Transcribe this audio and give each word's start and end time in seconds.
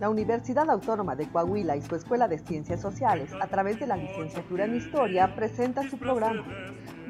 La 0.00 0.08
Universidad 0.08 0.68
Autónoma 0.68 1.14
de 1.14 1.28
Coahuila 1.28 1.76
y 1.76 1.82
su 1.82 1.94
Escuela 1.94 2.26
de 2.26 2.38
Ciencias 2.38 2.80
Sociales, 2.80 3.30
a 3.40 3.46
través 3.46 3.78
de 3.78 3.86
la 3.86 3.96
licenciatura 3.96 4.64
en 4.64 4.74
Historia, 4.74 5.34
presenta 5.36 5.88
su 5.88 5.98
programa 5.98 6.44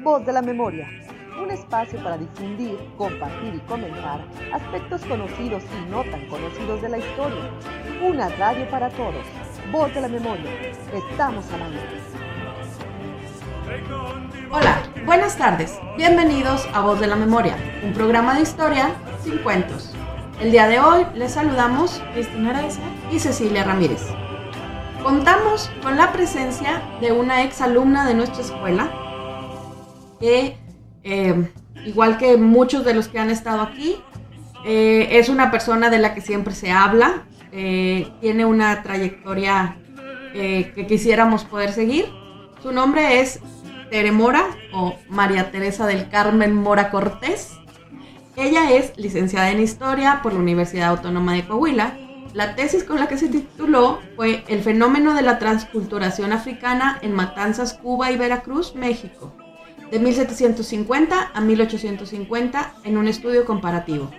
Voz 0.03 0.23
de 0.23 0.31
la 0.31 0.43
Memoria, 0.43 0.87
un 1.41 1.49
espacio 1.49 2.01
para 2.03 2.17
difundir, 2.17 2.77
compartir 2.95 3.55
y 3.55 3.59
comentar 3.61 4.23
aspectos 4.53 5.03
conocidos 5.05 5.63
y 5.63 5.89
no 5.89 6.03
tan 6.03 6.27
conocidos 6.27 6.81
de 6.83 6.89
la 6.89 6.97
historia. 6.99 7.49
Una 8.03 8.29
radio 8.29 8.69
para 8.69 8.89
todos. 8.91 9.25
Voz 9.71 9.93
de 9.95 10.01
la 10.01 10.07
Memoria. 10.07 10.51
Estamos 10.93 11.43
aire. 11.51 11.79
Hola, 14.51 14.77
buenas 15.05 15.35
tardes. 15.35 15.79
Bienvenidos 15.97 16.67
a 16.71 16.81
Voz 16.81 16.99
de 16.99 17.07
la 17.07 17.15
Memoria, 17.15 17.55
un 17.83 17.93
programa 17.93 18.35
de 18.35 18.41
historia 18.41 18.91
sin 19.23 19.39
cuentos. 19.39 19.94
El 20.39 20.51
día 20.51 20.67
de 20.67 20.79
hoy 20.79 21.05
les 21.15 21.31
saludamos 21.31 22.01
Cristina 22.13 22.49
Araiza 22.49 22.81
y 23.09 23.19
Cecilia 23.19 23.63
Ramírez. 23.63 24.01
Contamos 25.01 25.71
con 25.81 25.95
la 25.95 26.11
presencia 26.11 26.81
de 26.99 27.13
una 27.13 27.43
ex 27.43 27.61
alumna 27.61 28.05
de 28.05 28.15
nuestra 28.15 28.41
escuela 28.41 28.91
que, 30.19 30.57
eh, 31.03 31.51
igual 31.85 32.17
que 32.17 32.35
muchos 32.35 32.83
de 32.83 32.93
los 32.93 33.07
que 33.07 33.17
han 33.17 33.29
estado 33.29 33.61
aquí, 33.61 33.95
eh, 34.65 35.07
es 35.11 35.29
una 35.29 35.51
persona 35.51 35.89
de 35.89 35.99
la 35.99 36.13
que 36.13 36.21
siempre 36.21 36.53
se 36.53 36.69
habla, 36.69 37.23
eh, 37.53 38.11
tiene 38.19 38.45
una 38.45 38.83
trayectoria 38.83 39.77
que 40.33 40.85
quisiéramos 40.85 41.45
poder 41.45 41.71
seguir. 41.71 42.11
Su 42.61 42.73
nombre 42.73 43.21
es 43.21 43.39
Tere 43.89 44.11
Mora 44.11 44.43
o 44.73 44.95
María 45.07 45.49
Teresa 45.49 45.87
del 45.87 46.09
Carmen 46.09 46.53
Mora 46.53 46.91
Cortés. 46.91 47.53
Ella 48.37 48.73
es 48.73 48.97
licenciada 48.97 49.49
en 49.51 49.61
Historia 49.61 50.19
por 50.21 50.33
la 50.33 50.39
Universidad 50.39 50.89
Autónoma 50.89 51.33
de 51.33 51.47
Coahuila. 51.47 51.97
La 52.33 52.55
tesis 52.55 52.83
con 52.83 52.99
la 52.99 53.07
que 53.07 53.17
se 53.17 53.29
tituló 53.29 53.99
fue 54.17 54.43
El 54.49 54.61
fenómeno 54.61 55.13
de 55.13 55.21
la 55.21 55.39
transculturación 55.39 56.33
africana 56.33 56.99
en 57.01 57.13
Matanzas, 57.13 57.75
Cuba 57.75 58.11
y 58.11 58.17
Veracruz, 58.17 58.75
México, 58.75 59.31
de 59.89 59.99
1750 59.99 61.31
a 61.33 61.39
1850 61.39 62.73
en 62.83 62.97
un 62.97 63.07
estudio 63.07 63.45
comparativo. 63.45 64.11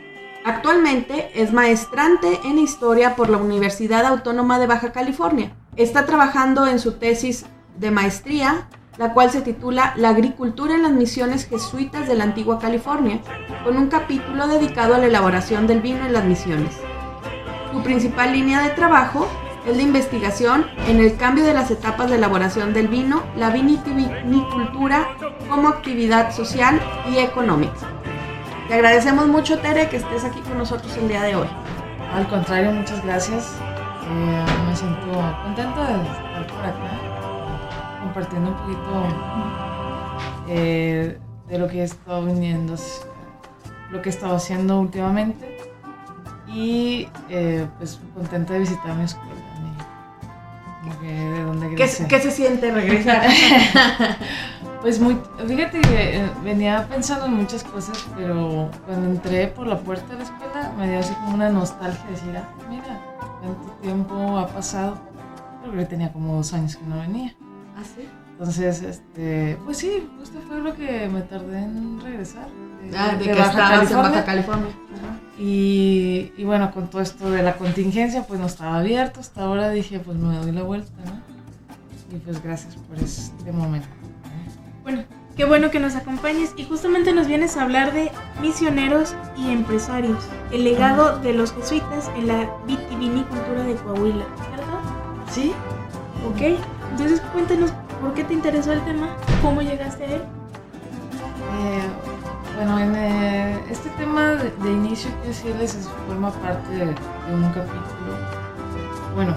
Actualmente 0.47 1.30
es 1.34 1.53
maestrante 1.53 2.41
en 2.45 2.58
Historia 2.58 3.17
por 3.17 3.28
la 3.28 3.36
Universidad 3.36 4.06
Autónoma 4.06 4.58
de 4.58 4.67
Baja 4.67 4.92
California. 4.92 5.55
Está 5.77 6.06
trabajando 6.06 6.67
en 6.67 6.78
su 6.78 6.92
tesis 6.92 7.45
de 7.77 7.91
maestría 7.91 8.67
la 8.98 9.12
cual 9.12 9.30
se 9.30 9.42
titula 9.42 9.92
La 9.97 10.11
agricultura 10.11 10.75
en 10.75 10.83
las 10.83 10.92
misiones 10.92 11.47
jesuitas 11.47 12.08
de 12.08 12.14
la 12.14 12.25
antigua 12.25 12.58
California, 12.58 13.20
con 13.64 13.77
un 13.77 13.89
capítulo 13.89 14.47
dedicado 14.47 14.94
a 14.94 14.98
la 14.98 15.06
elaboración 15.06 15.66
del 15.66 15.80
vino 15.80 16.06
en 16.06 16.12
las 16.12 16.25
misiones. 16.25 16.75
Su 17.72 17.83
principal 17.83 18.33
línea 18.33 18.62
de 18.62 18.70
trabajo 18.70 19.28
es 19.67 19.77
la 19.77 19.83
investigación 19.83 20.67
en 20.86 21.00
el 21.00 21.17
cambio 21.17 21.44
de 21.44 21.52
las 21.52 21.70
etapas 21.70 22.08
de 22.08 22.17
elaboración 22.17 22.72
del 22.72 22.89
vino, 22.89 23.22
la 23.36 23.50
vinicultura 23.50 25.08
como 25.50 25.69
actividad 25.69 26.33
social 26.33 26.80
y 27.11 27.19
económica. 27.19 27.74
Te 28.69 28.74
agradecemos 28.74 29.28
mucho, 29.28 29.58
Tere, 29.58 29.89
que 29.89 29.97
estés 29.97 30.24
aquí 30.24 30.41
con 30.41 30.58
nosotros 30.58 30.97
el 30.97 31.08
día 31.08 31.22
de 31.22 31.36
hoy. 31.36 31.48
Al 32.14 32.27
contrario, 32.28 32.72
muchas 32.72 33.05
gracias. 33.05 33.52
Eh, 34.08 34.44
me 34.69 34.74
siento 34.74 35.06
contenta 35.42 35.86
de 35.86 36.02
estar 36.02 36.47
por 36.47 36.64
acá 36.64 37.06
compartiendo 38.07 38.51
un 38.51 38.57
poquito 38.57 39.07
eh, 40.49 41.19
de 41.49 41.59
lo 41.59 41.67
que 41.67 41.81
he 41.81 41.85
estado 41.85 42.25
viniendo, 42.25 42.77
lo 43.91 44.01
que 44.01 44.09
he 44.09 44.13
estado 44.13 44.37
haciendo 44.37 44.81
últimamente 44.81 45.59
y 46.48 47.09
eh, 47.29 47.67
pues 47.79 47.98
contenta 48.15 48.53
de 48.55 48.61
visitar 48.61 48.95
mi 48.95 49.05
escuela. 49.05 49.35
de 51.03 51.43
dónde 51.43 51.75
¿Qué, 51.75 51.89
¿Qué, 52.09 52.21
se 52.21 52.31
siente 52.31 52.71
regresar? 52.71 53.27
pues 54.83 55.01
muy, 55.01 55.19
fíjate 55.48 55.81
que 55.81 56.19
eh, 56.19 56.31
venía 56.45 56.86
pensando 56.89 57.27
en 57.27 57.35
muchas 57.35 57.64
cosas, 57.64 58.07
pero 58.17 58.70
cuando 58.86 59.11
entré 59.11 59.48
por 59.48 59.67
la 59.67 59.79
puerta 59.80 60.13
de 60.13 60.19
la 60.19 60.25
escuela 60.25 60.73
me 60.79 60.89
dio 60.89 61.01
así 61.01 61.13
como 61.14 61.35
una 61.35 61.51
nostalgia 61.51 62.05
de 62.05 62.11
decir, 62.13 62.36
ah, 62.36 62.48
mira, 62.70 63.01
cuánto 63.41 63.73
tiempo 63.83 64.39
ha 64.39 64.47
pasado. 64.47 64.97
Creo 65.63 65.75
que 65.77 65.85
tenía 65.86 66.13
como 66.13 66.36
dos 66.36 66.53
años 66.53 66.77
que 66.77 66.86
no 66.86 67.01
venía. 67.01 67.35
¿Ah, 67.77 67.83
sí? 67.85 68.09
Entonces, 68.33 68.83
este, 68.83 69.59
pues 69.64 69.79
sí, 69.79 70.09
esto 70.23 70.39
fue 70.47 70.61
lo 70.61 70.75
que 70.75 71.09
me 71.09 71.23
tardé 71.23 71.59
en 71.59 72.01
regresar. 72.01 72.48
De, 72.83 72.97
ah, 72.97 73.17
de, 73.17 73.25
que 73.25 73.35
Baja 73.35 73.53
California. 73.53 74.07
en 74.07 74.13
Baja 74.13 74.25
California. 74.25 74.70
Y, 75.39 76.33
y, 76.36 76.45
bueno, 76.45 76.70
con 76.73 76.89
todo 76.89 77.03
esto 77.03 77.31
de 77.31 77.42
la 77.42 77.57
contingencia, 77.57 78.25
pues 78.27 78.41
no 78.41 78.47
estaba 78.47 78.79
abierto. 78.79 79.20
Hasta 79.20 79.42
ahora 79.42 79.70
dije, 79.70 80.01
pues 80.01 80.19
me 80.19 80.36
doy 80.36 80.53
la 80.53 80.63
vuelta, 80.63 80.92
¿no? 81.05 82.15
Y 82.15 82.19
pues 82.20 82.42
gracias 82.42 82.77
por 82.77 82.98
este 82.98 83.53
momento. 83.53 83.89
Bueno, 84.83 85.05
qué 85.36 85.45
bueno 85.45 85.70
que 85.70 85.81
nos 85.81 85.97
acompañes 85.97 86.55
y 86.57 86.65
justamente 86.65 87.13
nos 87.13 87.27
vienes 87.27 87.57
a 87.57 87.63
hablar 87.63 87.92
de 87.92 88.11
misioneros 88.41 89.15
y 89.36 89.51
empresarios, 89.51 90.25
el 90.53 90.65
legado 90.65 91.19
de 91.19 91.33
los 91.33 91.53
jesuitas 91.53 92.11
en 92.17 92.29
la 92.29 92.51
vitivinicultura 92.67 93.65
de 93.65 93.75
Coahuila, 93.75 94.25
¿cierto? 94.36 95.33
Sí. 95.33 95.53
Ok, 96.29 96.59
entonces 96.96 97.20
cuéntanos 97.30 97.73
por 98.01 98.14
qué 98.14 98.24
te 98.24 98.33
interesó 98.33 98.73
el 98.73 98.83
tema, 98.86 99.08
cómo 99.42 99.61
llegaste 99.61 100.05
a 100.05 100.14
él. 100.14 100.23
Eh, 101.52 101.83
bueno, 102.57 102.79
en 102.79 102.95
eh, 102.96 103.61
este 103.70 103.90
tema 103.90 104.30
de, 104.36 104.73
inicio, 104.73 105.11
quiero 105.20 105.29
decirles, 105.29 105.90
forma 106.08 106.30
parte 106.30 106.70
de, 106.73 106.85
un 106.85 107.52
capítulo. 107.52 108.17
Bueno, 109.14 109.35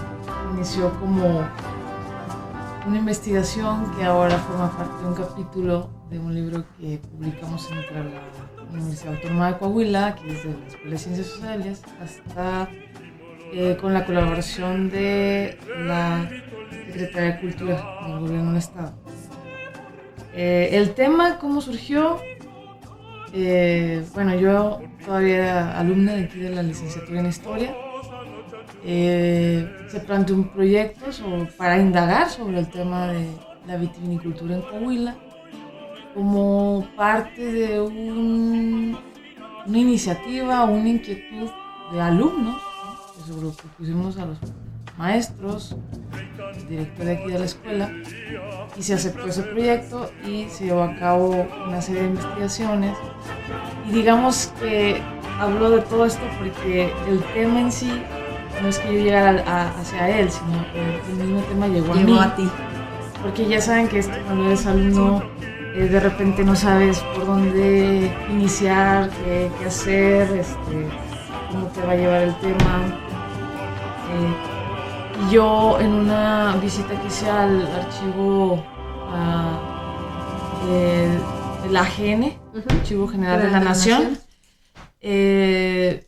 inició 0.53 0.98
como 1.02 1.46
una 2.88 2.98
investigación 2.98 3.92
que 3.98 4.06
ahora 4.06 4.38
forma 4.38 4.72
parte 4.78 5.03
de 5.03 5.09
un 5.09 5.16
capítulo 5.16 5.90
de 6.09 6.19
un 6.19 6.34
libro 6.34 6.64
que 6.80 7.02
publicamos 7.12 7.69
entre 7.72 8.06
la 8.06 8.22
Universidad 8.72 9.16
Autónoma 9.16 9.52
de 9.52 9.58
Coahuila, 9.58 10.16
que 10.16 10.31
es 10.31 10.44
de 10.46 10.53
la 10.53 10.68
Escuela 10.68 10.92
de 10.92 10.98
Ciencias 10.98 11.28
Sociales, 11.28 11.81
hasta 12.02 12.69
eh, 13.54 13.78
con 13.80 13.94
la 13.94 14.06
colaboración 14.06 14.90
de 14.90 15.58
la 15.86 16.30
Secretaría 16.86 17.34
de 17.34 17.40
Cultura 17.40 18.00
del 18.08 18.20
Gobierno 18.20 18.50
del 18.50 18.58
Estado. 18.58 18.94
Eh, 20.36 20.70
el 20.74 20.94
tema, 20.94 21.40
¿cómo 21.40 21.60
surgió? 21.62 22.20
Eh, 23.34 24.04
bueno, 24.14 24.36
yo 24.36 24.82
todavía 25.04 25.38
era 25.38 25.80
alumna 25.80 26.14
de 26.14 26.24
aquí 26.26 26.40
de 26.40 26.50
la 26.50 26.64
licenciatura 26.64 27.20
en 27.20 27.26
Historia. 27.26 27.76
Se 28.84 30.00
planteó 30.06 30.36
un 30.36 30.50
proyecto 30.50 31.08
para 31.58 31.78
indagar 31.80 32.30
sobre 32.30 32.60
el 32.60 32.70
tema 32.70 33.08
de 33.08 33.26
la 33.68 33.78
vitivinicultura 33.78 34.56
en 34.56 34.62
Coahuila 34.62 35.16
como 36.14 36.88
parte 36.96 37.52
de 37.52 37.81
una 37.81 38.98
iniciativa, 39.78 40.64
una 40.64 40.90
inquietud 40.90 41.50
de 41.92 42.02
alumnos, 42.02 42.62
lo 43.38 43.52
propusimos 43.52 44.18
a 44.18 44.26
los 44.26 44.38
maestros, 44.98 45.76
el 46.58 46.68
director 46.68 47.06
de 47.06 47.18
aquí 47.18 47.32
de 47.32 47.40
la 47.40 47.46
escuela, 47.46 47.92
y 48.78 48.84
se 48.84 48.94
aceptó 48.94 49.28
ese 49.28 49.44
proyecto 49.44 50.12
y 50.28 50.48
se 50.50 50.66
llevó 50.66 50.84
a 50.84 50.96
cabo 50.98 51.48
una 51.68 51.82
serie 51.82 52.02
de 52.02 52.08
investigaciones. 52.10 52.98
Y 53.88 53.94
digamos 53.94 54.52
que 54.60 55.02
hablo 55.40 55.70
de 55.72 55.82
todo 55.84 56.06
esto 56.06 56.22
porque 56.38 56.92
el 57.08 57.24
tema 57.34 57.62
en 57.62 57.72
sí 57.72 57.92
no 58.62 58.68
es 58.68 58.78
que 58.80 58.94
yo 58.94 59.04
llegara 59.04 59.72
hacia 59.80 60.20
él, 60.20 60.30
sino 60.30 60.66
que 60.74 61.12
el 61.12 61.18
mismo 61.18 61.42
tema 61.44 61.68
llegó, 61.68 61.94
a 61.94 61.96
mí. 61.96 62.20
a 62.20 62.36
ti. 62.36 62.50
Porque 63.22 63.48
ya 63.48 63.62
saben 63.62 63.88
que 63.88 64.00
esto, 64.00 64.14
cuando 64.26 64.48
eres 64.48 64.66
alumno, 64.66 65.24
eh, 65.76 65.88
de 65.88 66.00
repente 66.00 66.44
no 66.44 66.56
sabes 66.56 67.00
por 67.16 67.26
dónde 67.26 68.12
iniciar, 68.30 69.10
qué, 69.10 69.50
hacer, 69.66 70.30
este, 70.38 70.88
cómo 71.52 71.68
te 71.68 71.82
va 71.82 71.92
a 71.94 71.96
llevar 71.96 72.22
el 72.24 72.36
tema. 72.36 73.09
Eh, 74.09 75.31
yo 75.31 75.80
en 75.80 75.92
una 75.92 76.57
visita 76.62 77.00
que 77.00 77.07
hice 77.07 77.30
al 77.30 77.68
archivo 77.68 78.63
de, 80.66 81.19
la 81.72 81.81
AGN, 81.81 82.39
Archivo 82.69 83.07
General 83.07 83.42
de, 83.42 83.51
la, 83.51 83.60
Nación, 83.60 84.18
eh, 85.01 86.07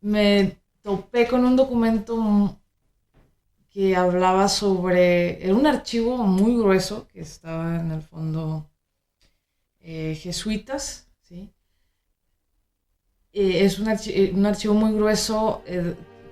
me 0.00 0.58
topé 0.82 1.26
con 1.26 1.44
un 1.44 1.56
documento 1.56 2.60
que 3.70 3.96
hablaba 3.96 4.48
sobre, 4.48 5.44
era 5.44 5.54
un 5.54 5.66
archivo 5.66 6.18
muy 6.18 6.56
grueso 6.56 7.08
que 7.08 7.20
estaba 7.20 7.76
en 7.80 7.92
el 7.92 8.02
fondo 8.02 8.68
eh, 9.80 10.18
jesuitas, 10.20 11.08
¿sí? 11.22 11.52
Eh, 13.32 13.64
es 13.64 13.78
un, 13.78 13.88
un, 13.88 14.46
archivo 14.46 14.74
muy 14.74 14.92
grueso 14.92 15.62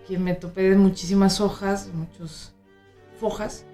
que 0.09 0.19
me 0.19 0.35
topé 0.35 0.71
de 0.71 0.77
muchísimas 0.77 1.41
hojas, 1.41 1.91
muchas 1.93 2.55
fojas, 3.21 3.67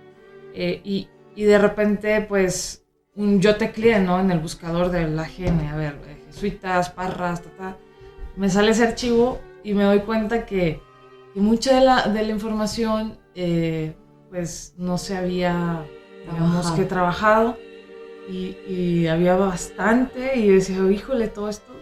eh, 0.52 0.80
y, 0.84 1.08
y, 1.36 1.44
de 1.44 1.58
repente, 1.58 2.20
pues, 2.28 2.84
yo 3.14 3.56
tecleé, 3.56 4.00
¿no? 4.00 4.18
En 4.20 4.30
el 4.30 4.40
buscador 4.40 4.90
de 4.90 5.08
la 5.08 5.28
GN, 5.28 5.68
a 5.68 5.76
ver, 5.76 6.00
jesuitas, 6.26 6.90
parras, 6.90 7.42
ta, 7.42 7.50
ta. 7.56 7.76
Me 8.36 8.50
sale 8.50 8.72
ese 8.72 8.84
archivo 8.84 9.40
y 9.62 9.74
me 9.74 9.84
doy 9.84 10.00
cuenta 10.00 10.44
que 10.44 10.80
y 11.34 11.40
mucha 11.40 11.78
de 11.78 11.84
la, 11.84 12.02
de 12.08 12.22
la 12.22 12.28
información 12.28 13.18
eh, 13.34 13.94
pues 14.30 14.74
no 14.78 14.98
se 14.98 15.16
había, 15.16 15.84
digamos 16.30 16.70
que 16.72 16.84
trabajado 16.84 17.56
y, 18.28 18.56
y 18.68 19.06
había 19.08 19.36
bastante 19.36 20.36
y 20.38 20.48
decía, 20.48 20.78
híjole, 20.90 21.28
todo 21.28 21.48
esto, 21.48 21.72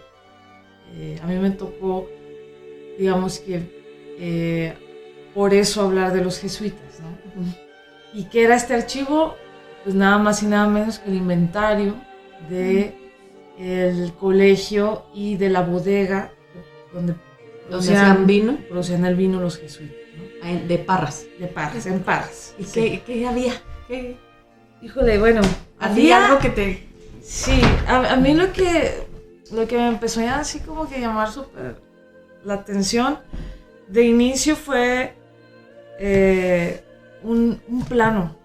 eh, 0.93 1.19
a 1.23 1.27
mí 1.27 1.35
me 1.37 1.51
tocó, 1.51 2.07
digamos 2.97 3.39
que 3.39 3.82
eh, 4.19 4.73
por 5.33 5.53
eso 5.53 5.81
hablar 5.81 6.13
de 6.13 6.23
los 6.23 6.39
jesuitas, 6.39 6.99
¿no? 7.01 7.43
¿Y 8.13 8.25
qué 8.25 8.43
era 8.43 8.55
este 8.55 8.73
archivo? 8.73 9.35
Pues 9.83 9.95
nada 9.95 10.17
más 10.17 10.43
y 10.43 10.45
nada 10.45 10.67
menos 10.67 10.99
que 10.99 11.09
el 11.09 11.15
inventario 11.17 11.95
de 12.49 12.95
el 13.59 14.13
colegio 14.13 15.05
y 15.13 15.35
de 15.37 15.49
la 15.49 15.61
bodega 15.61 16.31
donde 16.93 17.15
hacían 17.71 18.25
vino 18.25 18.57
producían 18.69 19.05
el 19.05 19.15
vino 19.15 19.39
los 19.39 19.57
jesuitas, 19.57 19.97
¿no? 20.17 20.47
eh, 20.47 20.63
de 20.67 20.77
Parras. 20.79 21.25
De 21.39 21.47
Parras, 21.47 21.85
en 21.85 21.99
Parras. 22.01 22.55
¿Y 22.57 22.63
Sí. 22.63 22.81
qué, 22.81 23.01
qué 23.05 23.27
había? 23.27 23.53
¿Qué? 23.87 24.17
Híjole, 24.81 25.17
bueno, 25.19 25.41
¿Había 25.79 26.17
había 26.17 26.25
algo 26.27 26.39
que 26.39 26.49
te... 26.49 26.87
Sí, 27.21 27.61
a, 27.87 28.13
a 28.13 28.15
mí 28.17 28.33
lo 28.33 28.51
que, 28.51 29.05
lo 29.51 29.67
que 29.67 29.77
me 29.77 29.87
empezó 29.87 30.21
ya 30.21 30.39
así 30.39 30.59
como 30.59 30.87
que 30.89 30.99
llamar 30.99 31.31
súper 31.31 31.77
la 32.43 32.55
atención 32.55 33.19
de 33.93 34.03
inicio 34.05 34.55
fue 34.55 35.13
eh, 35.99 36.83
un, 37.23 37.61
un 37.67 37.83
plano 37.85 38.35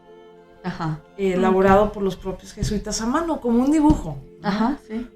Ajá. 0.62 1.00
eh, 1.16 1.32
elaborado 1.34 1.90
por 1.92 2.02
los 2.02 2.16
propios 2.16 2.52
jesuitas 2.52 3.00
a 3.00 3.06
mano, 3.06 3.40
como 3.40 3.60
un 3.64 3.72
dibujo. 3.72 4.18
Ajá, 4.42 4.78
sí. 4.86 5.06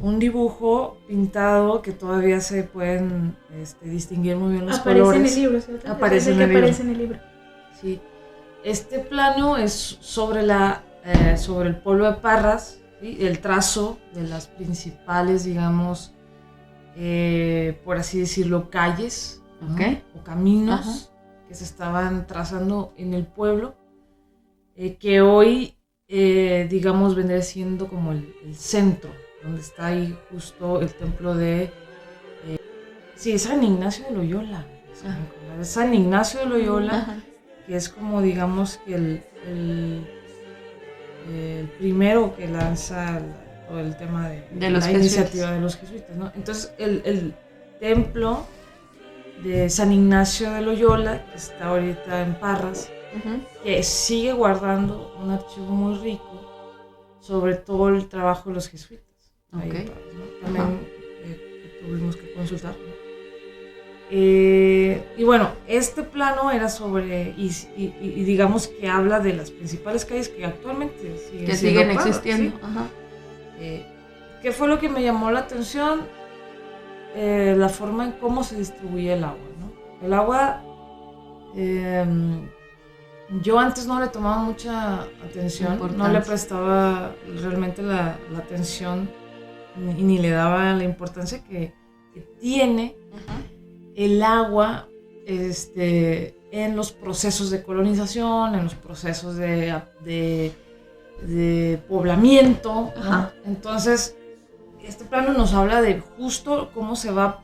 Un 0.00 0.18
dibujo 0.18 0.96
pintado 1.08 1.82
que 1.82 1.92
todavía 1.92 2.40
se 2.40 2.62
pueden 2.62 3.36
este, 3.60 3.88
distinguir 3.88 4.36
muy 4.36 4.52
bien 4.52 4.66
los 4.66 4.78
Aparece 4.78 5.00
colores. 5.02 5.20
en 5.20 5.26
el 5.26 5.42
libro, 5.44 5.60
¿cierto? 5.60 5.92
Aparece 5.92 6.30
Es 6.30 6.32
en 6.32 6.38
que 6.38 6.44
el 6.44 6.48
libro. 6.50 6.58
aparece 6.62 6.82
en 6.82 6.88
el 6.90 6.98
libro. 6.98 7.18
Sí. 7.80 8.00
Este 8.64 8.98
plano 9.00 9.56
es 9.56 9.72
sobre, 10.00 10.42
la, 10.42 10.84
eh, 11.04 11.36
sobre 11.36 11.68
el 11.70 11.76
pueblo 11.76 12.06
de 12.06 12.16
Parras, 12.18 12.78
¿sí? 13.00 13.18
el 13.20 13.40
trazo 13.40 13.98
de 14.14 14.22
las 14.22 14.46
principales, 14.46 15.44
digamos, 15.44 16.12
eh, 16.96 17.78
por 17.84 17.96
así 17.98 18.20
decirlo, 18.20 18.70
calles 18.70 19.39
¿no? 19.60 19.74
Ok. 19.74 19.80
o 20.16 20.24
caminos 20.24 20.80
Ajá. 20.80 21.46
que 21.48 21.54
se 21.54 21.64
estaban 21.64 22.26
trazando 22.26 22.92
en 22.96 23.14
el 23.14 23.26
pueblo, 23.26 23.74
eh, 24.76 24.96
que 24.96 25.20
hoy, 25.20 25.76
eh, 26.08 26.66
digamos, 26.70 27.14
vendría 27.14 27.42
siendo 27.42 27.88
como 27.88 28.12
el, 28.12 28.34
el 28.44 28.54
centro, 28.54 29.10
donde 29.42 29.60
está 29.60 29.86
ahí 29.86 30.16
justo 30.30 30.80
el 30.80 30.92
templo 30.94 31.34
de... 31.34 31.64
eh, 32.46 32.58
sí, 33.16 33.32
es 33.32 33.42
San 33.42 33.62
Ignacio 33.64 34.04
de 34.06 34.12
Loyola. 34.12 34.64
Ah. 35.04 35.16
Es 35.60 35.68
San 35.68 35.94
Ignacio 35.94 36.40
de 36.40 36.46
Loyola 36.46 36.94
Ajá. 36.98 37.16
que 37.66 37.76
es 37.76 37.88
como 37.88 38.20
digamos 38.22 38.78
que 38.84 38.94
el, 38.94 39.22
el, 39.46 40.06
el 41.32 41.68
primero 41.78 42.34
que 42.36 42.48
lanza 42.48 43.18
el, 43.18 43.24
todo 43.68 43.80
el 43.80 43.96
tema 43.96 44.28
de, 44.28 44.42
De 44.52 44.70
los 44.70 44.84
la 44.84 44.90
jesuitas. 44.90 45.00
iniciativa 45.00 45.52
de 45.52 45.60
los 45.60 45.76
jesuitas. 45.76 46.16
¿no? 46.16 46.32
Entonces 46.34 46.72
el, 46.78 47.02
el 47.04 47.34
templo 47.80 48.44
de 49.42 49.70
San 49.70 49.92
Ignacio 49.92 50.50
de 50.52 50.60
Loyola, 50.62 51.24
que 51.30 51.36
está 51.36 51.68
ahorita 51.68 52.22
en 52.22 52.34
Parras, 52.34 52.90
Ujú. 53.16 53.40
que 53.64 53.82
sigue 53.82 54.32
guardando 54.32 55.16
un 55.22 55.30
archivo 55.30 55.66
muy 55.66 55.96
rico 55.98 56.36
sobre 57.20 57.54
todo 57.54 57.88
el 57.90 58.06
trabajo 58.08 58.48
de 58.50 58.54
los 58.56 58.68
jesuitas. 58.68 59.06
ahí 59.52 59.70
en 59.70 59.76
Ok. 59.76 59.88
Parras, 59.88 60.14
¿no? 60.14 60.24
También 60.46 60.80
eh, 61.24 61.78
tuvimos 61.86 62.16
que 62.16 62.32
consultar. 62.34 62.74
Eh, 64.12 65.04
y 65.16 65.22
bueno, 65.24 65.50
este 65.68 66.02
plano 66.02 66.50
era 66.50 66.68
sobre, 66.68 67.32
y, 67.36 67.46
y- 67.76 67.94
y 68.00 68.24
digamos 68.24 68.66
que 68.66 68.88
habla 68.88 69.20
de 69.20 69.34
las 69.34 69.50
principales 69.52 70.04
calles 70.04 70.28
que 70.28 70.44
actualmente 70.44 71.16
siguen, 71.30 71.46
Que 71.46 71.54
siguen 71.56 71.88
Parras, 71.88 72.06
existiendo. 72.06 72.56
¿sí? 72.56 72.62
Ajá. 72.64 72.86
Eh, 73.60 73.86
¿Qué 74.42 74.50
fue 74.52 74.66
lo 74.66 74.78
que 74.80 74.88
me 74.88 75.02
llamó 75.02 75.30
la 75.30 75.40
atención? 75.40 76.00
Eh, 77.14 77.54
la 77.56 77.68
forma 77.68 78.04
en 78.04 78.12
cómo 78.12 78.44
se 78.44 78.56
distribuye 78.56 79.12
el 79.14 79.24
agua. 79.24 79.48
¿no? 79.58 80.06
El 80.06 80.12
agua, 80.12 80.62
eh, 81.56 82.04
yo 83.42 83.58
antes 83.58 83.86
no 83.86 84.00
le 84.00 84.08
tomaba 84.08 84.38
mucha 84.42 85.02
atención, 85.24 85.78
no 85.96 86.08
le 86.08 86.20
prestaba 86.20 87.14
realmente 87.40 87.82
la, 87.82 88.16
la 88.32 88.38
atención 88.38 89.08
ni, 89.76 90.02
ni 90.02 90.18
le 90.18 90.30
daba 90.30 90.72
la 90.74 90.84
importancia 90.84 91.42
que, 91.44 91.72
que 92.12 92.20
tiene 92.40 92.96
Ajá. 93.12 93.38
el 93.94 94.22
agua 94.22 94.88
este, 95.26 96.36
en 96.52 96.74
los 96.76 96.90
procesos 96.92 97.50
de 97.50 97.62
colonización, 97.62 98.54
en 98.56 98.64
los 98.64 98.74
procesos 98.74 99.36
de, 99.36 99.80
de- 100.04 100.52
de 101.22 101.78
poblamiento. 101.86 102.90
Entonces, 103.44 104.16
este 104.84 105.04
plano 105.04 105.32
nos 105.32 105.54
habla 105.54 105.80
de 105.82 106.00
justo 106.00 106.70
cómo 106.74 106.96
se 106.96 107.10
va, 107.10 107.42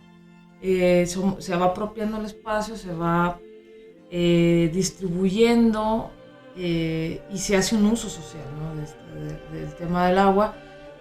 eh, 0.62 1.06
se, 1.38 1.56
va 1.56 1.66
apropiando 1.66 2.18
el 2.18 2.26
espacio, 2.26 2.76
se 2.76 2.92
va 2.92 3.38
eh, 4.10 4.70
distribuyendo 4.72 6.10
eh, 6.56 7.20
y 7.30 7.38
se 7.38 7.56
hace 7.56 7.74
un 7.76 7.86
uso 7.86 8.08
social 8.08 8.44
¿no? 8.58 8.76
de 8.76 8.84
este- 8.84 9.50
de- 9.54 9.60
del 9.60 9.74
tema 9.76 10.06
del 10.08 10.18
agua, 10.18 10.54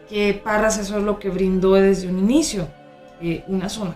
que 0.10 0.34
Parras 0.44 0.78
eso 0.78 0.98
es 0.98 1.04
lo 1.04 1.18
que 1.20 1.30
brindó 1.30 1.74
desde 1.74 2.08
un 2.08 2.20
inicio, 2.20 2.68
una 3.48 3.70
zona 3.70 3.96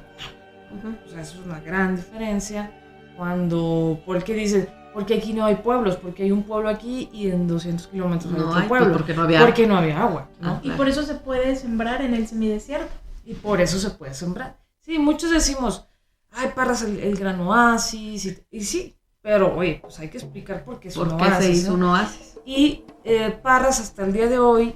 Ujú. 0.71 0.93
o 1.05 1.09
sea, 1.09 1.21
eso 1.21 1.39
es 1.39 1.45
una 1.45 1.59
gran 1.59 1.95
diferencia 1.95 2.71
cuando, 3.17 3.99
porque 4.05 4.33
dices, 4.33 4.67
porque 4.93 5.15
aquí 5.15 5.33
no 5.33 5.45
hay 5.45 5.55
pueblos, 5.55 5.97
porque 5.97 6.23
hay 6.23 6.31
un 6.31 6.43
pueblo 6.43 6.69
aquí 6.69 7.09
y 7.11 7.29
en 7.29 7.47
200 7.47 7.87
kilómetros 7.87 8.33
hay 8.33 8.39
otro 8.39 8.53
hay, 8.53 8.67
pues, 8.67 8.79
pueblo. 8.81 8.97
porque 8.97 9.13
no 9.13 9.23
había... 9.23 9.41
porque 9.41 9.67
no 9.67 9.77
había 9.77 10.01
agua, 10.01 10.29
¿no? 10.41 10.51
Ah. 10.51 10.61
Y 10.63 10.71
por 10.71 10.87
eso 10.87 11.03
se 11.03 11.15
puede 11.15 11.55
sembrar 11.55 12.01
en 12.01 12.13
el 12.13 12.27
semidesierto. 12.27 12.91
Y 13.25 13.35
por 13.35 13.61
eso 13.61 13.77
se 13.79 13.91
puede 13.91 14.13
sembrar. 14.13 14.57
Sí, 14.81 14.97
muchos 14.97 15.31
decimos, 15.31 15.87
ay, 16.31 16.49
Parras 16.55 16.81
el, 16.81 16.99
el 16.99 17.15
gran 17.15 17.39
oasis, 17.41 18.25
y, 18.25 18.37
y 18.49 18.63
sí, 18.63 18.97
pero 19.21 19.55
oye, 19.55 19.79
pues 19.81 19.99
hay 19.99 20.09
que 20.09 20.17
explicar 20.17 20.63
por 20.63 20.79
qué 20.79 20.87
es 20.87 20.97
un 20.97 21.09
¿Por 21.09 21.17
qué 21.17 21.25
se 21.25 21.31
oasis, 21.31 21.57
hizo 21.57 21.71
¿no? 21.71 21.75
un 21.75 21.83
oasis? 21.91 22.39
Y 22.45 22.83
eh, 23.03 23.37
Parras 23.43 23.79
hasta 23.79 24.03
el 24.05 24.13
día 24.13 24.27
de 24.27 24.39
hoy, 24.39 24.75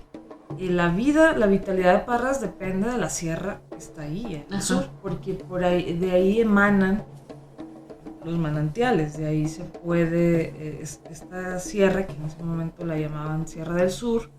eh, 0.59 0.69
la 0.69 0.89
vida, 0.89 1.35
la 1.35 1.47
vitalidad 1.47 1.93
de 1.93 1.99
Parras 1.99 2.41
depende 2.41 2.91
de 2.91 2.97
la 2.97 3.09
sierra 3.09 3.61
que 3.71 3.77
está 3.77 4.03
ahí, 4.03 4.45
en 4.47 4.53
el 4.53 4.61
sur, 4.61 4.89
porque 5.01 5.33
por 5.33 5.63
ahí, 5.63 5.93
de 5.97 6.11
ahí 6.11 6.41
emanan 6.41 7.03
los 8.25 8.37
manantiales, 8.37 9.17
de 9.17 9.27
ahí 9.27 9.47
se 9.47 9.63
puede, 9.63 10.41
eh, 10.49 10.79
es- 10.81 11.01
esta 11.09 11.59
sierra, 11.59 12.05
que 12.07 12.13
en 12.13 12.25
ese 12.25 12.43
momento 12.43 12.85
la 12.85 12.97
llamaban 12.97 13.47
Sierra 13.47 13.75
del 13.75 13.89
Sur, 13.91 14.29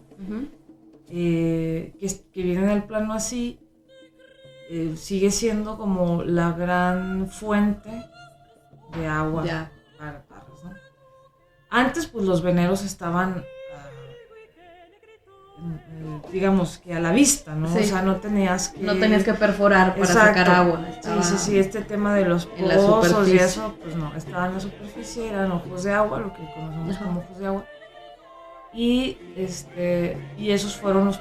eh, 1.11 1.95
que, 1.99 2.07
que 2.33 2.43
viene 2.43 2.65
en 2.65 2.71
el 2.71 2.85
plano 2.85 3.13
así, 3.13 3.61
eh, 4.71 4.95
sigue 4.97 5.31
siendo 5.31 5.77
como 5.77 6.23
la 6.23 6.53
gran 6.53 7.29
fuente 7.29 7.91
de 8.97 9.07
agua 9.07 9.45
Ya. 9.45 9.73
para 9.99 10.23
Parras, 10.25 10.65
¿no? 10.65 10.73
Antes, 11.71 12.07
pues 12.07 12.25
los 12.25 12.43
veneros 12.43 12.85
estaban, 12.85 13.45
digamos 16.33 16.79
que 16.79 16.95
a 16.95 17.01
la 17.01 17.13
vista, 17.13 17.55
¿no? 17.55 17.69
Sí. 17.69 17.79
O 17.81 17.83
sea, 17.85 18.03
no 18.03 18.17
tenías 18.17 18.69
que... 18.71 18.81
No 18.81 18.95
tenías 18.97 19.25
que 19.25 19.35
perforar 19.35 19.95
para 19.95 20.05
Exacto. 20.07 20.39
sacar 20.41 20.51
agua. 20.51 20.81
Sí, 20.91 20.95
estaba- 20.99 21.23
sí, 21.23 21.35
sí, 21.39 21.59
este 21.59 21.81
tema 21.83 22.15
de 22.15 22.25
los 22.25 22.47
pozos 22.47 23.29
y 23.29 23.37
eso, 23.37 23.75
pues 23.83 23.97
no, 23.97 24.15
estaba 24.15 24.47
en 24.47 24.55
la 24.55 24.61
superficie, 24.61 25.29
eran 25.29 25.53
ojos 25.53 25.85
de 25.85 25.93
agua, 25.93 26.21
lo 26.21 26.33
que 26.33 26.43
conocemos 26.55 26.97
Ajá. 26.97 27.05
como 27.05 27.21
ojos 27.21 27.39
de 27.39 27.47
agua. 27.47 27.65
Y, 28.73 29.19
este, 29.37 30.19
y 30.37 30.51
esos 30.51 30.77
fueron 30.77 31.05
los, 31.07 31.21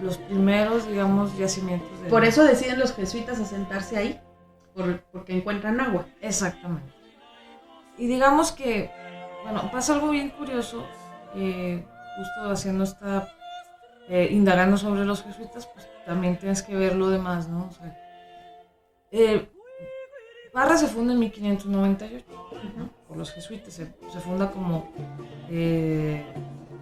los 0.00 0.16
primeros, 0.16 0.88
digamos, 0.88 1.36
yacimientos 1.36 2.00
de... 2.02 2.08
Por 2.08 2.24
eso 2.24 2.44
deciden 2.44 2.78
los 2.78 2.94
jesuitas 2.94 3.38
asentarse 3.38 3.98
ahí, 3.98 4.20
por- 4.74 5.00
porque 5.12 5.36
encuentran 5.36 5.78
agua. 5.80 6.06
Exactamente. 6.22 6.90
Y 7.98 8.06
digamos 8.06 8.52
que, 8.52 8.90
bueno, 9.44 9.70
pasa 9.70 9.92
algo 9.94 10.08
bien 10.10 10.30
curioso, 10.30 10.86
eh, 11.34 11.84
justo 12.16 12.50
haciendo 12.52 12.84
esta, 12.84 13.28
eh, 14.08 14.28
indagando 14.30 14.76
sobre 14.76 15.04
los 15.04 15.22
jesuitas, 15.22 15.66
pues 15.66 15.86
también 16.06 16.36
tienes 16.38 16.62
que 16.62 16.74
ver 16.74 16.94
lo 16.96 17.08
demás, 17.10 17.48
¿no? 17.48 17.68
O 17.68 17.72
sea, 17.72 17.96
eh, 19.10 19.48
Parra 20.52 20.76
se 20.76 20.86
funda 20.88 21.12
en 21.12 21.18
1598 21.20 22.24
¿no? 22.76 22.88
por 23.06 23.16
los 23.16 23.30
jesuitas, 23.32 23.72
se, 23.74 23.86
se 24.10 24.20
funda 24.20 24.50
como 24.50 24.88
eh, 25.50 26.24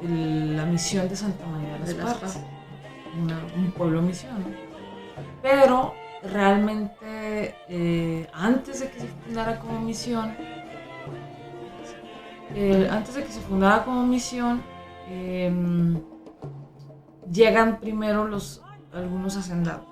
el- 0.02 0.56
la 0.56 0.64
misión 0.64 1.08
de 1.08 1.16
Santa 1.16 1.44
María 1.46 1.74
de 1.74 1.78
las, 1.80 1.88
De 1.88 1.94
las 1.94 2.14
Parras, 2.14 2.36
Parras. 2.36 2.50
una- 3.18 3.44
un 3.56 3.72
pueblo 3.72 4.00
misión, 4.02 4.38
¿no? 4.40 4.56
Pero 5.42 5.94
realmente 6.22 7.54
eh, 7.68 8.26
antes 8.32 8.80
de 8.80 8.90
que 8.90 9.00
se 9.00 9.06
fundara 9.08 9.58
como 9.58 9.80
misión, 9.80 10.34
eh, 12.54 12.88
antes 12.90 13.14
de 13.14 13.24
que 13.24 13.32
se 13.32 13.40
fundara 13.40 13.84
como 13.84 14.06
misión, 14.06 14.62
em, 15.10 16.00
llegan 17.32 17.80
primero 17.80 18.26
los 18.26 18.62
algunos 18.92 19.36
hacendados. 19.36 19.86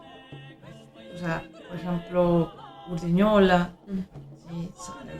O 1.14 1.18
sea, 1.18 1.44
por 1.68 1.76
ejemplo, 1.76 2.52
Urdiñola. 2.90 3.72
¿sí? 4.48 4.70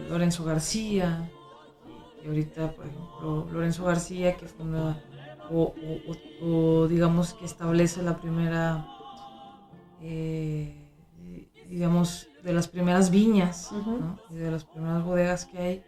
Lorenzo 0.09 0.45
García, 0.45 1.31
y 2.23 2.27
ahorita, 2.27 2.73
por 2.73 2.87
ejemplo, 2.87 3.49
Lorenzo 3.53 3.85
García, 3.85 4.37
que 4.37 4.47
funda 4.47 5.03
o, 5.51 6.87
digamos 6.89 7.35
que 7.35 7.45
establece 7.45 8.03
la 8.03 8.17
primera, 8.17 8.87
eh, 10.01 10.89
digamos, 11.69 12.29
de 12.43 12.53
las 12.53 12.69
primeras 12.69 13.11
viñas, 13.11 13.71
y 14.31 14.35
de 14.37 14.51
las 14.51 14.65
primeras 14.65 15.05
bodegas 15.05 15.45
que 15.47 15.59
hay, 15.59 15.85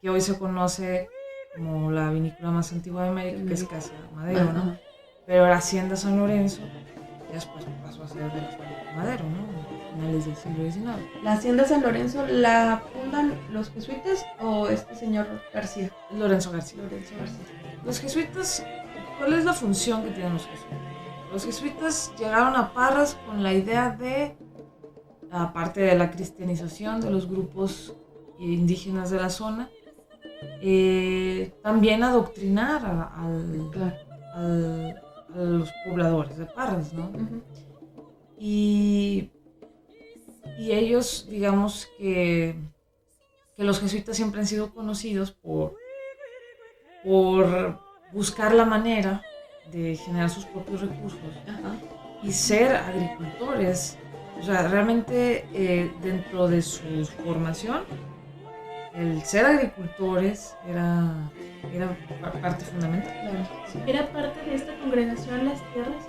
que 0.00 0.10
hoy 0.10 0.20
se 0.20 0.38
conoce 0.38 1.08
como 1.56 1.90
la 1.90 2.10
vinícola 2.10 2.50
más 2.50 2.72
antigua 2.72 3.04
de 3.04 3.08
América, 3.08 3.46
que 3.46 3.54
es 3.54 3.64
Casa 3.64 3.92
Madero, 4.14 4.52
¿no? 4.52 4.89
Pero 5.30 5.46
la 5.46 5.58
Hacienda 5.58 5.94
San 5.94 6.18
Lorenzo, 6.18 6.60
después 7.32 7.64
pasó 7.84 8.02
a 8.02 8.08
ser 8.08 8.32
de 8.32 8.40
la 8.40 8.92
Madero, 8.96 9.22
¿no? 9.22 9.94
finales 9.94 10.26
del 10.26 10.34
siglo 10.34 10.68
XIX. 10.68 11.22
¿La 11.22 11.34
hacienda 11.34 11.64
San 11.64 11.82
Lorenzo 11.82 12.26
la 12.26 12.82
fundan 12.92 13.38
los 13.52 13.70
jesuitas 13.70 14.26
o 14.40 14.66
este 14.66 14.96
señor 14.96 15.28
García? 15.54 15.92
Lorenzo 16.10 16.50
García. 16.50 16.82
Lorenzo 16.82 17.14
García. 17.16 17.44
Los 17.84 18.00
jesuitas, 18.00 18.66
¿cuál 19.18 19.34
es 19.34 19.44
la 19.44 19.52
función 19.52 20.02
que 20.02 20.10
tienen 20.10 20.32
los 20.32 20.46
jesuitas? 20.46 20.78
Los 21.32 21.44
jesuitas 21.44 22.12
llegaron 22.18 22.56
a 22.56 22.74
Parras 22.74 23.16
con 23.24 23.44
la 23.44 23.54
idea 23.54 23.90
de, 23.90 24.36
aparte 25.30 25.82
de 25.82 25.94
la 25.94 26.10
cristianización 26.10 27.00
de 27.00 27.08
los 27.08 27.30
grupos 27.30 27.94
indígenas 28.40 29.10
de 29.10 29.18
la 29.18 29.30
zona, 29.30 29.70
eh, 30.60 31.52
también 31.62 32.02
adoctrinar 32.02 32.84
a, 32.84 33.28
los 35.34 35.70
pobladores 35.84 36.36
de 36.38 36.46
Parras, 36.46 36.92
¿no? 36.92 37.10
Y 38.38 39.30
y 40.60 40.72
ellos, 40.72 41.26
digamos 41.30 41.88
que, 41.96 42.54
que 43.56 43.64
los 43.64 43.80
jesuitas 43.80 44.14
siempre 44.14 44.40
han 44.40 44.46
sido 44.46 44.74
conocidos 44.74 45.30
por, 45.32 45.74
por 47.02 47.80
buscar 48.12 48.54
la 48.54 48.66
manera 48.66 49.22
de 49.72 49.96
generar 49.96 50.28
sus 50.28 50.44
propios 50.44 50.82
recursos 50.82 51.18
y 52.22 52.30
ser 52.30 52.76
agricultores. 52.76 53.96
O 54.38 54.42
sea, 54.42 54.68
realmente 54.68 55.46
eh, 55.54 55.90
dentro 56.02 56.46
de 56.46 56.60
su 56.60 57.06
formación, 57.24 57.84
el 58.94 59.22
ser 59.22 59.46
agricultores 59.46 60.56
era, 60.66 61.30
era 61.72 61.96
parte 62.40 62.64
fundamental. 62.64 63.48
¿Era 63.86 64.12
parte 64.12 64.42
de 64.42 64.54
esta 64.54 64.78
congregación 64.78 65.44
las 65.44 65.60
tierras? 65.72 66.04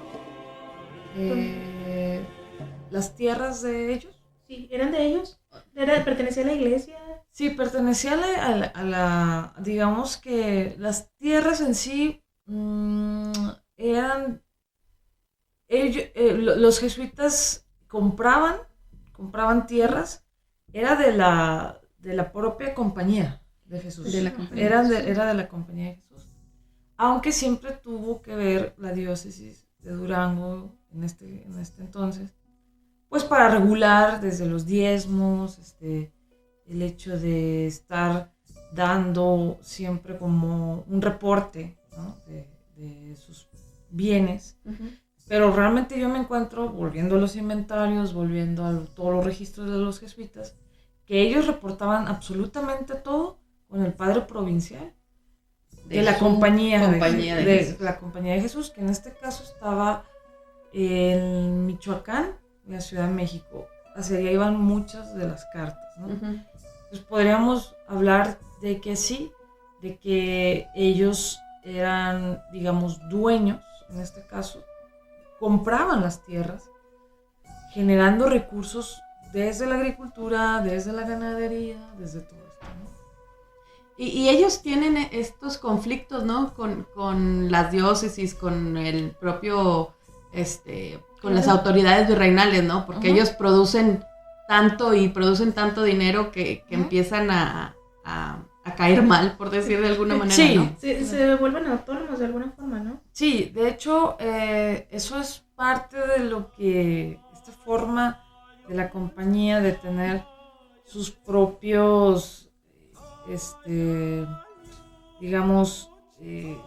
Eh, 1.16 2.26
¿Las 2.90 3.16
tierras 3.16 3.62
de 3.62 3.94
ellos? 3.94 4.22
Sí, 4.48 4.68
¿eran 4.72 4.92
de 4.92 5.06
ellos? 5.06 5.40
¿Era, 5.76 6.04
¿Pertenecía 6.04 6.44
a 6.44 6.48
la 6.48 6.54
iglesia? 6.54 6.98
Sí, 7.32 7.52
pertenecía 7.52 8.14
a 8.14 8.84
la, 8.84 9.54
digamos 9.60 10.18
que 10.18 10.76
las 10.78 11.10
tierras 11.18 11.62
en 11.62 11.76
sí 11.76 12.24
mm, 12.46 13.32
eran, 13.78 14.44
ellos, 15.68 16.04
eh, 16.16 16.34
los 16.34 16.80
jesuitas 16.80 17.66
compraban, 17.88 18.56
compraban 19.14 19.66
tierras, 19.66 20.26
era 20.74 20.96
de 20.96 21.14
la, 21.14 21.81
de 22.01 22.13
la 22.13 22.31
propia 22.31 22.74
compañía 22.74 23.41
de 23.65 23.79
Jesús. 23.79 24.12
De 24.12 24.22
la 24.22 24.34
compañía 24.34 24.65
era, 24.65 24.84
de, 24.84 25.10
era 25.10 25.25
de 25.25 25.34
la 25.34 25.48
compañía 25.48 25.89
de 25.89 25.96
Jesús. 25.96 26.29
Aunque 26.98 27.31
siempre 27.31 27.72
tuvo 27.72 28.22
que 28.22 28.36
ver 28.36 28.75
la 28.77 28.91
diócesis 28.91 29.67
de 29.79 29.91
Durango 29.91 30.75
en 30.91 31.03
este, 31.03 31.43
en 31.43 31.60
este 31.60 31.81
entonces 31.81 32.31
pues 33.12 33.25
para 33.25 33.50
regular 33.50 34.22
desde 34.22 34.46
los 34.46 34.65
diezmos, 34.65 35.60
este, 35.60 36.13
el 36.65 36.81
hecho 36.81 37.20
de 37.20 37.67
estar 37.67 38.31
dando 38.72 39.60
siempre 39.62 40.17
como 40.17 40.86
un 40.88 41.01
reporte 41.01 41.77
de, 42.77 43.13
sus 43.17 43.50
bienes. 43.89 44.58
Pero 45.27 45.53
realmente 45.53 46.00
yo 46.00 46.08
me 46.08 46.20
encuentro, 46.20 46.70
volviendo 46.70 47.15
a 47.15 47.20
los 47.20 47.36
inventarios, 47.36 48.13
volviendo 48.13 48.65
a 48.65 48.86
todos 48.86 49.13
los 49.13 49.25
registros 49.25 49.70
de 49.70 49.77
los 49.77 50.00
jesuitas, 50.00 50.55
que 51.12 51.22
ellos 51.22 51.46
reportaban 51.46 52.08
absolutamente 52.08 52.96
todo 52.96 53.38
con 53.68 53.84
el 53.84 53.91
padre 53.91 54.22
provincial 54.22 54.94
de, 55.84 56.03
la 56.03 56.18
compañía, 56.18 56.88
de, 56.88 57.75
la 57.82 58.00
compañía 58.00 58.36
de 58.36 58.39
Jesús, 58.39 58.70
que 58.70 58.80
en 58.80 58.88
este 58.88 59.12
caso 59.12 59.44
estaba 59.44 60.06
en 60.72 61.65
Michoacán 61.65 62.38
la 62.65 62.80
Ciudad 62.80 63.10
de 63.10 63.13
México. 63.13 63.68
Hacia 63.94 64.20
allá 64.20 64.32
iban 64.32 64.58
muchas 64.58 65.13
de 65.13 65.27
las 65.27 65.44
cartas, 65.51 65.98
¿no? 65.98 66.12
Entonces 66.12 67.06
podríamos 67.10 67.75
hablar 67.89 68.39
de 68.62 68.80
que 68.80 68.96
sí, 68.96 69.34
de 69.82 69.98
que 69.98 70.68
ellos 70.74 71.41
eran, 71.65 72.41
digamos, 72.53 73.01
dueños, 73.10 73.62
en 73.89 74.00
este 74.00 74.22
caso, 74.22 74.63
compraban 75.41 76.00
las 76.00 76.24
tierras, 76.24 76.70
generando 77.74 78.30
recursos 78.30 79.01
desde 79.34 79.66
la 79.66 79.76
agricultura, 79.76 80.62
desde 80.62 80.94
la 80.94 81.04
ganadería, 81.04 81.78
desde 81.98 82.22
todo 82.22 82.40
esto. 82.40 82.68
Y, 83.98 84.08
y, 84.08 84.30
ellos 84.30 84.62
tienen 84.62 84.98
estos 85.12 85.58
conflictos, 85.58 86.24
¿no? 86.24 86.54
Con, 86.56 86.88
con, 86.96 87.52
las 87.52 87.72
diócesis, 87.72 88.34
con 88.34 88.78
el 88.78 89.12
propio 89.12 89.94
este, 90.34 91.00
con 91.22 91.36
las 91.36 91.48
autoridades 91.48 92.08
virreinales, 92.08 92.64
¿no? 92.64 92.86
Porque 92.86 93.10
ellos 93.10 93.30
producen 93.30 94.04
tanto 94.48 94.94
y 94.94 95.10
producen 95.10 95.54
tanto 95.54 95.84
dinero 95.84 96.32
que, 96.32 96.64
empiezan 96.70 97.30
a, 97.32 97.76
caer 98.78 99.04
mal, 99.04 99.36
por 99.38 99.50
decir 99.50 99.82
de 99.82 99.88
alguna 99.88 100.16
manera. 100.16 100.36
Sí, 100.36 100.56
¿no? 100.56 100.76
se, 100.80 101.36
vuelven 101.36 101.68
autónomos 101.68 102.20
de 102.20 102.26
alguna 102.26 102.52
forma, 102.52 102.80
¿no? 102.80 103.02
Sí, 103.12 103.52
de 103.54 103.70
hecho, 103.70 104.16
eh, 104.20 104.88
eso 104.92 105.20
es 105.20 105.44
parte 105.56 105.98
de 105.98 106.20
lo 106.20 106.52
que, 106.52 107.20
esta 107.34 107.52
forma 107.52 108.24
de 108.68 108.75
la 108.75 108.89
compañía 108.89 109.60
de 109.60 109.74
tener 109.74 110.24
sus 110.86 111.12
propios, 111.12 112.50
este, 113.30 114.25
digamos, 115.20 115.91
eh, 116.20 116.58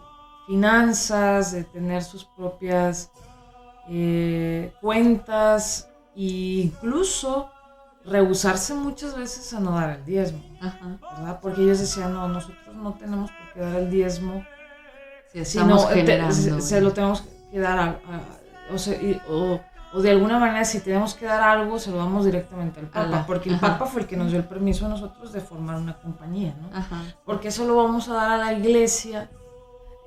finanzas, 0.47 1.53
de 1.53 1.65
tener 1.65 2.03
sus 2.03 2.25
propias 2.25 3.11
eh, 3.89 4.73
cuentas 4.81 5.91
e 6.17 6.63
incluso 6.65 7.51
rehusarse 8.05 8.75
muchas 8.75 9.17
veces 9.17 9.53
a 9.55 9.61
no 9.61 9.73
dar 9.73 9.99
el 9.99 10.05
diezmo, 10.05 10.43
¿verdad? 10.61 11.39
Porque 11.41 11.63
ellos 11.63 11.81
decían, 11.81 12.13
no, 12.13 12.29
nosotros 12.29 12.75
no 12.75 12.95
tenemos 12.95 13.31
por 13.31 13.53
qué 13.53 13.61
dar 13.61 13.77
el 13.77 13.91
diezmo, 13.91 14.45
si 15.33 15.45
sino 15.45 15.79
se, 15.79 16.81
lo 16.81 16.93
tenemos 16.93 17.25
que 17.51 17.59
dar 17.59 17.79
a, 17.79 18.01
o, 19.29 19.61
de 20.03 20.11
alguna 20.11 20.39
manera 20.39 20.65
si 20.65 20.81
tenemos 20.81 21.15
que 21.15 21.25
dar 21.25 21.43
algo, 21.43 21.79
se 21.79 21.91
lo 21.91 21.99
damos 21.99 22.25
directamente 22.25 22.81
al 22.81 22.87
Papa, 22.87 23.25
porque 23.27 23.51
el 23.51 23.61
Papa 23.61 23.87
fue 23.87 24.03
el 24.03 24.09
que 24.09 24.17
nos 24.17 24.31
dio 24.31 24.41
el 24.41 24.45
permiso 24.45 24.87
a 24.87 24.89
nosotros 24.89 25.33
de 25.33 25.41
formar 25.41 25.77
una 25.77 25.99
compañía, 25.99 26.55
¿no? 26.61 26.69
Porque 27.25 27.49
eso 27.49 27.65
lo 27.65 27.77
vamos 27.77 28.09
a 28.09 28.15
dar 28.15 28.31
a 28.33 28.39
la 28.39 28.53
iglesia 28.53 29.31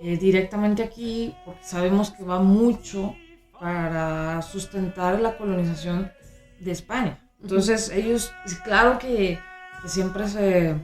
eh, 0.02 0.18
directamente 0.18 0.84
aquí, 0.84 1.34
porque 1.46 1.64
sabemos 1.64 2.12
que 2.12 2.24
va 2.24 2.40
mucho 2.40 3.16
para 3.60 4.42
sustentar 4.42 5.20
la 5.20 5.38
colonización 5.38 6.12
de 6.60 6.72
España. 6.72 7.20
Entonces 7.42 7.90
ellos, 7.90 8.34
claro 8.64 9.00
que, 9.00 9.40
siempre 9.86 10.28
se, 10.28 10.76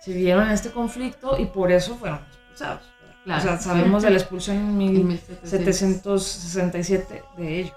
se, 0.00 0.12
vieron 0.12 0.46
en 0.46 0.52
este 0.52 0.70
conflicto 0.70 1.36
y 1.38 1.46
por 1.46 1.72
eso 1.72 1.96
fueron 1.96 2.20
expulsados. 2.20 2.82
O 3.26 3.40
sea, 3.40 3.58
sabemos 3.58 4.02
de 4.02 4.10
la 4.10 4.18
expulsión 4.18 4.58
en 4.58 4.76
1767 4.78 7.24
de 7.36 7.60
ellos. 7.60 7.72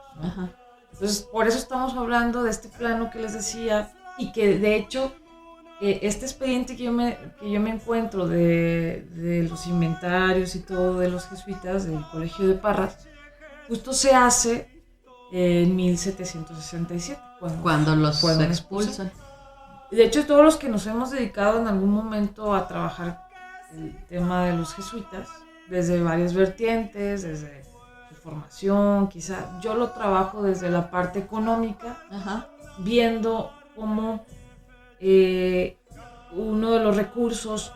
Entonces, 0.99 1.21
por 1.31 1.47
eso 1.47 1.59
estamos 1.59 1.93
hablando 1.95 2.43
de 2.43 2.49
este 2.49 2.69
plano 2.69 3.11
que 3.11 3.19
les 3.19 3.33
decía 3.33 3.93
y 4.17 4.31
que 4.31 4.57
de 4.57 4.75
hecho 4.75 5.13
eh, 5.79 5.99
este 6.01 6.25
expediente 6.25 6.75
que 6.75 6.85
yo 6.85 6.91
me, 6.91 7.19
que 7.39 7.51
yo 7.51 7.59
me 7.59 7.69
encuentro 7.69 8.27
de, 8.27 9.07
de 9.11 9.43
los 9.43 9.67
inventarios 9.67 10.55
y 10.55 10.59
todo 10.61 10.97
de 10.97 11.09
los 11.09 11.27
jesuitas 11.27 11.85
del 11.85 12.03
Colegio 12.11 12.47
de 12.47 12.55
Parras, 12.55 13.07
justo 13.67 13.93
se 13.93 14.15
hace 14.15 14.67
en 15.31 15.75
1767, 15.75 17.21
cuando, 17.61 17.95
los 17.95 18.23
expulsan. 18.23 19.11
De 19.91 20.03
hecho, 20.03 20.25
todos 20.25 20.43
los 20.43 20.55
que 20.55 20.67
nos 20.67 20.87
hemos 20.87 21.11
dedicado 21.11 21.59
en 21.59 21.67
algún 21.67 21.91
momento 21.91 22.55
a 22.55 22.67
trabajar 22.67 23.27
el 23.73 23.95
tema 24.07 24.45
de 24.45 24.53
los 24.53 24.73
jesuitas, 24.73 25.29
desde 25.69 26.01
varias 26.01 26.33
vertientes, 26.33 27.21
desde 27.21 27.66
formación, 28.27 29.07
quizá 29.07 29.57
yo 29.61 29.73
lo 29.73 29.91
trabajo 29.91 30.43
desde 30.43 30.69
la 30.69 30.91
parte 30.91 31.17
económica, 31.19 31.97
viendo 32.79 33.51
cómo 33.73 34.25
eh, 34.99 35.77
uno 36.33 36.71
de 36.71 36.83
los 36.83 36.97
recursos 36.97 37.71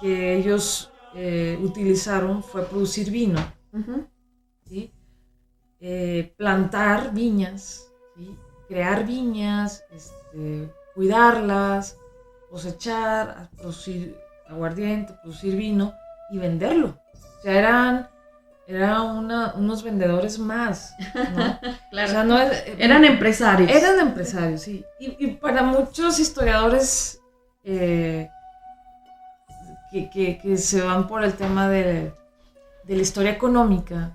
que 0.00 0.36
ellos 0.36 0.90
eh, 1.14 1.58
utilizaron 1.62 2.42
fue 2.42 2.64
producir 2.64 3.10
vino. 3.10 3.40
Eh, 5.80 6.34
plantar 6.38 7.12
viñas, 7.12 7.92
crear 8.68 9.04
viñas, 9.06 9.84
este, 9.92 10.72
cuidarlas, 10.94 11.98
cosechar, 12.50 13.50
producir 13.56 14.16
aguardiente, 14.48 15.12
producir 15.20 15.56
vino 15.56 15.92
y 16.30 16.38
venderlo. 16.38 16.98
O 17.38 17.42
sea, 17.42 17.58
eran, 17.58 18.08
eran 18.68 19.16
una- 19.16 19.54
unos 19.54 19.82
vendedores 19.82 20.38
más, 20.38 20.94
¿no? 21.34 21.58
Claro. 21.90 22.08
O 22.08 22.12
sea, 22.12 22.24
no 22.24 22.38
es- 22.38 22.64
Eran 22.78 23.04
empresarios. 23.04 23.70
eran 23.70 23.98
empresarios, 23.98 24.60
sí. 24.62 24.84
Y, 25.00 25.16
y 25.24 25.30
para 25.32 25.62
muchos 25.62 26.18
historiadores 26.20 27.20
eh, 27.64 28.28
que, 29.90 30.10
que- 30.10 30.38
que 30.38 30.56
se 30.56 30.82
van 30.82 31.06
por 31.06 31.24
el 31.24 31.32
tema 31.34 31.68
de, 31.68 32.12
de 32.84 32.96
la 32.96 33.02
historia 33.02 33.30
económica, 33.32 34.14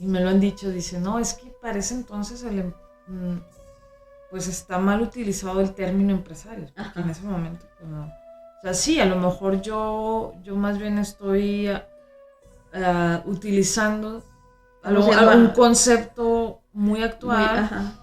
y 0.00 0.06
me 0.06 0.20
lo 0.20 0.28
han 0.30 0.40
dicho, 0.40 0.70
dicen, 0.70 1.02
no, 1.04 1.18
es 1.20 1.34
que 1.34 1.52
para 1.62 1.78
ese 1.78 1.94
entonces 1.94 2.42
el 2.42 2.58
em- 2.58 2.72
mm, 3.06 3.38
pues 4.30 4.48
está 4.48 4.78
mal 4.78 5.00
utilizado 5.02 5.60
el 5.60 5.72
término 5.72 6.12
empresario, 6.12 6.66
porque 6.74 6.80
Ajá. 6.90 7.00
en 7.00 7.10
ese 7.10 7.22
momento, 7.22 7.64
pues 7.78 7.88
no. 7.88 8.06
O 8.06 8.60
sea, 8.62 8.74
sí, 8.74 8.98
a 9.00 9.04
lo 9.04 9.16
mejor 9.16 9.60
yo, 9.60 10.34
yo 10.42 10.56
más 10.56 10.78
bien 10.78 10.98
estoy 10.98 11.68
ah, 12.74 13.22
utilizando 13.26 14.22
algo- 14.82 15.10
llama? 15.10 15.32
algún 15.32 15.48
concepto 15.48 16.60
muy 16.72 17.02
actual 17.02 17.94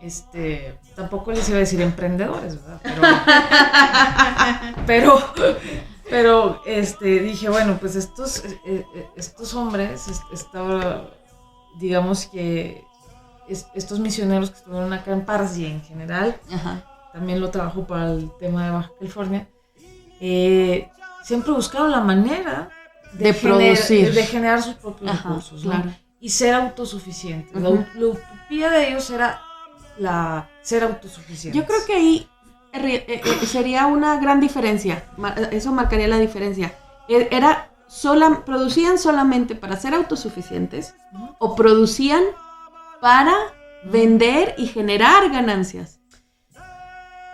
este, 0.00 0.78
tampoco 0.94 1.32
les 1.32 1.48
iba 1.48 1.56
a 1.56 1.60
decir 1.60 1.80
emprendedores, 1.80 2.56
¿verdad? 2.62 2.80
Pero, 2.82 3.02
pero, 4.86 5.18
pero, 6.08 6.62
este, 6.66 7.20
dije, 7.20 7.48
bueno, 7.48 7.78
pues 7.80 7.96
estos, 7.96 8.44
eh, 8.44 8.56
eh, 8.94 9.06
estos 9.16 9.54
hombres, 9.54 10.06
est- 10.08 10.22
esta- 10.32 11.08
digamos 11.78 12.26
que 12.26 12.84
es- 13.48 13.66
estos 13.74 13.98
misioneros 13.98 14.50
que 14.50 14.58
estuvieron 14.58 14.92
acá 14.92 15.12
en 15.12 15.24
Parras 15.24 15.56
y 15.58 15.66
en 15.66 15.82
general, 15.82 16.36
Ajá. 16.52 16.84
también 17.12 17.40
lo 17.40 17.50
trabajo 17.50 17.86
para 17.86 18.12
el 18.12 18.30
tema 18.38 18.64
de 18.66 18.70
Baja 18.70 18.90
California, 18.98 19.48
eh, 20.20 20.88
siempre 21.24 21.52
buscaron 21.52 21.90
la 21.90 22.00
manera 22.00 22.68
De 23.12 23.32
gener- 23.34 23.40
producir. 23.40 24.12
de 24.14 24.22
generar 24.26 24.62
sus 24.62 24.74
propios 24.74 25.10
Ajá, 25.10 25.28
recursos, 25.28 25.64
¿no? 25.64 25.70
claro. 25.72 25.90
y 26.20 26.30
ser 26.30 26.54
autosuficientes. 26.54 27.54
Ut- 27.54 27.86
La, 27.94 28.06
utopía 28.06 28.70
de 28.70 28.88
ellos 28.88 29.08
era 29.10 29.40
la 29.98 30.48
ser 30.62 30.82
autosuficientes. 30.84 31.54
Yo 31.60 31.66
creo 31.66 31.84
que 31.86 31.94
ahí 31.94 32.28
eh, 32.72 33.04
eh, 33.24 33.46
sería 33.46 33.86
una 33.86 34.18
gran 34.20 34.40
diferencia. 34.40 35.04
Eso 35.50 35.72
marcaría 35.72 36.08
la 36.08 36.18
diferencia. 36.18 36.74
E- 37.08 37.28
Era 37.30 37.70
sola, 37.86 38.42
producían 38.44 38.98
solamente 38.98 39.54
para 39.54 39.76
ser 39.76 39.94
autosuficientes 39.94 40.94
o 41.38 41.54
producían 41.54 42.22
para 43.00 43.34
vender 43.84 44.54
y 44.58 44.66
generar 44.66 45.30
ganancias. 45.30 46.00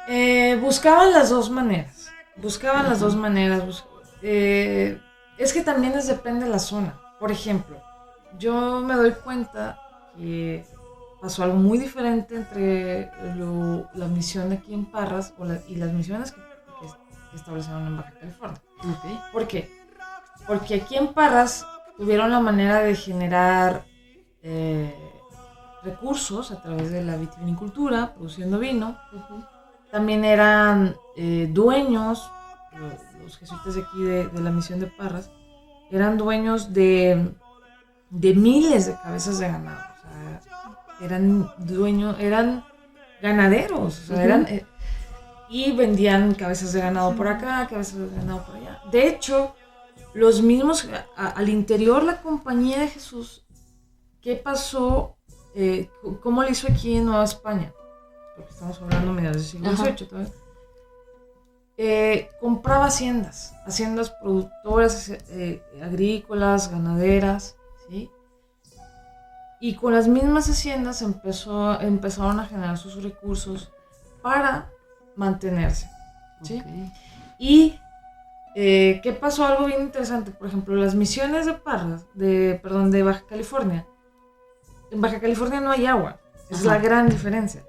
Eh, 0.08 0.58
buscaban 0.60 1.12
las 1.12 1.30
dos 1.30 1.50
maneras. 1.50 2.08
Buscaban 2.36 2.88
las 2.88 3.00
dos 3.00 3.16
maneras. 3.16 3.84
eh, 4.22 5.00
es 5.38 5.52
que 5.52 5.62
también 5.62 5.92
les 5.94 6.06
depende 6.06 6.44
de 6.46 6.50
la 6.50 6.58
zona. 6.58 6.98
Por 7.18 7.30
ejemplo, 7.30 7.76
yo 8.38 8.80
me 8.80 8.94
doy 8.94 9.12
cuenta 9.12 9.78
que 10.16 10.64
pasó 11.20 11.44
algo 11.44 11.56
muy 11.56 11.78
diferente 11.78 12.34
entre 12.36 13.10
lo- 13.36 13.88
la 13.94 14.06
misión 14.08 14.48
de 14.50 14.56
aquí 14.56 14.74
en 14.74 14.86
Parras 14.86 15.34
o 15.38 15.44
la- 15.44 15.60
y 15.68 15.76
las 15.76 15.92
misiones 15.92 16.32
que, 16.32 16.40
que 17.30 17.36
establecieron 17.36 17.86
en 17.86 17.96
Baja 17.96 18.12
California. 18.20 18.60
¿Por 19.32 19.46
qué? 19.46 19.70
Porque 20.46 20.74
aquí 20.76 20.96
en 20.96 21.12
Parras 21.14 21.64
tuvieron 21.96 22.30
la 22.30 22.40
manera 22.40 22.80
de 22.80 22.94
generar 22.96 23.84
eh, 24.42 24.92
recursos 25.84 26.50
a 26.50 26.60
través 26.60 26.90
de 26.90 27.04
la 27.04 27.16
vitivinicultura, 27.16 28.12
produciendo 28.14 28.58
vino. 28.58 28.96
También 29.92 30.24
eran 30.24 30.96
eh, 31.16 31.48
dueños, 31.52 32.28
lo- 32.76 33.11
los 33.22 33.38
jesuitas 33.38 33.74
de 33.74 33.80
aquí 33.82 34.02
de, 34.02 34.28
de 34.28 34.40
la 34.40 34.50
misión 34.50 34.80
de 34.80 34.86
Parras, 34.86 35.30
eran 35.90 36.16
dueños 36.18 36.72
de, 36.72 37.32
de 38.10 38.34
miles 38.34 38.86
de 38.86 38.94
cabezas 39.02 39.38
de 39.38 39.48
ganado. 39.48 39.80
O 39.80 40.02
sea, 40.02 40.40
eran 41.06 41.50
dueños, 41.58 42.16
eran 42.18 42.64
ganaderos. 43.20 44.00
o 44.00 44.06
sea, 44.14 44.24
eran, 44.24 44.46
eh, 44.48 44.64
y 45.48 45.72
vendían 45.72 46.34
cabezas 46.34 46.72
de 46.72 46.80
ganado 46.80 47.14
por 47.14 47.28
acá, 47.28 47.66
cabezas 47.68 47.98
de 47.98 48.16
ganado 48.16 48.44
por 48.46 48.56
allá. 48.56 48.80
De 48.90 49.06
hecho, 49.08 49.54
los 50.14 50.42
mismos, 50.42 50.88
a- 51.16 51.26
al 51.28 51.48
interior 51.48 52.02
la 52.04 52.20
compañía 52.22 52.80
de 52.80 52.88
Jesús, 52.88 53.44
¿qué 54.20 54.36
pasó? 54.36 55.16
Eh, 55.54 55.90
¿Cómo 56.22 56.42
lo 56.42 56.48
hizo 56.48 56.66
aquí 56.70 56.96
en 56.96 57.04
Nueva 57.06 57.24
España? 57.24 57.72
Porque 58.36 58.50
estamos 58.50 58.80
hablando 58.80 59.10
a 59.10 59.14
mediados 59.14 59.36
del 59.38 59.44
siglo. 59.46 59.76
XVIII 59.76 60.06
todavía. 60.08 60.32
Eh, 61.84 62.30
compraba 62.38 62.86
haciendas, 62.86 63.56
haciendas 63.66 64.10
productoras 64.10 65.08
eh, 65.30 65.60
agrícolas, 65.82 66.70
ganaderas, 66.70 67.56
¿sí? 67.88 68.08
Y 69.58 69.74
con 69.74 69.92
las 69.92 70.06
mismas 70.06 70.48
haciendas 70.48 71.02
empezó, 71.02 71.80
empezaron 71.80 72.38
a 72.38 72.46
generar 72.46 72.78
sus 72.78 73.02
recursos 73.02 73.72
para 74.22 74.70
mantenerse. 75.16 75.90
¿sí? 76.42 76.62
Y 77.36 77.80
eh, 78.54 79.00
¿qué 79.02 79.12
pasó? 79.12 79.44
Algo 79.44 79.66
bien 79.66 79.82
interesante. 79.82 80.30
Por 80.30 80.46
ejemplo, 80.46 80.76
las 80.76 80.94
misiones 80.94 81.46
de 81.46 81.54
Parras, 81.54 82.06
de, 82.14 82.60
perdón, 82.62 82.92
de 82.92 83.02
Baja 83.02 83.24
California. 83.28 83.88
En 84.92 85.00
Baja 85.00 85.18
California 85.18 85.60
no 85.60 85.72
hay 85.72 85.86
agua. 85.86 86.20
Es 86.48 86.60
Ajá. 86.60 86.76
la 86.76 86.78
gran 86.78 87.08
diferencia. 87.08 87.64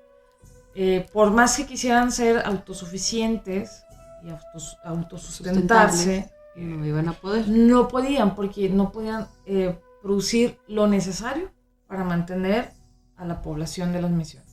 Eh, 0.75 1.07
por 1.13 1.29
más 1.31 1.57
que 1.57 1.67
quisieran 1.67 2.11
ser 2.11 2.43
autosuficientes 2.45 3.82
y 4.23 4.29
autos- 4.29 4.77
autosustentarse, 4.83 6.31
No 6.55 6.85
iban 6.85 7.09
a 7.09 7.13
poder. 7.13 7.47
no 7.49 7.87
podían 7.87 8.35
porque 8.35 8.69
no 8.69 8.91
podían 8.91 9.27
eh, 9.45 9.77
producir 10.01 10.59
lo 10.67 10.87
necesario 10.87 11.51
para 11.87 12.03
mantener 12.03 12.71
a 13.15 13.25
la 13.25 13.41
población 13.41 13.91
de 13.91 14.01
las 14.01 14.11
misiones. 14.11 14.51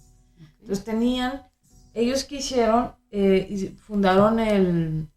Entonces 0.61 0.85
tenían, 0.85 1.43
ellos 1.95 2.25
que 2.25 2.37
hicieron, 2.37 2.95
eh, 3.11 3.47
y 3.51 3.69
fundaron 3.69 4.39
el, 4.41 5.09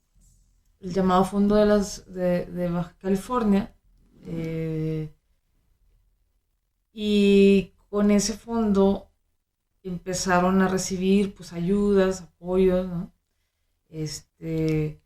el 0.80 0.94
llamado 0.94 1.24
Fondo 1.26 1.56
de, 1.56 1.66
las, 1.66 2.12
de, 2.14 2.46
de 2.46 2.70
Baja 2.70 2.96
California, 3.00 3.74
eh, 4.26 5.14
y 6.92 7.74
con 7.90 8.12
ese 8.12 8.34
fondo 8.34 9.10
empezaron 9.84 10.62
a 10.62 10.68
recibir 10.68 11.34
pues 11.36 11.54
ayudas, 11.54 12.22
apoyos, 12.22 12.88
¿no? 12.88 13.13
Este, 13.94 15.00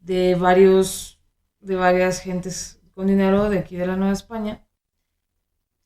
de 0.00 0.34
varios, 0.34 1.20
de 1.60 1.76
varias 1.76 2.20
gentes 2.20 2.80
con 2.94 3.06
dinero 3.06 3.48
de 3.48 3.60
aquí 3.60 3.76
de 3.76 3.86
la 3.86 3.96
Nueva 3.96 4.12
España. 4.12 4.66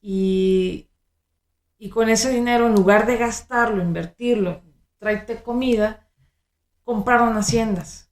Y, 0.00 0.88
y 1.78 1.90
con 1.90 2.08
ese 2.08 2.30
dinero, 2.30 2.66
en 2.66 2.74
lugar 2.74 3.06
de 3.06 3.18
gastarlo, 3.18 3.82
invertirlo, 3.82 4.62
tráete 4.98 5.42
comida, 5.42 6.08
compraron 6.84 7.37
haciendas. 7.37 8.11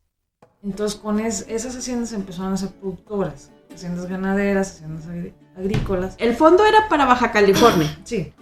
Entonces 0.63 0.99
con 0.99 1.19
es- 1.21 1.47
esas 1.49 1.75
haciendas 1.77 2.13
empezaron 2.13 2.53
a 2.53 2.57
ser 2.57 2.71
productoras, 2.73 3.51
haciendas 3.73 4.07
ganaderas, 4.07 4.73
haciendas 4.75 5.07
agrícolas. 5.57 6.15
El 6.19 6.35
fondo 6.37 6.67
era 6.67 6.89
para 6.89 7.07
Baja 7.07 7.31
California. 7.33 7.89
Sí, 8.05 8.35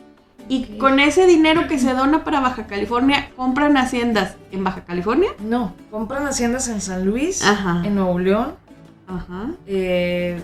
Y 0.48 0.76
con 0.78 1.00
ese 1.00 1.26
dinero 1.26 1.66
que 1.68 1.78
se 1.78 1.94
dona 1.94 2.22
para 2.24 2.40
Baja 2.40 2.66
California, 2.66 3.30
compran 3.36 3.76
haciendas 3.76 4.36
en 4.52 4.62
Baja 4.64 4.84
California. 4.84 5.30
no, 5.40 5.72
compran 5.90 6.26
haciendas 6.26 6.68
en 6.68 6.80
San 6.80 7.04
Luis, 7.06 7.42
Ajá. 7.42 7.82
en 7.84 7.94
Nuevo 7.94 8.18
León, 8.18 8.54
Ajá. 9.06 9.50
eh, 9.66 10.38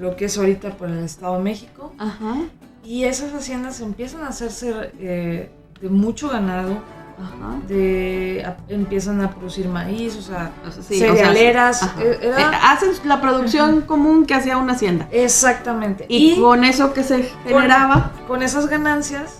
lo 0.00 0.16
que 0.16 0.24
es 0.26 0.38
ahorita 0.38 0.70
por 0.76 0.88
el 0.88 1.00
Estado 1.04 1.36
de 1.36 1.42
México. 1.44 1.92
Ajá. 1.98 2.36
Y 2.84 3.04
esas 3.04 3.32
haciendas 3.34 3.80
empiezan 3.80 4.22
a 4.24 4.28
hacerse 4.28 4.92
eh, 4.98 5.50
de 5.80 5.88
mucho 5.88 6.28
ganado, 6.30 6.78
Ajá. 7.20 7.58
de, 7.68 8.42
a- 8.46 8.56
empiezan 8.72 9.20
a 9.20 9.30
producir 9.30 9.68
maíz, 9.68 10.16
o 10.16 10.22
sea, 10.22 10.50
sí, 10.70 10.96
o 10.96 10.98
sea, 10.98 11.14
cerealeras. 11.14 11.82
eh, 12.00 12.18
era- 12.22 12.40
Eh, 12.52 12.56
hacen 12.62 12.90
la 13.04 13.20
producción 13.20 13.82
común 13.82 14.26
que 14.26 14.34
hacía 14.34 14.56
una 14.58 14.72
hacienda. 14.74 15.08
exactamente. 15.10 16.06
Y, 16.08 16.32
Y, 16.32 16.40
con 16.40 16.64
eso 16.64 16.92
que 16.92 17.02
se 17.04 17.24
generaba, 17.44 18.12
con 18.26 18.42
esas 18.42 18.66
ganancias 18.68 19.38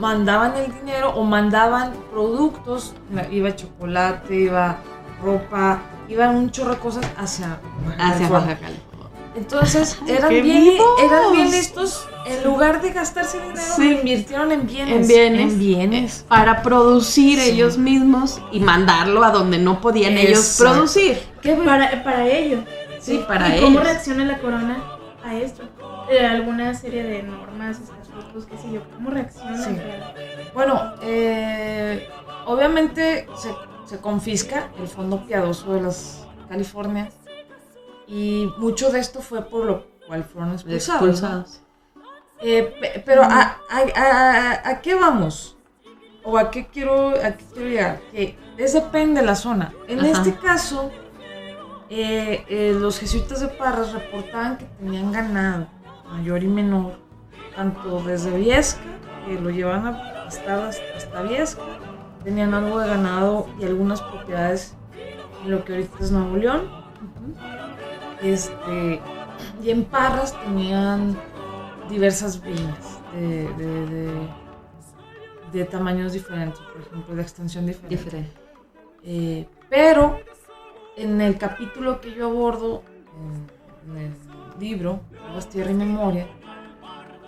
mandaban 0.00 0.54
el 0.56 0.72
dinero 0.72 1.10
o 1.14 1.24
mandaban 1.24 1.92
productos, 2.12 2.94
iba 3.30 3.54
chocolate, 3.56 4.34
iba 4.34 4.76
ropa, 5.22 5.80
iban 6.08 6.34
un 6.36 6.50
chorro 6.50 6.70
de 6.74 6.78
cosas 6.80 7.04
hacia 7.18 7.58
Baja 7.98 8.12
hacia. 8.14 8.28
Entonces 9.36 9.96
eran 10.08 10.28
¡Qué 10.28 10.42
bien, 10.42 10.62
vivos! 10.62 10.86
eran 11.02 11.32
bien 11.32 11.50
listos. 11.50 12.06
En 12.26 12.44
lugar 12.44 12.82
de 12.82 12.90
gastarse 12.92 13.38
dinero, 13.40 13.60
Sí. 13.76 13.90
lo 13.92 13.98
invirtieron 13.98 14.52
en 14.52 14.66
bienes. 14.66 14.94
En 14.96 15.08
bienes. 15.08 15.40
En 15.52 15.58
bienes. 15.58 16.24
Para 16.28 16.62
producir 16.62 17.38
Sí. 17.38 17.50
ellos 17.50 17.78
mismos 17.78 18.40
y 18.52 18.60
mandarlo 18.60 19.24
a 19.24 19.30
donde 19.30 19.58
no 19.58 19.80
podían 19.80 20.18
ellos 20.18 20.56
producir. 20.58 21.18
¿Qué 21.40 21.54
Para, 21.54 22.02
para 22.04 22.26
ello. 22.26 22.64
Sí, 23.00 23.24
para 23.26 23.56
¿Y 23.56 23.60
cómo 23.60 23.78
ellos. 23.78 23.84
reacciona 23.84 24.24
la 24.24 24.38
corona 24.38 24.82
a 25.24 25.34
esto? 25.36 25.62
Eh, 26.10 26.26
¿Alguna 26.26 26.74
serie 26.74 27.04
de 27.04 27.22
normas, 27.22 27.78
estatutos 27.80 28.46
qué 28.46 28.58
sé 28.58 28.72
yo, 28.72 28.82
cómo 28.96 29.10
pero- 29.10 30.50
Bueno, 30.52 30.92
eh, 31.02 32.08
obviamente 32.46 33.26
se, 33.40 33.54
se 33.86 33.98
confisca 34.00 34.68
el 34.80 34.88
fondo 34.88 35.24
piadoso 35.24 35.72
de 35.72 35.82
las 35.82 36.26
Californias 36.48 37.14
y 38.10 38.52
mucho 38.58 38.90
de 38.90 38.98
esto 38.98 39.20
fue 39.22 39.42
por 39.42 39.64
lo 39.64 39.86
cual 40.06 40.24
fueron 40.24 40.52
expulsados. 40.52 41.00
¿no? 41.02 41.08
Expulsados. 41.08 41.60
Eh, 42.42 42.74
pe- 42.80 43.02
pero 43.06 43.22
a, 43.22 43.58
a- 43.70 43.88
a- 43.96 44.68
a 44.70 44.80
qué 44.80 44.94
vamos? 44.94 45.56
¿O 46.24 46.36
a 46.36 46.50
qué 46.50 46.66
quiero, 46.66 47.10
a 47.10 47.32
qué 47.32 47.44
quiero 47.54 47.68
llegar? 47.68 48.00
Que 48.12 48.36
es 48.58 48.72
depende 48.74 49.20
de 49.20 49.26
la 49.26 49.34
zona. 49.34 49.72
En 49.88 50.00
Ajá. 50.00 50.08
este 50.10 50.34
caso, 50.36 50.90
eh, 51.88 52.44
eh, 52.48 52.74
los 52.78 52.98
jesuitas 52.98 53.40
de 53.40 53.48
Parras 53.48 53.92
reportaban 53.92 54.58
que 54.58 54.64
tenían 54.78 55.12
ganado, 55.12 55.66
mayor 56.10 56.42
y 56.42 56.48
menor, 56.48 56.98
tanto 57.56 58.00
desde 58.02 58.36
Viesca, 58.36 58.80
que 59.26 59.34
lo 59.40 59.50
llevan 59.50 59.86
a 59.86 60.24
hasta, 60.26 60.68
hasta 60.68 61.22
Viesca, 61.22 61.62
tenían 62.24 62.54
algo 62.54 62.78
de 62.80 62.88
ganado 62.88 63.48
y 63.58 63.64
algunas 63.64 64.00
propiedades 64.02 64.74
en 65.44 65.50
lo 65.50 65.64
que 65.64 65.72
ahorita 65.74 65.96
es 66.00 66.10
Nuevo 66.10 66.36
León. 66.36 66.70
Este, 68.22 69.00
y 69.62 69.70
en 69.70 69.84
Parras 69.84 70.38
tenían 70.42 71.16
diversas 71.88 72.40
viñas 72.42 73.00
de, 73.14 73.48
de- 73.54 73.86
de- 73.86 74.28
de 75.52 75.64
tamaños 75.64 76.12
diferentes, 76.12 76.60
por 76.60 76.80
ejemplo, 76.82 77.14
de 77.16 77.22
extensión 77.22 77.66
diferente. 77.66 77.96
Diferente. 77.96 78.32
Eh, 79.02 79.48
pero 79.68 80.20
en 80.96 81.20
el 81.20 81.38
capítulo 81.38 82.00
que 82.00 82.12
yo 82.14 82.26
abordo 82.28 82.82
en, 83.86 83.90
en 83.90 83.96
el 84.06 84.14
libro, 84.60 85.00
Aguas, 85.28 85.48
Tierra 85.48 85.70
y 85.72 85.74
Memoria, 85.74 86.28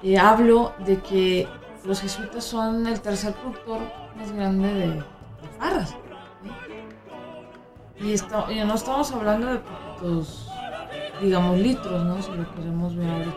eh, 0.05 0.19
hablo 0.19 0.73
de 0.87 0.99
que 0.99 1.49
los 1.85 2.01
jesuitas 2.01 2.45
son 2.45 2.87
el 2.87 3.01
tercer 3.01 3.33
productor 3.35 3.81
más 4.17 4.31
grande 4.31 4.73
de, 4.73 4.87
de 4.89 5.03
parras. 5.59 5.91
¿sí? 7.99 8.05
Y, 8.07 8.13
esto- 8.13 8.47
y 8.53 8.61
no 8.65 8.75
estamos 8.75 9.11
hablando 9.13 9.47
de 9.49 9.59
poquitos, 9.59 10.49
digamos, 11.23 11.59
litros, 11.59 12.05
¿no? 12.05 12.21
Si 12.23 12.31
lo 12.33 12.53
queremos 12.55 12.97
ver 12.97 13.09
ahorita, 13.09 13.37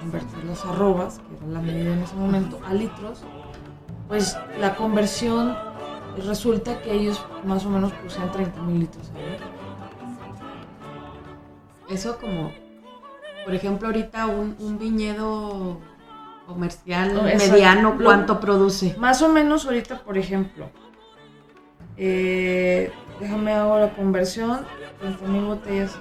convertir 0.00 0.44
las 0.44 0.64
arrobas, 0.64 1.18
que 1.20 1.36
era 1.36 1.46
la 1.46 1.60
medida 1.60 1.92
en 1.94 2.02
ese 2.02 2.14
momento, 2.14 2.60
a 2.66 2.74
litros, 2.74 3.22
pues 4.08 4.36
la 4.60 4.74
conversión 4.76 5.56
resulta 6.26 6.80
que 6.82 6.92
ellos 6.92 7.24
más 7.46 7.64
o 7.64 7.70
menos 7.70 7.92
producían 7.92 8.30
30 8.30 8.60
mil 8.62 8.80
litros 8.80 9.10
al 9.10 9.16
año. 9.16 9.52
Eso 11.88 12.18
como, 12.18 12.52
por 13.44 13.54
ejemplo, 13.54 13.88
ahorita 13.88 14.26
un, 14.26 14.56
un 14.58 14.78
viñedo 14.78 15.78
comercial 16.46 17.14
No, 17.14 17.22
mediano, 17.22 17.94
Lo- 17.98 18.04
¿cuánto 18.04 18.40
produce? 18.40 18.94
Más 18.98 19.22
o 19.22 19.28
menos 19.28 19.64
ahorita, 19.66 20.00
por 20.02 20.18
ejemplo, 20.18 20.68
eh, 21.96 22.90
déjame 23.20 23.52
hago 23.52 23.78
la 23.78 23.90
conversión, 23.94 24.60
30 25.00 25.26
mil 25.26 25.44
botellas. 25.44 25.96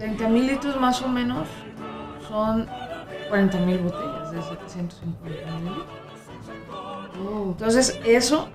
Treinta 0.00 0.28
mil 0.28 0.46
litros 0.46 0.80
más 0.80 1.02
o 1.02 1.08
menos 1.08 1.46
son 2.26 2.66
40 3.28 3.58
mil 3.58 3.78
botellas 3.80 4.30
de 4.32 4.40
750 4.42 5.50
mil 5.58 5.64
litros. 5.64 5.86
Oh, 7.22 7.48
Entonces 7.50 8.00
eso 8.06 8.48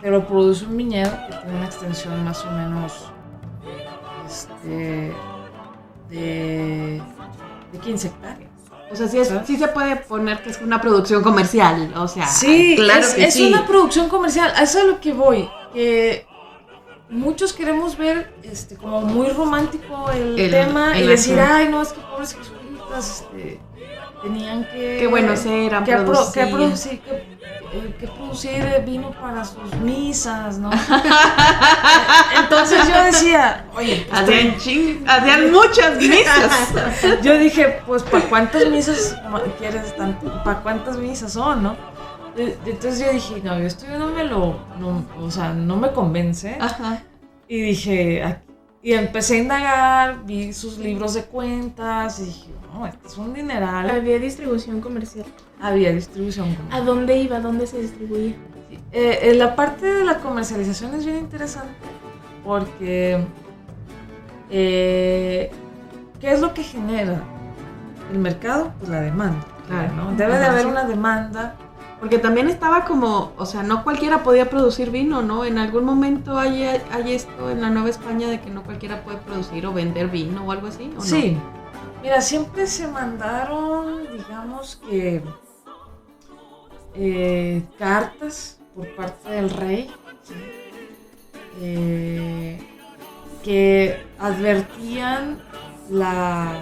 te 0.00 0.08
lo 0.08 0.24
produce 0.24 0.64
un 0.66 0.76
viñedo 0.76 1.10
que 1.28 1.36
tiene 1.36 1.56
una 1.56 1.66
extensión 1.66 2.24
más 2.24 2.44
o 2.44 2.50
menos 2.52 3.10
este, 4.24 5.12
de, 6.10 7.02
de 7.72 7.78
15 7.80 8.06
hectáreas. 8.06 8.48
O 8.92 8.94
sea, 8.94 9.08
sí, 9.08 9.18
es- 9.18 9.28
se 9.28 9.68
puede 9.68 9.96
poner 9.96 10.40
que 10.44 10.50
es 10.50 10.62
una 10.62 10.80
producción 10.80 11.24
comercial, 11.24 11.92
o 11.96 12.06
sea, 12.06 12.26
Sí, 12.28 12.74
claro 12.76 13.00
es, 13.00 13.14
que 13.14 13.24
es 13.24 13.34
sí. 13.34 13.48
una 13.48 13.66
producción 13.66 14.08
comercial, 14.08 14.52
a 14.54 14.62
eso 14.62 14.78
es 14.78 14.84
a 14.84 14.86
lo 14.86 15.00
que 15.00 15.12
voy. 15.12 15.50
Que 15.72 16.24
muchos 17.10 17.52
queremos 17.52 17.96
ver 17.96 18.32
este, 18.42 18.76
como 18.76 19.00
muy 19.00 19.28
romántico 19.28 20.10
el, 20.10 20.38
El- 20.38 20.50
tema 20.50 20.96
el 20.96 21.04
y 21.04 21.06
decir, 21.08 21.38
ay, 21.40 21.68
no, 21.68 21.82
es 21.82 21.88
que 21.92 22.00
pobres 22.00 22.34
jesuitas 22.34 23.24
este, 23.32 23.60
tenían 24.22 24.64
que. 24.64 24.96
Qué 25.00 25.06
buenos 25.06 25.44
eran, 25.46 25.84
que, 25.84 25.96
pro- 25.96 26.32
que 26.32 26.46
producir, 26.46 27.00
que, 27.00 27.10
eh, 27.72 27.96
que 28.00 28.06
producir 28.08 28.64
vino 28.86 29.10
para 29.12 29.44
sus 29.44 29.74
misas, 29.82 30.58
¿no? 30.58 30.70
Entonces 32.40 32.86
yo 32.88 33.04
decía, 33.04 33.66
oye, 33.76 34.06
pues, 34.08 34.22
Hacían, 34.22 34.56
ching- 34.56 35.04
hacían 35.06 35.52
muchas 35.52 35.96
misas. 35.98 36.72
yo 37.22 37.38
dije, 37.38 37.80
pues, 37.86 38.02
¿para 38.02 38.24
cuántas 38.24 38.66
misas 38.70 39.16
quieres 39.58 39.96
tanto? 39.96 40.42
¿Para 40.44 40.60
cuántas 40.60 40.96
misas 40.96 41.32
son, 41.32 41.62
no? 41.62 41.76
Entonces 42.38 42.98
yo 43.00 43.12
dije, 43.12 43.40
no, 43.44 43.54
esto 43.56 43.86
yo 43.86 43.98
no 43.98 44.08
me 44.08 44.24
lo, 44.24 44.56
no, 44.78 45.04
o 45.20 45.30
sea, 45.30 45.52
no 45.52 45.76
me 45.76 45.92
convence. 45.92 46.56
Ajá. 46.60 47.02
Y 47.48 47.60
dije, 47.60 48.38
y 48.82 48.92
empecé 48.92 49.36
a 49.36 49.38
indagar, 49.38 50.24
vi 50.24 50.52
sus 50.52 50.78
libros 50.78 51.14
de 51.14 51.24
cuentas 51.24 52.20
y 52.20 52.24
dije, 52.26 52.50
no, 52.72 52.86
este 52.86 53.06
es 53.08 53.18
un 53.18 53.34
dineral. 53.34 53.90
Había 53.90 54.18
distribución 54.18 54.80
comercial. 54.80 55.26
Había 55.60 55.92
distribución. 55.92 56.54
como- 56.54 56.72
¿A 56.74 56.80
dónde 56.80 57.16
iba? 57.18 57.38
¿A 57.38 57.40
dónde 57.40 57.66
se 57.66 57.80
distribuía? 57.80 58.34
Eh, 58.92 59.18
eh, 59.22 59.34
la 59.34 59.56
parte 59.56 59.86
de 59.86 60.04
la 60.04 60.18
comercialización 60.18 60.94
es 60.94 61.04
bien 61.04 61.18
interesante 61.18 61.72
porque 62.44 63.18
eh, 64.50 65.50
¿qué 66.20 66.32
es 66.32 66.40
lo 66.40 66.54
que 66.54 66.62
genera 66.62 67.20
el 68.12 68.18
mercado? 68.18 68.72
Pues 68.78 68.90
la 68.90 69.00
demanda. 69.00 69.44
Claro. 69.66 69.94
¿no? 69.94 70.12
Debe 70.16 70.38
de 70.38 70.46
haber 70.46 70.62
sí. 70.62 70.66
una 70.68 70.84
demanda. 70.84 71.56
Porque 72.00 72.18
también 72.18 72.48
estaba 72.48 72.84
como, 72.84 73.32
o 73.36 73.44
sea, 73.44 73.62
no 73.64 73.82
cualquiera 73.82 74.22
podía 74.22 74.48
producir 74.48 74.90
vino, 74.90 75.20
¿no? 75.22 75.44
En 75.44 75.58
algún 75.58 75.84
momento 75.84 76.38
hay, 76.38 76.62
hay 76.64 77.12
esto 77.12 77.50
en 77.50 77.60
la 77.60 77.70
Nueva 77.70 77.88
España 77.90 78.28
de 78.28 78.40
que 78.40 78.50
no 78.50 78.62
cualquiera 78.62 79.02
puede 79.02 79.18
producir 79.18 79.66
o 79.66 79.72
vender 79.72 80.06
vino 80.08 80.44
o 80.46 80.52
algo 80.52 80.68
así, 80.68 80.84
¿o 80.92 80.94
no? 80.96 81.00
Sí. 81.00 81.36
Mira, 82.02 82.20
siempre 82.20 82.68
se 82.68 82.86
mandaron, 82.86 84.02
digamos 84.16 84.76
que, 84.88 85.22
eh, 86.94 87.62
cartas 87.78 88.60
por 88.76 88.88
parte 88.94 89.30
del 89.30 89.50
rey 89.50 89.90
eh, 91.60 92.58
que 93.42 94.00
advertían 94.20 95.40
la, 95.90 96.60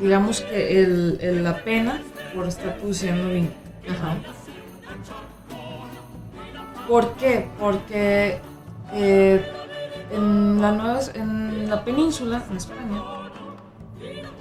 digamos 0.00 0.42
que 0.42 0.80
el- 0.82 1.42
la 1.42 1.64
pena 1.64 2.00
por 2.34 2.46
estar 2.46 2.76
produciendo 2.76 3.28
vino. 3.30 3.48
Ajá. 3.90 4.16
¿Por 6.88 7.12
qué? 7.14 7.46
Porque 7.58 8.40
eh, 8.92 9.46
en, 10.10 10.60
la 10.60 10.72
nueva, 10.72 11.00
en 11.14 11.68
la 11.68 11.84
península, 11.84 12.42
en 12.50 12.56
España, 12.56 13.02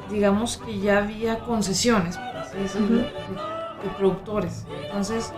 digamos 0.09 0.57
que 0.57 0.79
ya 0.79 0.99
había 0.99 1.39
concesiones, 1.39 2.17
por 2.17 2.37
así 2.37 2.57
decirlo, 2.57 2.87
Ujú. 2.87 2.95
de, 2.95 3.03
de 3.89 3.95
productores. 3.97 4.65
Entonces, 4.85 5.33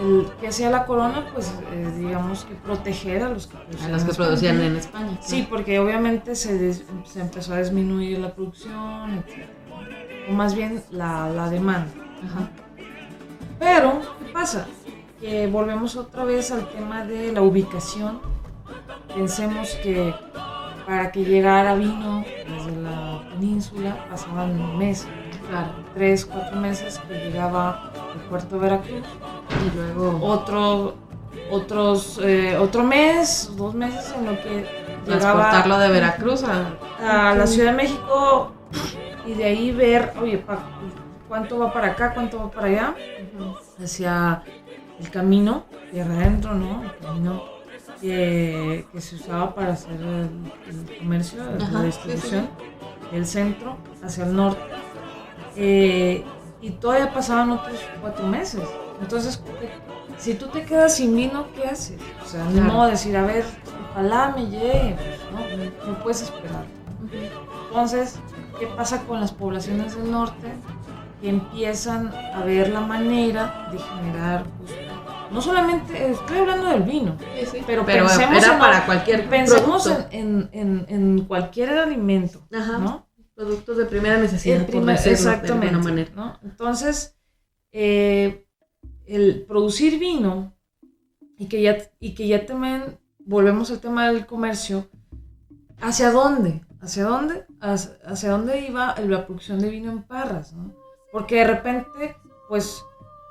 el 0.00 0.26
que 0.38 0.48
hacía 0.48 0.70
la 0.70 0.84
corona, 0.84 1.24
pues 1.32 1.50
eh, 1.72 1.92
digamos 1.98 2.44
que 2.44 2.54
proteger 2.56 3.22
a 3.22 3.30
los 3.30 3.46
que 3.46 3.56
A 3.56 3.60
producían. 3.62 3.90
los 3.92 4.00
en 4.02 4.06
que 4.06 4.12
España. 4.12 4.28
producían 4.28 4.60
en 4.60 4.76
España. 4.76 5.18
Sí, 5.22 5.46
porque 5.48 5.78
obviamente 5.80 6.34
se, 6.36 6.58
des- 6.58 6.84
se 7.04 7.20
empezó 7.20 7.54
a 7.54 7.58
disminuir 7.58 8.18
la 8.18 8.32
producción, 8.34 9.14
etc. 9.26 9.46
O 10.28 10.32
más 10.34 10.54
bien 10.54 10.82
la, 10.90 11.30
la 11.30 11.48
demanda. 11.48 11.88
Ajá. 12.24 12.50
Pero, 13.58 14.00
¿qué 14.24 14.32
pasa? 14.32 14.66
Que 15.20 15.46
volvemos 15.46 15.96
otra 15.96 16.24
vez 16.24 16.50
al 16.52 16.68
tema 16.68 17.04
de 17.04 17.32
la 17.32 17.42
ubicación. 17.42 18.20
Pensemos 19.14 19.70
que 19.82 20.14
para 20.86 21.10
que 21.10 21.24
llegara 21.24 21.74
vino 21.74 22.24
desde 22.48 22.80
la 22.82 23.22
península 23.30 24.06
pasaban 24.10 24.78
meses, 24.78 25.08
Claro. 25.48 25.70
tres, 25.94 26.24
cuatro 26.26 26.56
meses 26.60 27.00
que 27.08 27.14
llegaba 27.14 27.90
al 28.14 28.20
puerto 28.28 28.56
de 28.56 28.60
Veracruz. 28.62 29.02
Y 29.66 29.76
luego 29.76 30.18
Otro, 30.24 30.94
otros, 31.50 32.20
eh, 32.22 32.56
otro 32.58 32.84
mes, 32.84 33.50
dos 33.56 33.74
meses 33.74 34.14
en 34.16 34.26
lo 34.26 34.32
que 34.42 34.66
llegaba 35.06 35.20
transportarlo 35.50 35.78
de 35.78 35.88
Veracruz 35.88 36.44
a... 36.44 37.30
a 37.30 37.34
la 37.34 37.46
Ciudad 37.46 37.70
de 37.72 37.76
México 37.76 38.52
y 39.26 39.32
de 39.34 39.44
ahí 39.44 39.72
ver, 39.72 40.12
oye, 40.20 40.38
pa- 40.38 40.58
cuánto 41.28 41.58
va 41.58 41.72
para 41.72 41.88
acá, 41.88 42.14
cuánto 42.14 42.38
va 42.38 42.50
para 42.50 42.66
allá, 42.68 42.94
hacia 43.82 44.42
el 45.00 45.10
camino, 45.10 45.64
tierra 45.90 46.14
adentro, 46.14 46.54
¿no? 46.54 46.82
El 46.82 46.96
camino 47.06 47.42
que, 48.00 48.86
que 48.92 49.00
se 49.00 49.16
usaba 49.16 49.54
para 49.54 49.72
hacer 49.74 50.00
el, 50.00 50.30
el 50.68 50.96
comercio, 50.98 51.42
Ajá, 51.42 51.72
la 51.72 51.80
sí, 51.80 51.86
distribución, 51.86 52.48
del 53.12 53.26
centro 53.26 53.76
hacia 54.02 54.24
el 54.24 54.34
norte. 54.34 54.60
Eh, 55.56 56.24
y 56.60 56.70
todavía 56.70 57.12
pasaban 57.12 57.50
otros 57.52 57.78
cuatro 58.00 58.26
meses. 58.26 58.62
Entonces, 59.00 59.40
si 60.18 60.34
tú 60.34 60.46
te 60.48 60.64
quedas 60.64 60.96
sin 60.96 61.14
vino, 61.14 61.46
¿qué 61.54 61.64
haces? 61.68 62.00
O 62.24 62.28
sea, 62.28 62.44
no 62.44 62.52
Claro. 62.64 62.86
decir, 62.86 63.16
a 63.16 63.22
ver, 63.22 63.44
ojalá 63.92 64.32
me 64.36 64.46
llegue, 64.46 64.96
pues, 64.96 65.86
no, 65.86 65.92
no 65.92 65.98
puedes 66.00 66.22
esperar. 66.22 66.64
Entonces, 67.68 68.16
¿qué 68.58 68.66
pasa 68.66 69.02
con 69.04 69.20
las 69.20 69.32
poblaciones 69.32 69.96
del 69.96 70.10
norte? 70.10 70.52
Que 71.20 71.30
empiezan 71.30 72.08
a 72.14 72.44
ver 72.44 72.70
la 72.70 72.80
manera 72.80 73.68
de 73.72 73.78
generar, 73.78 74.44
pues, 74.58 74.70
no 75.32 75.40
solamente, 75.42 76.10
estoy 76.12 76.38
hablando 76.38 76.68
del 76.68 76.82
vino, 76.84 77.16
pero, 77.66 77.84
Pero 77.84 78.06
pensemos 78.06 78.42
era 78.44 78.52
en- 78.54 78.58
para 78.60 78.86
cualquier 78.86 79.28
Pensemos 79.28 79.82
producto. 79.84 80.08
en, 80.12 80.48
en- 80.52 80.86
en- 80.86 80.86
en 80.88 81.24
cualquier 81.24 81.70
alimento, 81.70 82.46
Ajá. 82.52 82.78
¿no? 82.78 83.08
Productos 83.34 83.76
de 83.76 83.84
primera 83.86 84.16
necesidad, 84.18 84.58
por 84.62 84.66
primer- 84.66 84.96
decirlo 84.96 85.12
exactamente, 85.30 85.66
de 85.66 85.74
alguna 85.74 85.90
manera. 85.90 86.10
¿no? 86.14 86.38
Entonces, 86.42 87.16
eh, 87.72 88.46
el 89.06 89.44
producir 89.46 89.98
vino 89.98 90.54
y 91.36 91.46
que 91.46 91.62
ya 91.62 91.78
y 92.00 92.14
que 92.14 92.26
ya 92.28 92.46
también 92.46 92.98
volvemos 93.18 93.70
al 93.70 93.80
tema 93.80 94.08
del 94.10 94.24
comercio, 94.26 94.88
¿hacia 95.80 96.10
dónde? 96.10 96.62
¿Hacia 96.80 97.04
dónde? 97.04 97.44
Hacia, 97.60 97.92
hacia 98.06 98.30
dónde 98.30 98.60
iba 98.66 98.94
la 99.00 99.26
producción 99.26 99.58
de 99.60 99.68
vino 99.68 99.90
en 99.90 100.02
Parras, 100.04 100.52
¿no? 100.52 100.72
Porque 101.12 101.36
de 101.36 101.44
repente, 101.44 102.16
pues, 102.48 102.84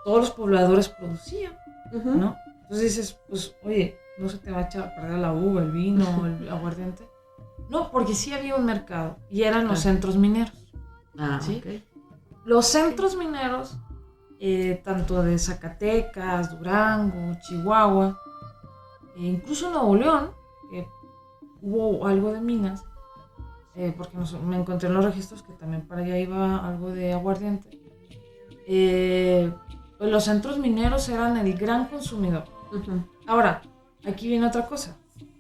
todos 0.04 0.20
los 0.20 0.32
pobladores 0.32 0.90
producían. 0.90 1.54
¿no? 1.92 2.36
Entonces 2.64 2.96
dices, 2.96 3.20
pues, 3.30 3.56
oye, 3.64 3.98
no 4.18 4.28
se 4.30 4.38
te 4.40 4.52
va 4.52 4.60
a 4.60 4.62
echar 4.64 4.84
a 4.84 4.96
perder 4.96 5.20
la 5.20 5.34
uva, 5.34 5.62
el 5.62 5.72
vino, 5.72 6.26
el 6.26 6.50
aguardiente. 6.50 7.08
No, 7.70 7.92
porque 7.92 8.14
sí 8.14 8.34
había 8.34 8.56
un 8.56 8.66
mercado 8.66 9.18
y 9.30 9.44
eran 9.44 9.68
los 9.68 9.80
centros 9.82 10.16
mineros. 10.16 10.66
Ah, 11.18 11.40
Sí. 11.42 11.62
Los 12.46 12.68
centros 12.68 13.18
mineros, 13.18 13.78
eh, 14.40 14.82
tanto 14.86 15.22
de 15.22 15.38
Zacatecas, 15.38 16.58
Durango, 16.58 17.36
Chihuahua, 17.42 18.18
e 19.18 19.24
incluso 19.24 19.70
Nuevo 19.70 19.96
León, 19.96 20.32
que 20.72 20.88
hubo 21.62 22.08
algo 22.08 22.32
de 22.32 22.40
minas, 22.40 22.86
eh, 23.78 23.94
porque 23.96 24.18
nos- 24.18 24.42
me 24.42 24.58
encontré 24.58 24.90
en 24.90 24.96
los 24.96 25.06
registros 25.06 25.44
que 25.44 25.54
también 25.54 25.84
para 25.84 26.02
allá 26.02 26.18
iba 26.18 26.68
algo 26.68 26.90
de 26.92 27.14
aguardiente. 27.14 27.80
eh, 28.68 29.52
pues 29.98 30.12
los 30.12 30.26
centros 30.26 30.58
mineros 30.60 31.08
eran 31.10 31.38
el 31.38 31.54
gran 31.58 31.86
consumidor. 31.86 32.44
Ujú. 32.72 33.02
Ahora, 33.26 33.62
aquí 34.08 34.28
viene 34.28 34.46
otra 34.48 34.66
cosa. 34.68 34.96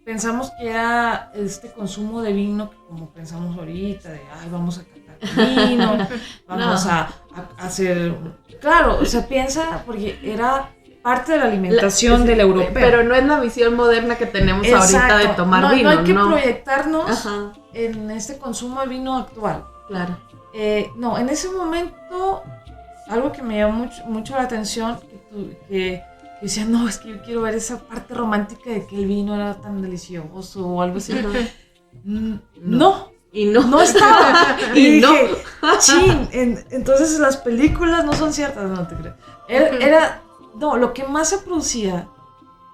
Pensamos 0.06 0.52
que 0.58 0.69
era 0.69 1.32
este 1.36 1.71
consumo 1.71 2.21
de 2.21 2.32
vino, 2.34 2.69
que 2.69 2.78
como 2.88 3.10
pensamos 3.10 3.58
ahorita, 3.58 4.10
de, 4.10 4.21
ay, 4.39 4.50
vamos 4.50 4.80
a 4.80 4.84
catar 4.86 5.67
vino, 5.67 5.97
vamos 6.47 6.86
No. 6.86 6.91
a, 6.91 7.10
a 7.36 7.65
hacer... 7.65 8.15
Claro, 8.62 9.04
se 9.06 9.21
piensa 9.23 9.84
porque 9.86 10.17
era 10.23 10.71
parte 11.08 11.32
de 11.34 11.38
la 11.38 11.46
alimentación 11.46 12.22
La- 12.22 12.26
del 12.28 12.39
europeo. 12.41 12.72
Pero 12.74 13.04
no 13.04 13.15
es 13.15 13.26
la 13.26 13.39
visión 13.39 13.76
moderna 13.76 14.15
que 14.17 14.26
tenemos 14.26 14.67
ahorita 14.67 15.17
de 15.17 15.24
Exacto. 15.24 15.43
tomar 15.43 15.62
no, 15.63 15.70
vino, 15.72 15.91
No 15.93 16.00
hay 16.00 16.06
que 16.06 16.13
¿no? 16.13 16.28
proyectarnos 16.28 17.10
Ajá, 17.10 17.54
en 17.74 18.12
este 18.12 18.38
consumo 18.38 18.82
de 18.82 18.88
vino 18.88 19.17
actual. 19.17 19.63
claro. 19.88 20.17
Eh, 20.54 20.89
no, 20.96 21.17
en 21.17 21.30
ese 21.30 21.50
momento, 21.52 22.41
algo 23.10 23.32
que 23.32 23.41
me 23.43 23.58
llamó 23.60 23.86
mucho, 23.86 24.04
mucho 24.06 24.36
la 24.36 24.41
atención, 24.43 25.00
que, 25.00 25.17
tu- 25.30 25.50
que, 25.67 25.67
que 25.67 26.04
decía, 26.41 26.65
no, 26.65 26.89
es 26.89 26.98
que 26.98 27.10
yo 27.10 27.22
quiero 27.24 27.41
ver 27.43 27.54
esa 27.56 27.78
parte 27.80 28.13
romántica 28.15 28.70
de 28.72 28.86
que 28.88 28.96
el 28.98 29.06
vino 29.06 29.36
era 29.36 29.54
tan 29.62 29.82
delicioso 29.82 30.65
o 30.67 30.82
algo 30.82 30.98
así. 30.98 31.13
Mm, 32.04 32.34
No. 32.62 32.80
No, 32.80 33.12
Y 33.32 33.46
no. 33.46 33.62
no 33.67 33.82
estaba. 33.82 34.58
Y 34.76 35.00
no. 35.00 35.12
dije, 35.12 35.28
chin, 35.80 36.28
en- 36.32 36.65
entonces 36.72 37.20
las 37.20 37.38
películas 37.38 38.04
no 38.04 38.13
son 38.13 38.34
ciertas, 38.34 38.63
no 38.70 38.88
te 38.88 38.96
creo. 38.96 39.13
Era, 39.48 39.67
era- 39.78 40.22
no, 40.58 40.78
lo 40.78 40.93
que 40.93 41.04
más 41.06 41.30
se 41.30 41.38
producía 41.39 42.08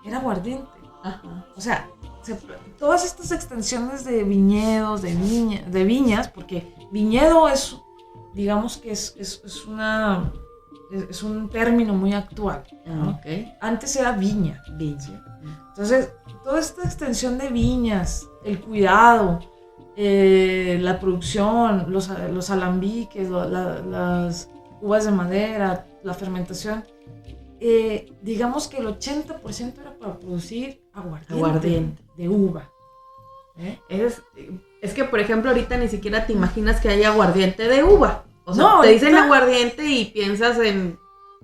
era 0.04 0.18
aguardiente. 0.18 0.68
Ajá. 1.04 1.46
O 1.56 1.62
sea, 1.62 1.90
se- 2.22 2.40
todas 2.80 3.06
estas 3.06 3.32
extensiones 3.32 4.06
de 4.06 4.24
viñedos, 4.24 5.02
de, 5.02 5.14
viña, 5.16 5.62
de 5.68 5.84
viñas, 5.84 6.28
porque 6.30 6.74
viñedo 6.92 7.48
es, 7.50 7.78
digamos 8.34 8.78
que 8.78 8.92
es, 8.92 9.14
es, 9.18 9.42
es 9.46 9.66
una, 9.66 10.32
es, 11.10 11.24
un 11.24 11.50
término 11.50 11.94
muy 11.94 12.14
actual. 12.14 12.64
¿no? 12.86 13.12
Ok. 13.12 13.26
Antes 13.62 13.96
era 13.96 14.14
viña. 14.14 14.62
Viña. 14.78 15.24
Entonces, 15.70 16.12
toda 16.44 16.60
esta 16.60 16.84
extensión 16.84 17.38
de 17.38 17.50
viñas, 17.50 18.28
el 18.46 18.62
cuidado, 18.62 19.40
eh, 19.96 20.78
la 20.82 21.00
producción, 21.00 21.92
los, 21.92 22.10
los 22.32 22.50
alambiques, 22.50 23.30
la- 23.30 23.46
las 23.82 24.50
uvas 24.82 25.06
de 25.06 25.12
madera, 25.12 25.86
la 26.04 26.14
fermentación, 26.14 26.84
eh, 27.66 28.12
digamos 28.22 28.68
que 28.68 28.78
el 28.78 28.88
80% 28.88 29.80
era 29.80 29.98
para 29.98 30.20
producir 30.20 30.84
aguardiente, 30.94 31.34
Aguardiente. 31.34 32.04
de 32.18 32.28
uva. 32.30 32.70
¿eh? 33.58 33.80
Es, 33.88 34.22
es 34.82 34.94
que, 34.94 35.06
por 35.06 35.20
ejemplo, 35.22 35.50
ahorita 35.50 35.78
ni 35.78 35.88
siquiera 35.88 36.26
te 36.26 36.34
imaginas 36.34 36.82
que 36.82 36.90
hay 36.90 37.04
aguardiente 37.04 37.68
de 37.70 37.84
uva. 37.84 38.26
O 38.46 38.54
sea, 38.54 38.64
No, 38.64 38.82
te 38.82 38.90
dicen 38.90 39.16
aguardiente 39.16 39.86
y 39.86 40.06
piensas 40.06 40.60
en 40.60 41.00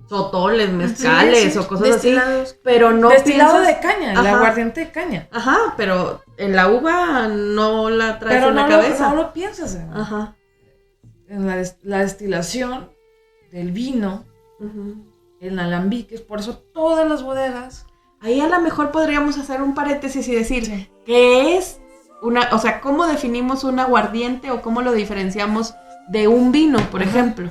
sotoles, 0.08 0.70
mezcales 0.70 1.38
Sí, 1.44 1.50
sí, 1.52 1.58
o 1.58 1.66
cosas 1.68 1.96
así. 1.96 2.14
Pero 2.62 2.90
no 2.92 3.08
Destilado 3.08 3.62
piensas- 3.62 3.66
de 3.76 3.80
caña, 3.80 4.12
el 4.12 4.18
Ajá. 4.18 4.36
aguardiente 4.36 4.80
de 4.80 4.90
caña. 4.90 5.28
Ajá, 5.32 5.74
pero 5.78 6.22
en 6.36 6.54
la 6.54 6.68
uva 6.68 7.28
no 7.28 7.88
la 7.88 8.18
traes 8.18 8.36
Pero 8.38 8.48
en 8.50 8.54
no 8.56 8.60
la 8.68 8.68
lo, 8.76 8.82
cabeza. 8.82 9.08
no 9.08 9.14
lo 9.16 9.32
piensas 9.32 9.74
en, 9.76 9.90
Ajá. 9.94 10.36
en 11.28 11.46
la, 11.46 11.56
des- 11.56 11.78
la 11.82 12.00
destilación 12.00 12.90
del 13.52 13.70
vino, 13.72 14.24
Ujú. 14.58 15.06
En 15.40 15.58
alambiques, 15.58 16.20
por 16.20 16.38
eso 16.40 16.58
todas 16.58 17.08
las 17.08 17.22
bodegas 17.22 17.86
Ahí 18.22 18.38
a 18.42 18.48
lo 18.48 18.60
mejor 18.60 18.90
podríamos 18.90 19.38
hacer 19.38 19.62
un 19.62 19.72
paréntesis 19.74 20.28
y 20.28 20.34
decir, 20.34 20.66
Sí. 20.66 20.90
¿qué 21.06 21.56
es 21.56 21.80
una, 22.20 22.50
o 22.52 22.58
sea, 22.58 22.82
cómo 22.82 23.06
definimos 23.06 23.64
un 23.64 23.78
aguardiente 23.78 24.50
o 24.50 24.60
cómo 24.60 24.82
lo 24.82 24.92
diferenciamos 24.92 25.74
de 26.08 26.28
un 26.28 26.52
vino, 26.52 26.78
por 26.90 27.00
Ajá. 27.00 27.08
ejemplo? 27.10 27.50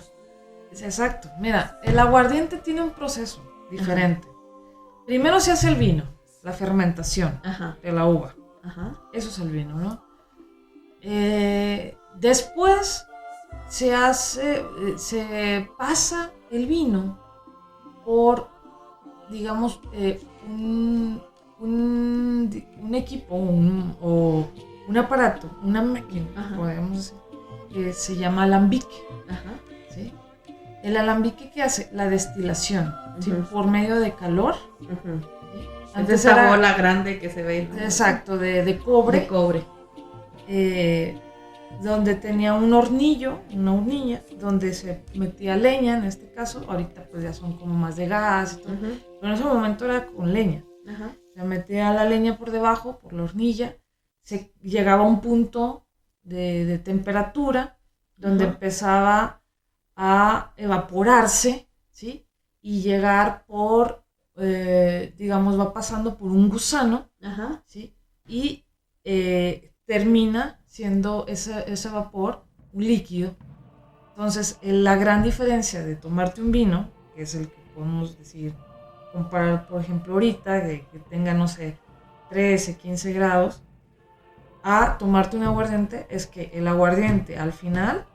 Es 0.71 0.83
Exacto. 0.83 1.27
Mira, 1.39 1.79
el 1.81 1.97
aguardiente 1.97 2.57
tiene 2.57 2.83
un 2.83 2.91
proceso 2.91 3.41
diferente. 3.71 4.27
Primero 5.07 5.39
se 5.39 5.51
hace 5.51 5.69
el 5.69 5.75
vino, 5.75 6.03
la 6.43 6.51
fermentación 6.53 7.41
Ajá, 7.43 7.79
de 7.81 7.91
la 7.91 8.05
uva. 8.05 8.35
ajá. 8.63 8.93
Eso 9.11 9.29
es 9.29 9.39
el 9.39 9.49
vino, 9.49 9.75
¿no? 9.75 10.03
Eh, 11.01 11.97
después 12.15 13.07
se 13.67 13.95
hace, 13.95 14.57
eh, 14.59 14.93
se 14.97 15.67
pasa 15.79 16.29
el 16.51 16.67
vino 16.67 17.18
por, 18.09 18.47
digamos, 19.29 19.79
eh, 19.93 20.19
un, 20.47 21.21
un, 21.59 22.95
equipo 22.95 23.35
un- 23.35 23.95
o 24.01 24.47
un 24.87 24.97
aparato, 24.97 25.47
una 25.61 25.83
máquina, 25.83 26.25
Ajá. 26.35 26.55
podemos 26.57 26.97
decir, 26.97 27.17
que 27.71 27.93
se 27.93 28.15
llama 28.15 28.43
alambique. 28.43 28.97
Ajá. 29.29 29.53
¿sí? 29.93 30.11
El 30.81 30.97
alambique 30.97 31.51
que 31.51 31.61
hace 31.61 31.87
la 31.93 32.09
destilación 32.09 32.91
por 33.51 33.67
medio 33.67 33.99
de 33.99 34.13
calor. 34.15 34.55
¿sí? 34.79 34.87
Antes 35.93 36.25
esa 36.25 36.49
bola 36.49 36.73
grande 36.73 37.19
que 37.19 37.29
se 37.29 37.43
ve. 37.43 37.69
¿no? 37.71 37.77
exacto, 37.77 38.39
de, 38.39 38.65
de 38.65 38.79
cobre, 38.79 39.19
De 39.19 39.27
cobre. 39.27 39.63
eh, 40.47 41.15
donde 41.81 42.15
tenía 42.15 42.53
un 42.53 42.73
hornillo, 42.73 43.39
una 43.53 43.73
hornilla, 43.73 44.23
donde 44.39 44.73
se 44.73 45.03
metía 45.15 45.55
leña 45.55 45.97
en 45.97 46.05
este 46.05 46.31
caso. 46.31 46.65
Ahorita 46.67 47.07
pues 47.09 47.23
ya 47.23 47.33
son 47.33 47.57
como 47.57 47.73
más 47.73 47.95
de 47.95 48.07
gas 48.07 48.53
y 48.53 48.63
todo. 48.63 48.73
Ujú. 48.73 48.99
Pero 49.19 49.27
en 49.27 49.33
ese 49.33 49.43
momento 49.43 49.85
era 49.85 50.07
con 50.07 50.33
leña. 50.33 50.63
Ajá. 50.87 51.15
Se 51.33 51.43
metía 51.43 51.93
la 51.93 52.05
leña 52.05 52.37
por 52.37 52.51
debajo, 52.51 52.99
por 52.99 53.13
la 53.13 53.23
hornilla, 53.23 53.77
se 54.23 54.53
llegaba 54.61 55.03
a 55.03 55.07
un 55.07 55.21
punto 55.21 55.85
de, 56.21 56.65
de 56.65 56.79
temperatura 56.79 57.79
donde 58.17 58.43
empezaba 58.43 59.41
a 59.95 60.53
evaporarse, 60.57 61.69
¿sí? 61.91 62.27
Y 62.61 62.81
llegar 62.81 63.45
por, 63.45 64.05
eh, 64.35 65.13
digamos, 65.17 65.59
va 65.59 65.73
pasando 65.73 66.17
por 66.17 66.31
un 66.31 66.49
gusano. 66.49 67.09
¿sí? 67.65 67.95
Y 68.27 68.65
eh, 69.03 69.73
termina 69.85 70.58
siendo 70.79 71.25
ese, 71.27 71.65
ese 71.67 71.89
vapor 71.89 72.41
un 72.71 72.85
líquido. 72.85 73.35
Entonces, 74.11 74.57
la 74.61 74.95
gran 74.95 75.23
diferencia 75.23 75.83
de 75.83 75.97
tomarte 75.97 76.41
un 76.41 76.53
vino, 76.53 76.87
que 77.13 77.23
es 77.23 77.35
el 77.35 77.49
que 77.49 77.61
podemos 77.75 78.17
decir, 78.17 78.53
comparar, 79.11 79.67
por 79.67 79.81
ejemplo, 79.81 80.13
ahorita, 80.13 80.53
de 80.61 80.85
que 80.89 80.99
tenga, 80.99 81.33
no 81.33 81.49
sé, 81.49 81.75
13, 82.29 82.77
15 82.77 83.11
grados, 83.11 83.61
a 84.63 84.97
tomarte 84.97 85.35
un 85.35 85.43
aguardiente, 85.43 86.07
es 86.09 86.27
que 86.27 86.49
el 86.53 86.65
aguardiente 86.65 87.37
al 87.37 87.51
final 87.51 88.05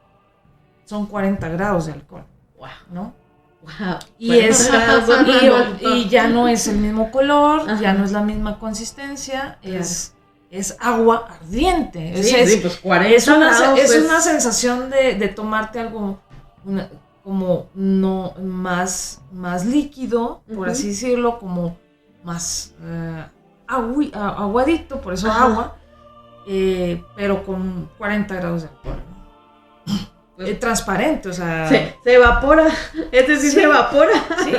son 0.87 1.05
40 1.05 1.47
grados 1.51 1.85
de 1.85 1.93
alcohol, 1.93 2.25
Wow. 2.57 2.69
¿no? 2.91 3.15
Wow. 3.61 3.99
Y, 4.19 4.29
Bueno, 4.29 4.49
es, 4.49 4.71
y, 5.83 5.87
y 5.87 6.09
ya 6.09 6.29
no 6.29 6.49
es 6.49 6.67
el 6.67 6.79
mismo 6.79 7.11
color, 7.11 7.69
Ajá. 7.69 7.79
ya 7.79 7.93
no 7.93 8.05
es 8.07 8.13
la 8.13 8.23
misma 8.23 8.59
consistencia, 8.59 9.59
Claro. 9.61 9.81
es, 9.81 10.15
es 10.59 10.77
agua 10.81 11.27
ardiente. 11.41 12.23
Sí, 12.23 12.35
es, 12.37 12.53
sí, 12.53 12.59
pues 12.61 12.77
40 12.79 13.17
es 13.17 13.29
una, 13.29 13.57
grados, 13.59 13.79
es 13.79 13.93
pues, 13.93 14.05
una 14.05 14.21
sensación 14.21 14.91
de, 14.91 15.15
de 15.15 15.29
tomarte 15.29 15.81
algo 15.81 16.19
una- 16.65 16.89
como 17.23 17.69
no 17.75 18.35
más, 18.43 19.21
más 19.33 19.65
líquido, 19.65 20.43
por 20.55 20.69
así 20.69 20.89
decirlo, 20.89 21.39
como 21.39 21.77
más 22.23 22.75
eh, 22.83 23.25
agui- 23.67 24.13
aguadito, 24.15 25.01
por 25.01 25.15
eso 25.15 25.29
Ajá. 25.31 25.45
agua. 25.45 25.77
eh, 26.47 27.03
pero 27.17 27.43
con 27.45 27.89
40 27.97 28.35
grados 28.35 28.63
de 28.63 28.69
alcohol. 28.69 29.03
Pues- 30.37 30.49
Eh, 30.51 30.55
transparente, 30.55 31.29
o 31.29 31.33
sea. 31.33 31.69
Se, 31.69 31.97
se 32.03 32.15
evapora, 32.15 32.67
es 33.13 33.29
decir, 33.29 33.51
Sí. 33.51 33.57
se 33.57 33.63
evapora. 33.63 34.13
sí. 34.45 34.53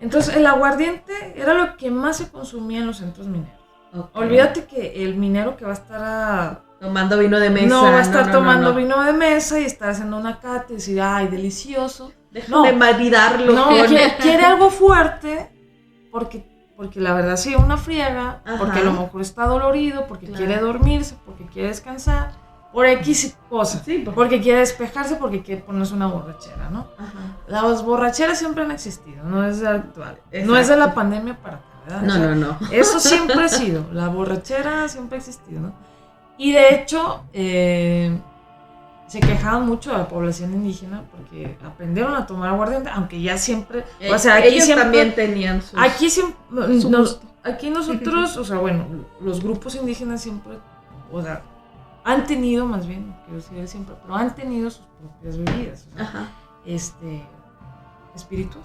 Entonces, 0.00 0.36
el 0.36 0.44
aguardiente 0.46 1.12
era 1.36 1.54
lo 1.54 1.76
que 1.78 1.90
más 1.90 2.18
se 2.18 2.28
consumía 2.30 2.80
en 2.80 2.86
los 2.88 2.98
centros 2.98 3.26
mineros. 3.26 3.63
Ok. 3.96 4.10
Olvídate 4.14 4.64
que 4.64 5.04
el 5.04 5.14
minero 5.14 5.56
que 5.56 5.64
va 5.64 5.70
a 5.70 5.74
estar 5.74 6.00
a- 6.02 6.60
Tomando 6.80 7.18
vino 7.18 7.38
de 7.38 7.48
mesa. 7.50 7.66
no 7.68 7.82
va 7.84 7.98
a 7.98 8.02
estar 8.02 8.26
no, 8.26 8.32
tomando 8.32 8.70
no. 8.70 8.76
vino 8.76 9.02
de 9.02 9.12
mesa 9.12 9.58
y 9.60 9.64
estar 9.64 9.90
haciendo 9.90 10.16
una 10.18 10.38
cata 10.40 10.66
y 10.70 10.74
decir, 10.74 11.00
ay, 11.00 11.28
delicioso. 11.28 12.12
Deja 12.30 12.48
No. 12.50 12.62
de 12.64 12.72
maridarlo. 12.72 13.52
No, 13.52 13.68
quiere, 13.86 14.16
quiere 14.20 14.44
algo 14.44 14.68
fuerte 14.70 15.50
porque, 16.10 16.44
porque 16.76 17.00
la 17.00 17.14
verdad 17.14 17.36
sí, 17.36 17.54
una 17.54 17.76
friega, 17.76 18.42
Ajá. 18.44 18.58
porque 18.58 18.80
a 18.80 18.84
lo 18.84 18.92
mejor 18.92 19.20
está 19.22 19.46
dolorido, 19.46 20.06
porque 20.06 20.26
Claro. 20.26 20.44
quiere 20.44 20.60
dormirse, 20.60 21.16
porque 21.24 21.46
quiere 21.46 21.68
descansar, 21.68 22.32
por 22.72 22.86
X 22.86 23.36
cosa. 23.48 23.80
Sí, 23.84 23.98
por- 23.98 24.14
Porque 24.14 24.40
quiere 24.40 24.58
despejarse, 24.58 25.14
porque 25.16 25.42
quiere 25.42 25.62
ponerse 25.62 25.94
una 25.94 26.08
borrachera, 26.08 26.68
¿no? 26.70 26.88
Ajá. 26.98 27.36
Las 27.46 27.84
borracheras 27.84 28.36
siempre 28.38 28.64
han 28.64 28.72
existido, 28.72 29.22
no 29.24 29.44
es 29.46 29.60
de 29.60 29.68
actual. 29.68 30.18
No 30.44 30.56
es 30.56 30.66
de 30.68 30.76
la 30.76 30.92
pandemia 30.92 31.38
para 31.40 31.56
acá, 31.58 31.64
¿verdad? 31.84 32.02
O 32.02 32.06
No, 32.06 32.12
sea, 32.14 32.34
no, 32.34 32.34
no. 32.34 32.58
Eso 32.72 32.98
siempre 33.00 33.42
ha 33.42 33.48
sido, 33.48 33.84
la 33.92 34.08
borrachera 34.08 34.88
siempre 34.88 35.16
ha 35.16 35.18
existido, 35.20 35.60
¿no? 35.60 35.72
Y 36.38 36.52
de 36.52 36.74
hecho, 36.74 37.22
eh, 37.32 38.18
se 39.06 39.20
quejaban 39.20 39.66
mucho 39.66 39.92
de 39.92 39.98
la 39.98 40.08
población 40.08 40.52
indígena 40.54 41.02
porque 41.12 41.56
aprendieron 41.64 42.14
a 42.14 42.26
tomar 42.26 42.48
aguardiente, 42.50 42.90
aunque 42.90 43.20
ya 43.22 43.38
siempre, 43.38 43.84
o 44.12 44.18
sea, 44.18 44.36
aquí 44.36 44.48
Eh, 44.48 44.50
Ellos 44.52 44.64
siempre, 44.64 44.82
también 44.84 45.14
tenían 45.14 45.62
sus... 45.62 45.78
aquí 45.78 46.10
siempre, 46.10 46.80
Su 46.80 46.90
nos- 46.90 47.20
gusto. 47.20 47.26
aquí 47.44 47.70
nosotros, 47.78 48.36
o 48.36 48.44
sea, 48.44 48.58
bueno, 48.58 48.86
los 49.20 49.42
grupos 49.42 49.74
indígenas 49.76 50.22
siempre, 50.22 50.58
o 51.12 51.22
sea, 51.22 51.42
han 52.02 52.26
tenido, 52.26 52.66
más 52.66 52.86
bien, 52.86 53.14
quiero 53.24 53.36
decir 53.40 53.68
siempre, 53.68 53.94
pero 54.02 54.14
han 54.16 54.34
tenido 54.34 54.70
sus 54.70 54.84
propias 55.00 55.36
bebidas, 55.38 55.86
o 55.92 55.96
sea, 55.96 56.02
Ajá. 56.06 56.28
este, 56.66 57.22
espíritus. 58.16 58.62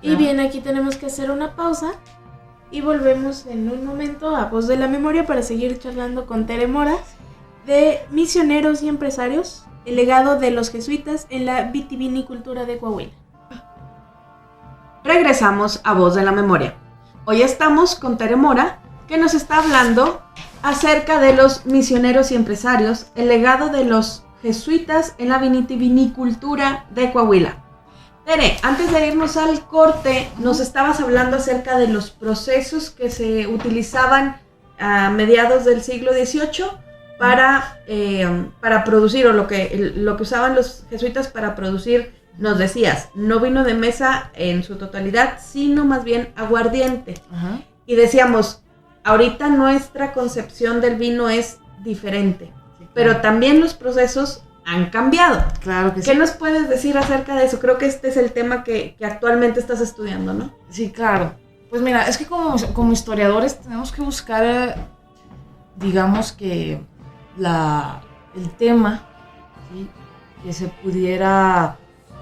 Y 0.00 0.14
bien, 0.16 0.38
aquí 0.40 0.60
tenemos 0.60 0.96
que 0.96 1.06
hacer 1.06 1.30
una 1.30 1.54
pausa 1.56 1.92
y 2.70 2.80
volvemos 2.80 3.46
en 3.46 3.70
un 3.70 3.84
momento 3.84 4.36
a 4.36 4.46
Voz 4.46 4.66
de 4.66 4.76
la 4.76 4.88
Memoria 4.88 5.26
para 5.26 5.42
seguir 5.42 5.78
charlando 5.78 6.26
con 6.26 6.46
Tere 6.46 6.66
Mora 6.66 6.96
de 7.66 8.00
misioneros 8.10 8.82
y 8.82 8.88
empresarios, 8.88 9.64
el 9.84 9.96
legado 9.96 10.38
de 10.38 10.50
los 10.50 10.70
jesuitas 10.70 11.26
en 11.30 11.46
la 11.46 11.64
vitivinicultura 11.64 12.64
de 12.64 12.78
Coahuila. 12.78 13.12
Regresamos 15.04 15.80
a 15.84 15.94
Voz 15.94 16.14
de 16.14 16.24
la 16.24 16.32
Memoria. 16.32 16.74
Hoy 17.24 17.42
estamos 17.42 17.94
con 17.94 18.18
Tere 18.18 18.36
Mora, 18.36 18.80
que 19.06 19.18
nos 19.18 19.34
está 19.34 19.58
hablando 19.58 20.20
acerca 20.62 21.18
de 21.20 21.34
los 21.34 21.64
misioneros 21.66 22.30
y 22.30 22.34
empresarios, 22.34 23.06
el 23.14 23.28
legado 23.28 23.68
de 23.68 23.84
los 23.84 24.24
jesuitas 24.42 25.14
en 25.18 25.30
la 25.30 25.38
vitivinicultura 25.38 26.86
de 26.90 27.12
Coahuila. 27.12 27.67
Tere, 28.28 28.58
antes 28.60 28.92
de 28.92 29.06
irnos 29.06 29.38
al 29.38 29.66
corte, 29.66 30.28
nos 30.38 30.60
estabas 30.60 31.00
hablando 31.00 31.38
acerca 31.38 31.78
de 31.78 31.88
los 31.88 32.10
procesos 32.10 32.90
que 32.90 33.08
se 33.08 33.46
utilizaban 33.46 34.38
a 34.78 35.08
mediados 35.08 35.64
del 35.64 35.80
siglo 35.80 36.12
XVIII 36.12 36.66
para, 37.18 37.80
eh, 37.86 38.28
para 38.60 38.84
producir, 38.84 39.26
o 39.28 39.32
lo 39.32 39.46
que, 39.46 39.94
lo 39.96 40.18
que 40.18 40.24
usaban 40.24 40.54
los 40.54 40.84
jesuitas 40.90 41.28
para 41.28 41.54
producir 41.54 42.12
nos 42.36 42.58
decías, 42.58 43.08
no 43.14 43.40
vino 43.40 43.64
de 43.64 43.72
mesa 43.72 44.30
en 44.34 44.62
su 44.62 44.76
totalidad, 44.76 45.38
sino 45.42 45.86
más 45.86 46.04
bien 46.04 46.34
aguardiente. 46.36 47.14
Y 47.86 47.94
decíamos, 47.94 48.62
ahorita 49.04 49.48
nuestra 49.48 50.12
concepción 50.12 50.82
del 50.82 50.96
vino 50.96 51.30
es 51.30 51.60
diferente, 51.82 52.52
pero 52.92 53.22
también 53.22 53.58
los 53.58 53.72
procesos 53.72 54.42
han 54.68 54.90
cambiado. 54.90 55.42
Claro 55.60 55.94
que 55.94 56.00
¿Qué 56.02 56.12
sí. 56.12 56.18
nos 56.18 56.32
puedes 56.32 56.68
decir 56.68 56.96
acerca 56.98 57.34
de 57.36 57.46
eso? 57.46 57.58
Creo 57.58 57.78
que 57.78 57.86
este 57.86 58.08
es 58.08 58.16
el 58.18 58.32
tema 58.32 58.62
que, 58.64 58.94
que 58.96 59.06
actualmente 59.06 59.60
estás 59.60 59.80
estudiando, 59.80 60.34
¿no? 60.34 60.52
Sí, 60.68 60.90
claro. 60.90 61.34
Pues 61.70 61.80
mira, 61.82 62.06
es 62.06 62.18
que 62.18 62.26
como, 62.26 62.54
como 62.74 62.92
historiadores 62.92 63.60
tenemos 63.60 63.92
que 63.92 64.02
buscar, 64.02 64.44
eh, 64.44 64.74
digamos 65.76 66.32
que 66.32 66.80
la, 67.36 68.00
el 68.36 68.50
tema 68.50 69.06
¿sí? 69.72 69.88
que 70.42 70.52
se 70.52 70.68
pudiera 70.68 71.76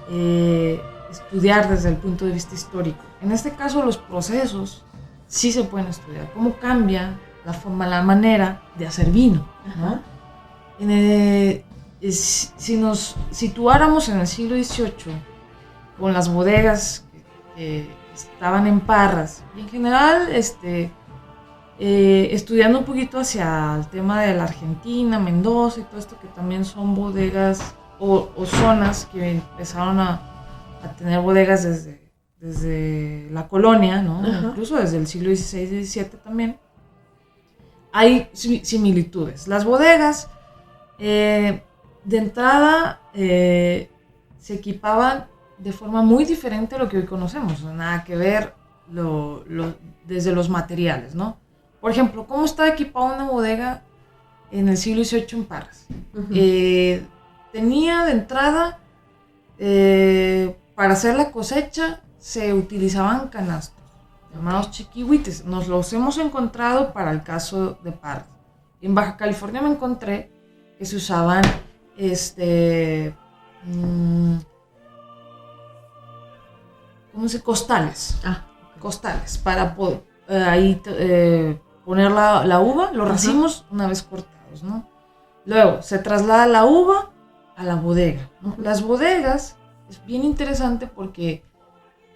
eh, 0.09 0.81
estudiar 1.11 1.69
desde 1.69 1.89
el 1.89 1.95
punto 1.97 2.25
de 2.25 2.31
vista 2.31 2.55
histórico. 2.55 3.03
En 3.21 3.31
este 3.31 3.51
caso, 3.51 3.83
los 3.83 3.97
procesos 3.97 4.85
sí 5.27 5.51
se 5.51 5.63
pueden 5.63 5.87
estudiar. 5.87 6.31
Cómo 6.33 6.55
cambia 6.57 7.17
la 7.45 7.53
forma, 7.53 7.87
la 7.87 8.01
manera 8.03 8.61
de 8.77 8.87
hacer 8.87 9.09
vino. 9.11 9.47
¿no? 9.77 9.99
En 10.79 10.91
el- 10.91 11.63
es- 12.01 12.53
si 12.57 12.77
nos 12.77 13.15
situáramos 13.31 14.09
en 14.09 14.19
el 14.19 14.27
siglo 14.27 14.55
XVIII, 14.55 15.15
con 15.99 16.13
las 16.13 16.31
bodegas 16.31 17.05
que, 17.55 17.87
que 17.87 17.89
estaban 18.13 18.67
en 18.67 18.79
Parras, 18.81 19.43
y 19.55 19.61
en 19.61 19.69
general, 19.69 20.29
este, 20.31 20.91
eh, 21.79 22.29
estudiando 22.31 22.79
un 22.79 22.85
poquito 22.85 23.19
hacia 23.19 23.75
el 23.77 23.87
tema 23.87 24.21
de 24.23 24.33
la 24.35 24.43
Argentina, 24.45 25.19
Mendoza 25.19 25.79
y 25.81 25.83
todo 25.83 25.99
esto, 25.99 26.19
que 26.19 26.27
también 26.29 26.65
son 26.65 26.95
bodegas 26.95 27.59
o, 27.99 28.29
o 28.35 28.45
zonas 28.45 29.07
que 29.11 29.31
empezaron 29.31 29.99
a, 29.99 30.13
a 30.83 30.91
tener 30.97 31.19
bodegas 31.19 31.63
desde, 31.63 32.11
desde 32.39 33.27
la 33.31 33.47
colonia, 33.47 34.01
¿no? 34.03 34.19
Ajá. 34.19 34.47
incluso 34.49 34.77
desde 34.77 34.97
el 34.97 35.07
siglo 35.07 35.35
XVI 35.35 35.61
y 35.79 35.85
XVII 35.85 36.05
también, 36.23 36.59
hay 37.91 38.29
si- 38.33 38.63
similitudes. 38.63 39.47
Las 39.47 39.65
bodegas, 39.65 40.29
eh, 40.99 41.63
de 42.07 42.17
entrada, 42.17 43.01
eh, 43.13 43.89
se 44.39 44.53
equipaban 44.55 45.27
de 45.57 45.73
forma 45.73 46.01
muy 46.01 46.23
diferente 46.23 46.75
a 46.75 46.79
lo 46.79 46.87
que 46.87 46.97
hoy 46.97 47.05
conocemos, 47.05 47.61
nada 47.63 48.03
que 48.05 48.15
ver 48.15 48.53
lo- 48.91 49.43
lo- 49.47 49.75
desde 50.05 50.31
los 50.31 50.47
materiales, 50.49 51.13
¿no? 51.15 51.37
Por 51.81 51.91
ejemplo, 51.91 52.25
¿cómo 52.25 52.45
estaba 52.45 52.69
equipada 52.69 53.13
una 53.15 53.25
bodega 53.29 53.81
en 54.51 54.69
el 54.69 54.77
siglo 54.77 55.03
XVIII 55.03 55.39
en 55.39 55.45
Parras? 55.45 55.85
Eh, 56.33 57.05
tenía 57.51 58.05
de 58.05 58.11
entrada, 58.13 58.79
eh, 59.59 60.55
para 60.75 60.93
hacer 60.93 61.15
la 61.17 61.31
cosecha, 61.31 62.01
se 62.19 62.53
utilizaban 62.53 63.27
canastos, 63.27 63.83
llamados 64.33 64.71
chiquihuites. 64.71 65.43
Nos 65.45 65.67
los 65.67 65.91
hemos 65.93 66.17
encontrado 66.19 66.93
para 66.93 67.11
el 67.11 67.23
caso 67.23 67.77
de 67.83 67.91
Parras. 67.91 68.27
En 68.81 68.95
Baja 68.95 69.17
California 69.17 69.61
me 69.61 69.69
encontré 69.71 70.31
que 70.77 70.85
se 70.85 70.95
usaban, 70.95 71.41
este, 71.97 73.15
mm, 73.65 74.37
¿cómo 77.13 77.27
se? 77.27 77.41
Costales 77.41 78.17
Ah, 78.23 78.45
costales 78.79 79.37
para 79.37 79.75
eh, 80.29 80.35
ahí 80.43 80.81
eh, 80.85 81.59
poner 81.85 82.11
la, 82.11 82.45
la 82.45 82.59
uva, 82.59 82.91
los 82.91 83.05
Ajá. 83.05 83.13
racimos 83.13 83.65
una 83.71 83.87
vez 83.87 84.03
cortados, 84.03 84.63
¿no? 84.63 84.87
Luego 85.45 85.81
se 85.81 85.99
traslada 85.99 86.45
la 86.45 86.65
uva 86.65 87.11
a 87.55 87.63
la 87.63 87.75
bodega. 87.75 88.29
Las 88.57 88.83
bodegas 88.83 89.55
es 89.89 90.05
bien 90.05 90.23
interesante 90.23 90.87
porque 90.87 91.43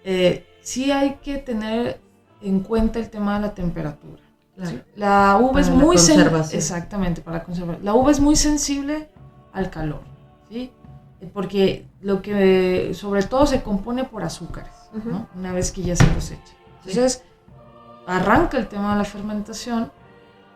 eh, 0.04 0.46
sí 0.60 0.92
hay 0.92 1.14
que 1.16 1.38
tener 1.38 2.00
en 2.42 2.60
cuenta 2.60 2.98
el 2.98 3.08
tema 3.10 3.36
de 3.36 3.40
la 3.46 3.54
temperatura. 3.54 4.22
claro. 4.54 4.70
¿sí? 4.70 4.82
La 4.96 5.38
uva 5.40 5.52
Para 5.52 5.64
es 5.64 5.70
muy 5.70 5.96
sen- 5.96 6.14
conservación. 6.16 6.58
exactamente 6.58 7.22
para 7.22 7.42
conservar. 7.42 7.78
La 7.82 7.94
uva 7.94 8.10
es 8.10 8.20
muy 8.20 8.36
sensible 8.36 9.10
al 9.52 9.70
calor, 9.70 10.00
¿sí? 10.48 10.72
Eh, 11.20 11.30
Porque 11.32 11.86
lo 12.00 12.20
que 12.22 12.92
sobre 12.94 13.22
todo 13.22 13.46
se 13.46 13.62
compone 13.62 14.04
por 14.04 14.22
azúcares. 14.24 14.72
¿no? 15.04 15.26
Una 15.34 15.52
vez 15.52 15.72
que 15.72 15.82
ya 15.82 15.96
se 15.96 16.06
cosecha. 16.12 16.52
Entonces 16.80 17.22
arranca 18.06 18.58
el 18.58 18.68
tema 18.68 18.92
de 18.92 18.98
la 18.98 19.04
fermentación. 19.04 19.90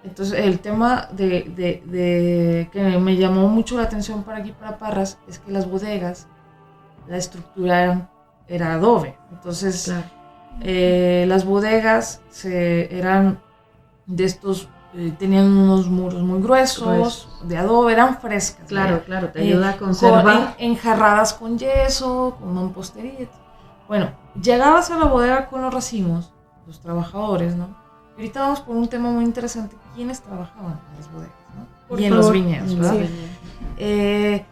Entonces 0.05 0.39
el 0.39 0.61
tema 0.61 1.09
de, 1.13 1.45
de- 1.57 1.83
de- 1.87 2.69
que 2.73 2.83
me 2.99 3.17
llamó 3.17 3.49
mucho 3.49 3.77
la 3.77 3.85
atención 3.85 4.23
para 4.25 4.39
aquí 4.39 4.53
para 4.53 4.77
Parras 4.79 5.19
es 5.27 5.39
que 5.39 5.51
las 5.51 5.69
bodegas 5.69 6.27
la 7.09 7.17
estructura 7.17 8.11
era 8.47 8.75
adobe. 8.75 9.17
Entonces 9.33 9.85
Claro. 9.87 10.05
eh, 10.61 11.25
las 11.29 11.45
bodegas 11.45 12.21
se, 12.31 12.95
eran 12.97 13.41
de 14.07 14.25
estos, 14.25 14.69
eh, 14.97 15.13
tenían 15.19 15.47
unos 15.47 15.89
muros 15.89 16.23
muy 16.23 16.41
gruesos, 16.41 17.29
de 17.43 17.57
adobe, 17.59 17.93
eran 17.93 18.19
frescas. 18.19 18.67
Claro, 18.67 18.93
¿verdad? 18.93 19.05
claro, 19.07 19.29
te 19.31 19.41
Eh, 19.41 19.53
ayuda 19.53 19.69
a 19.71 19.77
con- 19.77 19.89
conservar. 19.89 20.55
en- 20.59 20.71
enjarradas 20.73 21.35
con 21.35 21.59
yeso, 21.59 22.37
con 22.41 22.55
mampostería. 22.55 23.29
Bueno, 23.89 24.11
llegabas 24.41 24.91
a 24.91 24.99
la 24.99 25.05
bodega 25.05 25.47
con 25.47 25.63
los 25.63 25.73
racimos, 25.73 26.33
los 26.67 26.81
trabajadores, 26.81 27.55
¿no? 27.55 27.69
Y 28.17 28.21
ahorita 28.23 28.41
vamos 28.41 28.61
por 28.61 28.75
un 28.75 28.89
tema 28.89 29.11
muy 29.11 29.25
interesante, 29.25 29.77
¿quiénes 29.95 30.21
trabajaban 30.23 30.81
en 30.91 30.97
las 30.99 31.13
bodegas, 31.13 31.35
¿no? 31.55 31.67
Por 31.89 32.01
y 32.01 32.05
en 32.07 32.11
los 32.17 32.27
favor. 32.27 32.33
viñedos, 32.35 32.75
¿verdad? 32.79 32.93
Sí. 32.95 33.11
Eh, 33.79 34.45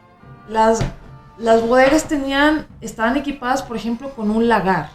las, 0.49 0.81
las 1.39 1.67
bodegas 1.67 2.05
tenían, 2.05 2.67
estaban 2.83 3.17
equipadas, 3.17 3.63
por 3.63 3.77
ejemplo, 3.77 4.11
con 4.15 4.31
un 4.31 4.47
lagar. 4.49 4.91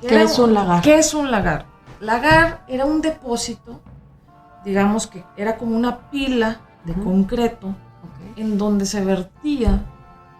¿Qué 0.00 0.14
Era- 0.14 0.22
es 0.24 0.38
un 0.38 0.54
lagar? 0.54 0.80
¿Qué 0.82 0.98
es 0.98 1.12
un 1.14 1.30
lagar? 1.30 1.66
Lagar 2.00 2.64
era 2.68 2.84
un 2.84 3.00
depósito, 3.00 3.80
digamos 4.64 5.06
que 5.06 5.24
era 5.36 5.56
como 5.56 5.76
una 5.76 6.10
pila 6.10 6.60
de 6.84 6.94
concreto 6.94 7.68
Ok. 7.68 8.36
en 8.38 8.58
donde 8.58 8.86
se 8.86 9.04
vertía 9.04 9.82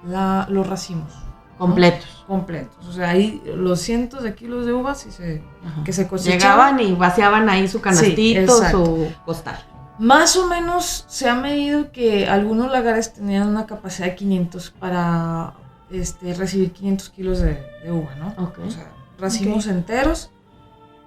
la- 0.04 0.46
los 0.50 0.66
racimos 0.66 1.12
Completos. 1.58 2.24
completos. 2.26 2.86
O 2.86 2.92
sea, 2.92 3.10
ahí 3.10 3.40
los 3.54 3.80
cientos 3.80 4.22
de 4.24 4.34
kilos 4.34 4.66
de 4.66 4.72
uvas 4.72 5.06
y 5.06 5.12
se, 5.12 5.42
Ajá. 5.64 5.84
que 5.84 5.92
se 5.92 6.08
cosechaban. 6.08 6.76
Llegaban 6.76 6.80
y 6.80 6.92
vaciaban 6.96 7.48
ahí 7.48 7.68
su 7.68 7.80
canastito, 7.80 8.40
exacto. 8.40 8.84
su 8.84 9.08
costal. 9.24 9.58
Más 9.98 10.36
o 10.36 10.48
menos 10.48 11.04
se 11.08 11.28
ha 11.28 11.34
medido 11.36 11.92
que 11.92 12.26
algunos 12.26 12.72
lagares 12.72 13.12
tenían 13.12 13.46
una 13.48 13.66
capacidad 13.66 14.08
de 14.08 14.16
500 14.16 14.70
para 14.70 15.52
este, 15.90 16.34
recibir 16.34 16.72
500 16.72 17.10
kilos 17.10 17.38
de, 17.40 17.62
de 17.84 17.92
uva, 17.92 18.14
¿no? 18.16 18.28
Ok. 18.42 18.58
O 18.66 18.70
sea, 18.70 18.90
racimos 19.18 19.66
enteros. 19.68 20.30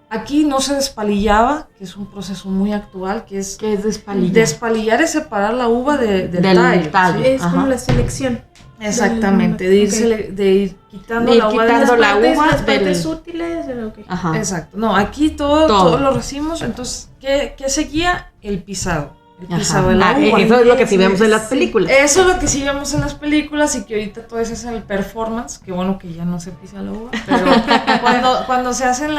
Aquí 0.10 0.46
no 0.46 0.62
se 0.62 0.76
despalillaba, 0.76 1.68
que 1.78 1.84
es 1.84 1.98
un 1.98 2.06
proceso 2.06 2.48
muy 2.50 2.74
actual, 2.74 3.26
que 3.26 3.40
es 3.40 3.58
¿Qué 3.58 3.74
es 3.74 3.84
despalillar? 3.84 4.34
despalillar 4.34 5.02
es 5.02 5.12
separar 5.12 5.54
la 5.56 5.68
uva 5.68 5.98
de- 5.98 6.28
del, 6.28 6.42
Del 6.42 6.56
tallo. 6.58 6.90
tallo. 6.92 7.20
¿sí? 7.24 7.28
Es 7.30 7.42
como 7.42 7.68
la 7.68 7.78
selección. 7.78 8.42
Exactamente, 8.80 9.68
de, 9.70 10.32
de 10.32 10.52
ir 10.54 10.76
quitando 10.92 11.32
De 11.32 11.38
ir 11.38 11.44
la 11.44 11.50
uva 11.50 11.64
quitando 11.64 11.92
del- 11.94 12.02
la 12.02 12.12
partes, 12.14 12.38
uva 12.38 12.48
las 12.48 12.66
del- 12.66 12.76
partes 12.76 13.06
útiles. 13.06 13.66
Ajá. 14.08 14.38
Exacto. 14.38 14.78
No, 14.78 14.96
aquí 14.96 15.30
todo, 15.32 15.66
Todo. 15.68 15.98
los 15.98 16.16
racimos. 16.16 16.62
Entonces, 16.62 17.10
¿qué, 17.20 17.56
qué 17.58 17.70
seguía? 17.70 18.32
El 18.42 18.62
pisado. 18.64 19.16
El 19.38 19.48
pisado 19.58 19.90
de 19.90 19.96
la 19.96 20.12
Ah, 20.12 20.16
uva. 20.18 20.40
Eso 20.40 20.60
es 20.62 20.66
lo 20.66 20.78
que 20.78 20.88
sí 20.88 20.96
vemos 20.96 21.20
en 21.20 21.30
las 21.30 21.42
Sí. 21.44 21.48
películas. 21.50 21.92
Eso 21.92 22.22
es 22.22 22.28
lo 22.28 22.40
que 22.40 22.48
sí 22.48 22.64
vemos 22.64 22.94
en 22.94 23.02
las 23.02 23.16
películas 23.16 23.76
y 23.76 23.84
que 23.84 23.96
ahorita 23.96 24.28
todo 24.28 24.40
eso 24.40 24.54
es 24.54 24.64
el 24.64 24.82
performance. 24.84 25.58
Que 25.60 25.74
bueno 25.74 26.00
que 26.00 26.14
ya 26.14 26.24
no 26.24 26.40
se 26.40 26.52
pisa 26.52 26.82
la 26.82 26.94
uva. 26.94 27.12
Pero 27.26 27.46
cuando, 28.02 28.44
cuando 28.46 28.74
se 28.74 28.86
hacen 28.86 29.12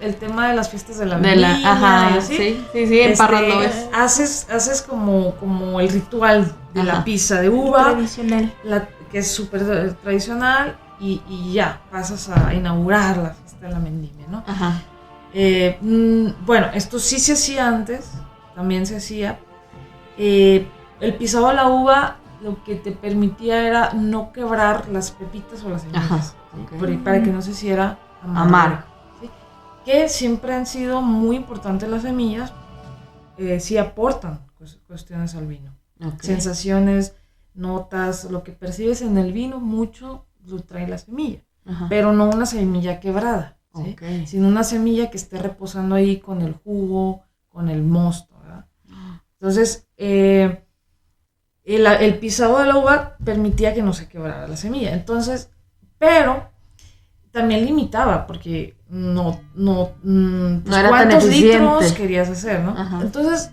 el 0.00 0.14
tema 0.16 0.48
de 0.48 0.56
las 0.56 0.70
fiestas 0.70 0.98
de 0.98 1.06
la 1.06 1.18
De 1.18 1.36
la, 1.36 1.52
ajá, 1.54 2.14
así, 2.16 2.36
sí, 2.36 2.64
sí, 2.72 2.86
sí, 2.88 3.00
en 3.00 3.12
este, 3.12 3.18
Parras 3.24 3.42
lo 3.42 3.58
ves. 3.60 3.88
haces, 3.94 4.46
haces 4.50 4.82
como, 4.82 5.36
como 5.36 5.78
el 5.80 5.88
ritual 5.88 6.52
de 6.74 6.80
Ajá. 6.80 6.92
la 6.94 7.04
pizza 7.04 7.40
de 7.40 7.48
uva. 7.48 7.92
Tradicional. 7.92 8.52
la- 8.64 8.88
que 9.10 9.18
es 9.18 9.30
súper 9.30 9.62
eh, 9.62 9.92
tradicional 10.02 10.76
y, 11.00 11.20
y 11.28 11.52
ya 11.52 11.80
pasas 11.90 12.28
a 12.28 12.54
inaugurar 12.54 13.16
la 13.18 13.30
fiesta 13.30 13.66
de 13.66 13.72
la 13.72 13.78
vendimia, 13.80 14.26
¿no? 14.28 14.44
Ajá. 14.46 14.82
Eh, 15.34 15.78
mm, 15.80 16.44
bueno, 16.46 16.66
esto 16.74 16.98
sí 17.00 17.18
se 17.20 17.32
hacía 17.34 17.66
antes, 17.68 18.10
también 18.54 18.84
se 18.86 18.96
hacía. 18.96 19.38
Eh, 20.22 20.68
el 21.00 21.14
pisado 21.16 21.48
de 21.48 21.54
la 21.54 21.68
uva 21.68 22.18
lo 22.42 22.62
que 22.62 22.74
te 22.74 22.92
permitía 22.92 23.66
era 23.66 23.92
no 23.94 24.32
quebrar 24.32 24.88
las 24.88 25.10
pepitas 25.12 25.62
o 25.64 25.70
las 25.70 25.82
semillas, 25.82 26.04
Ajá, 26.04 26.22
¿sí? 26.22 26.34
ok. 26.62 26.78
Por- 26.78 27.04
para 27.04 27.22
que 27.22 27.30
no 27.32 27.40
se 27.42 27.52
hiciera 27.52 27.98
amargo, 28.22 28.40
Amargo. 28.48 28.82
¿sí? 29.20 29.30
Que 29.84 30.08
siempre 30.10 30.54
han 30.54 30.66
sido 30.66 31.00
muy 31.02 31.36
importantes 31.36 31.88
las 31.88 32.02
semillas, 32.02 32.52
eh, 33.38 33.60
sí 33.60 33.78
aportan 33.78 34.40
cues- 34.58 34.78
cuestiones 34.86 35.34
al 35.34 35.46
vino 35.46 35.74
ok. 36.04 36.20
sensaciones, 36.22 37.14
notas, 37.54 38.24
lo 38.30 38.42
que 38.42 38.52
percibes 38.52 39.00
en 39.02 39.16
el 39.18 39.32
vino, 39.32 39.58
mucho 39.60 40.26
lo 40.46 40.60
trae 40.60 40.86
la 40.88 40.98
semilla, 40.98 41.40
Ajá. 41.66 41.86
pero 41.88 42.12
no 42.12 42.28
una 42.30 42.46
semilla 42.46 43.00
quebrada, 43.00 43.56
¿sí? 43.74 43.92
Ok. 43.94 44.26
sino 44.26 44.48
una 44.48 44.64
semilla 44.64 45.10
que 45.10 45.16
esté 45.18 45.38
reposando 45.38 45.94
ahí 45.94 46.18
con 46.20 46.40
el 46.42 46.54
jugo, 46.54 47.22
con 47.48 47.68
el 47.70 47.82
mosto. 47.82 48.34
¿verdad? 48.42 48.66
Entonces, 49.38 49.86
eh, 50.02 50.64
el, 51.62 51.86
el 51.86 52.18
pisado 52.18 52.58
de 52.58 52.66
la 52.66 52.78
uva 52.78 53.16
permitía 53.22 53.74
que 53.74 53.82
no 53.82 53.92
se 53.92 54.08
quebrara 54.08 54.48
la 54.48 54.56
semilla. 54.56 54.94
Entonces, 54.94 55.50
pero 55.98 56.48
también 57.30 57.66
limitaba, 57.66 58.26
porque 58.26 58.76
no, 58.88 59.40
no, 59.54 59.92
mm, 60.02 60.60
pues, 60.60 60.70
No 60.70 60.76
era 60.76 60.88
tan 60.88 61.08
cuántos 61.08 61.28
litros 61.28 61.92
querías 61.92 62.30
hacer, 62.30 62.60
¿no? 62.60 62.70
Ajá. 62.70 63.00
Entonces, 63.02 63.50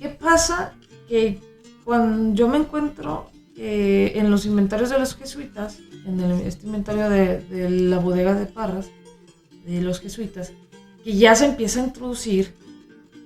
¿qué 0.00 0.08
pasa? 0.08 0.74
Que 1.08 1.40
cuando 1.84 2.34
yo 2.34 2.48
me 2.48 2.58
encuentro 2.58 3.30
eh, 3.56 4.12
en 4.16 4.32
los 4.32 4.44
inventarios 4.44 4.90
de 4.90 4.98
los 4.98 5.14
jesuitas, 5.14 5.78
en 6.04 6.20
el, 6.20 6.40
este 6.40 6.66
inventario 6.66 7.08
de, 7.08 7.40
de 7.40 7.70
la 7.70 8.00
bodega 8.00 8.34
de 8.34 8.46
Parras, 8.46 8.90
de 9.64 9.80
los 9.80 10.00
jesuitas, 10.00 10.52
que 11.04 11.16
ya 11.16 11.36
se 11.36 11.46
empieza 11.46 11.80
a 11.80 11.84
introducir 11.84 12.52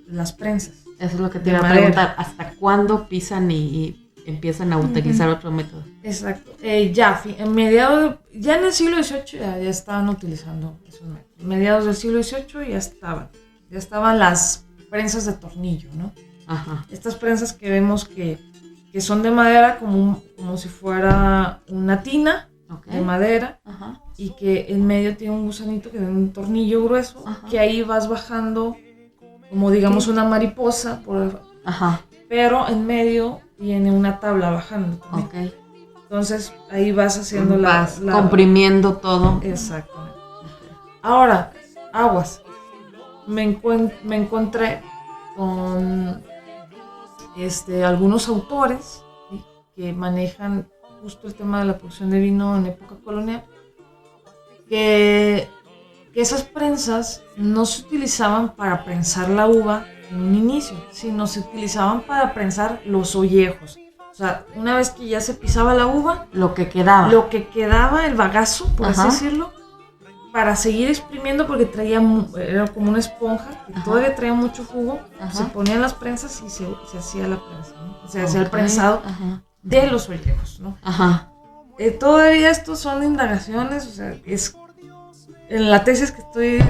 las 0.07 0.33
prensas. 0.33 0.82
Eso 1.03 1.15
es 1.15 1.19
lo 1.19 1.29
que 1.29 1.39
te 1.39 1.49
iba 1.49 1.59
a 1.59 1.69
preguntar. 1.69 2.15
¿Hasta 2.17 2.51
cuándo 2.51 3.09
pisan 3.09 3.51
y, 3.51 3.57
y 3.57 4.09
empiezan 4.25 4.71
a 4.71 4.77
utilizar 4.77 5.27
otro 5.27 5.51
método? 5.51 5.83
Exacto. 6.01 6.53
Eh, 6.61 6.93
ya, 6.93 7.21
en 7.25 7.53
mediados, 7.53 8.15
ya 8.33 8.57
en 8.57 8.65
el 8.65 8.71
siglo 8.71 9.03
XVIII 9.03 9.39
ya, 9.39 9.59
ya 9.59 9.69
estaban 9.69 10.07
utilizando 10.07 10.79
esos 10.87 11.07
métodos. 11.07 11.45
Mediados 11.45 11.85
del 11.85 11.95
siglo 11.95 12.23
XVIII 12.23 12.69
ya 12.69 12.77
estaban. 12.77 13.29
Ya 13.69 13.79
estaban 13.79 14.17
las 14.17 14.65
prensas 14.89 15.25
de 15.25 15.33
tornillo, 15.33 15.89
¿no? 15.93 16.13
Ajá. 16.47 16.85
Estas 16.89 17.15
prensas 17.15 17.51
que 17.51 17.69
vemos 17.69 18.05
que, 18.05 18.39
que 18.91 19.01
son 19.01 19.23
de 19.23 19.31
madera 19.31 19.79
como, 19.79 20.23
como 20.37 20.57
si 20.57 20.69
fuera 20.69 21.61
una 21.67 22.01
tina 22.01 22.49
de 22.87 23.01
madera 23.01 23.59
Ajá. 23.65 24.01
y 24.17 24.31
que 24.31 24.67
en 24.69 24.87
medio 24.87 25.15
tiene 25.15 25.35
un 25.35 25.45
gusanito 25.45 25.91
que 25.91 25.99
tiene 25.99 26.11
un 26.11 26.33
tornillo 26.33 26.83
grueso 26.83 27.23
Ajá. 27.27 27.47
que 27.47 27.59
ahí 27.59 27.83
vas 27.83 28.07
bajando 28.07 28.75
como 29.53 29.69
digamos 29.69 30.07
una 30.07 30.23
mariposa, 30.23 31.01
por, 31.05 31.39
Ajá. 31.63 32.01
pero 32.27 32.67
en 32.67 32.87
medio 32.87 33.39
tiene 33.59 33.91
una 33.91 34.19
tabla 34.19 34.49
bajando 34.49 34.97
también. 34.97 35.47
Ok. 35.47 35.53
Entonces 36.03 36.53
ahí 36.71 36.91
vas 36.91 37.17
haciendo 37.19 37.55
la, 37.57 37.69
Vas 37.81 37.99
la- 37.99 38.13
comprimiendo 38.13 38.93
todo. 38.97 39.39
Exactamente. 39.43 40.17
Ahora, 41.03 41.51
aguas. 41.93 42.41
Me, 43.27 43.43
encuent- 43.47 44.01
me 44.03 44.17
encontré 44.17 44.81
con 45.37 46.23
este, 47.37 47.83
algunos 47.85 48.27
autores 48.27 49.03
¿sí? 49.29 49.43
que 49.75 49.93
manejan 49.93 50.67
justo 51.01 51.27
el 51.27 51.35
tema 51.35 51.59
de 51.59 51.65
la 51.65 51.77
producción 51.77 52.09
de 52.09 52.19
vino 52.19 52.57
en 52.57 52.65
época 52.65 52.95
colonial, 53.03 53.43
que 54.67 55.47
esas 56.21 56.43
prensas 56.43 57.21
no 57.37 57.65
se 57.65 57.81
utilizaban 57.83 58.55
para 58.55 58.83
prensar 58.83 59.29
la 59.29 59.47
uva 59.47 59.85
en 60.09 60.21
un 60.21 60.35
inicio, 60.35 60.77
sino 60.91 61.25
se 61.27 61.39
utilizaban 61.39 62.01
para 62.01 62.33
prensar 62.33 62.81
los 62.85 63.15
ollejos. 63.15 63.77
O 64.11 64.15
sea, 64.15 64.45
una 64.55 64.77
vez 64.77 64.91
que 64.91 65.07
ya 65.07 65.19
se 65.21 65.33
pisaba 65.33 65.73
la 65.73 65.87
uva, 65.87 66.27
Lo 66.31 66.53
que 66.53 66.69
quedaba. 66.69 67.07
lo 67.07 67.29
que 67.29 67.47
quedaba, 67.47 68.05
el 68.05 68.13
bagazo, 68.13 68.67
por 68.75 68.87
Ajá. 68.87 69.07
así 69.07 69.25
decirlo, 69.25 69.51
para 70.31 70.55
seguir 70.55 70.87
exprimiendo 70.89 71.47
porque 71.47 71.65
traía, 71.65 71.99
era 72.37 72.67
como 72.67 72.89
una 72.89 72.99
esponja 72.99 73.65
que 73.65 73.73
Ajá. 73.73 73.83
todavía 73.83 74.15
traía 74.15 74.33
mucho 74.35 74.65
jugo, 74.65 74.99
Ajá. 75.19 75.31
se 75.33 75.45
ponían 75.45 75.81
las 75.81 75.95
prensas 75.95 76.43
y 76.45 76.49
se, 76.51 76.67
se 76.91 76.97
hacía 76.99 77.27
la 77.27 77.37
prensa, 77.43 77.73
¿no? 77.83 78.07
se 78.07 78.21
hacía 78.21 78.41
el 78.41 78.49
prensado 78.51 79.01
de 79.63 79.87
los 79.87 80.07
ollejos, 80.09 80.59
¿no? 80.59 80.77
Ajá. 80.83 81.29
Eh, 81.79 81.89
todavía 81.89 82.51
estos 82.51 82.79
son 82.79 83.03
indagaciones, 83.03 83.87
o 83.87 83.91
sea, 83.91 84.15
es 84.25 84.55
en 85.49 85.69
la 85.69 85.83
tesis 85.83 86.11
que 86.11 86.21
estoy 86.21 86.63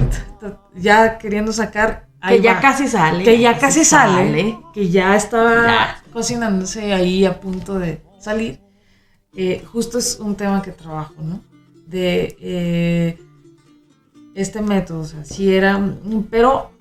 ya 0.75 1.17
queriendo 1.17 1.53
sacar, 1.53 2.07
Que 2.27 2.41
ya 2.41 2.53
va. 2.55 2.61
casi 2.61 2.87
sale. 2.87 3.23
que 3.23 3.39
ya 3.39 3.57
casi 3.57 3.83
sale, 3.85 4.57
que 4.73 4.89
ya 4.89 5.15
estaba 5.15 5.97
cocinándose 6.11 6.93
ahí 6.93 7.25
a 7.25 7.39
punto 7.39 7.79
de 7.79 8.01
salir. 8.19 8.59
Eh, 9.35 9.63
justo 9.71 9.97
es 9.97 10.19
un 10.19 10.35
tema 10.35 10.61
que 10.61 10.71
trabajo, 10.71 11.15
¿no? 11.21 11.41
De 11.87 12.37
eh, 12.39 13.17
este 14.35 14.61
método, 14.61 15.01
o 15.01 15.05
sea, 15.05 15.23
si 15.25 15.53
era, 15.53 15.79
pero 16.29 16.71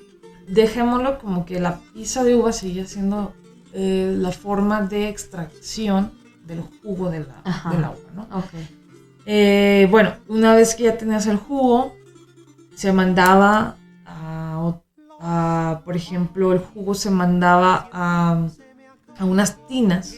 dejémoslo 0.49 1.19
como 1.19 1.45
que 1.47 1.61
la 1.61 1.81
pizza 1.95 2.25
de 2.25 2.35
uva 2.37 2.53
sigue 2.53 2.87
siendo 2.87 3.33
eh, 3.73 4.15
la 4.19 4.33
forma 4.33 4.83
de 4.83 5.09
extracción 5.09 6.13
del 6.47 6.61
jugo 6.83 7.11
de 7.11 7.21
la, 7.21 7.71
del 7.71 7.85
agua, 7.85 8.11
¿no? 8.15 8.23
Ok. 8.37 8.53
Eh, 9.27 9.87
bueno, 9.91 10.15
una 10.29 10.55
vez 10.55 10.75
que 10.75 10.85
ya 10.85 10.97
tenías 10.99 11.27
el 11.27 11.37
jugo, 11.37 11.95
se 12.75 12.93
mandaba 12.93 13.77
a, 15.25 15.81
por 15.85 15.97
ejemplo, 15.97 16.53
el 16.53 16.59
jugo 16.59 16.95
se 16.95 17.11
mandaba 17.11 17.89
a, 17.93 18.49
a 19.19 19.25
unas 19.25 19.65
tinas. 19.69 20.17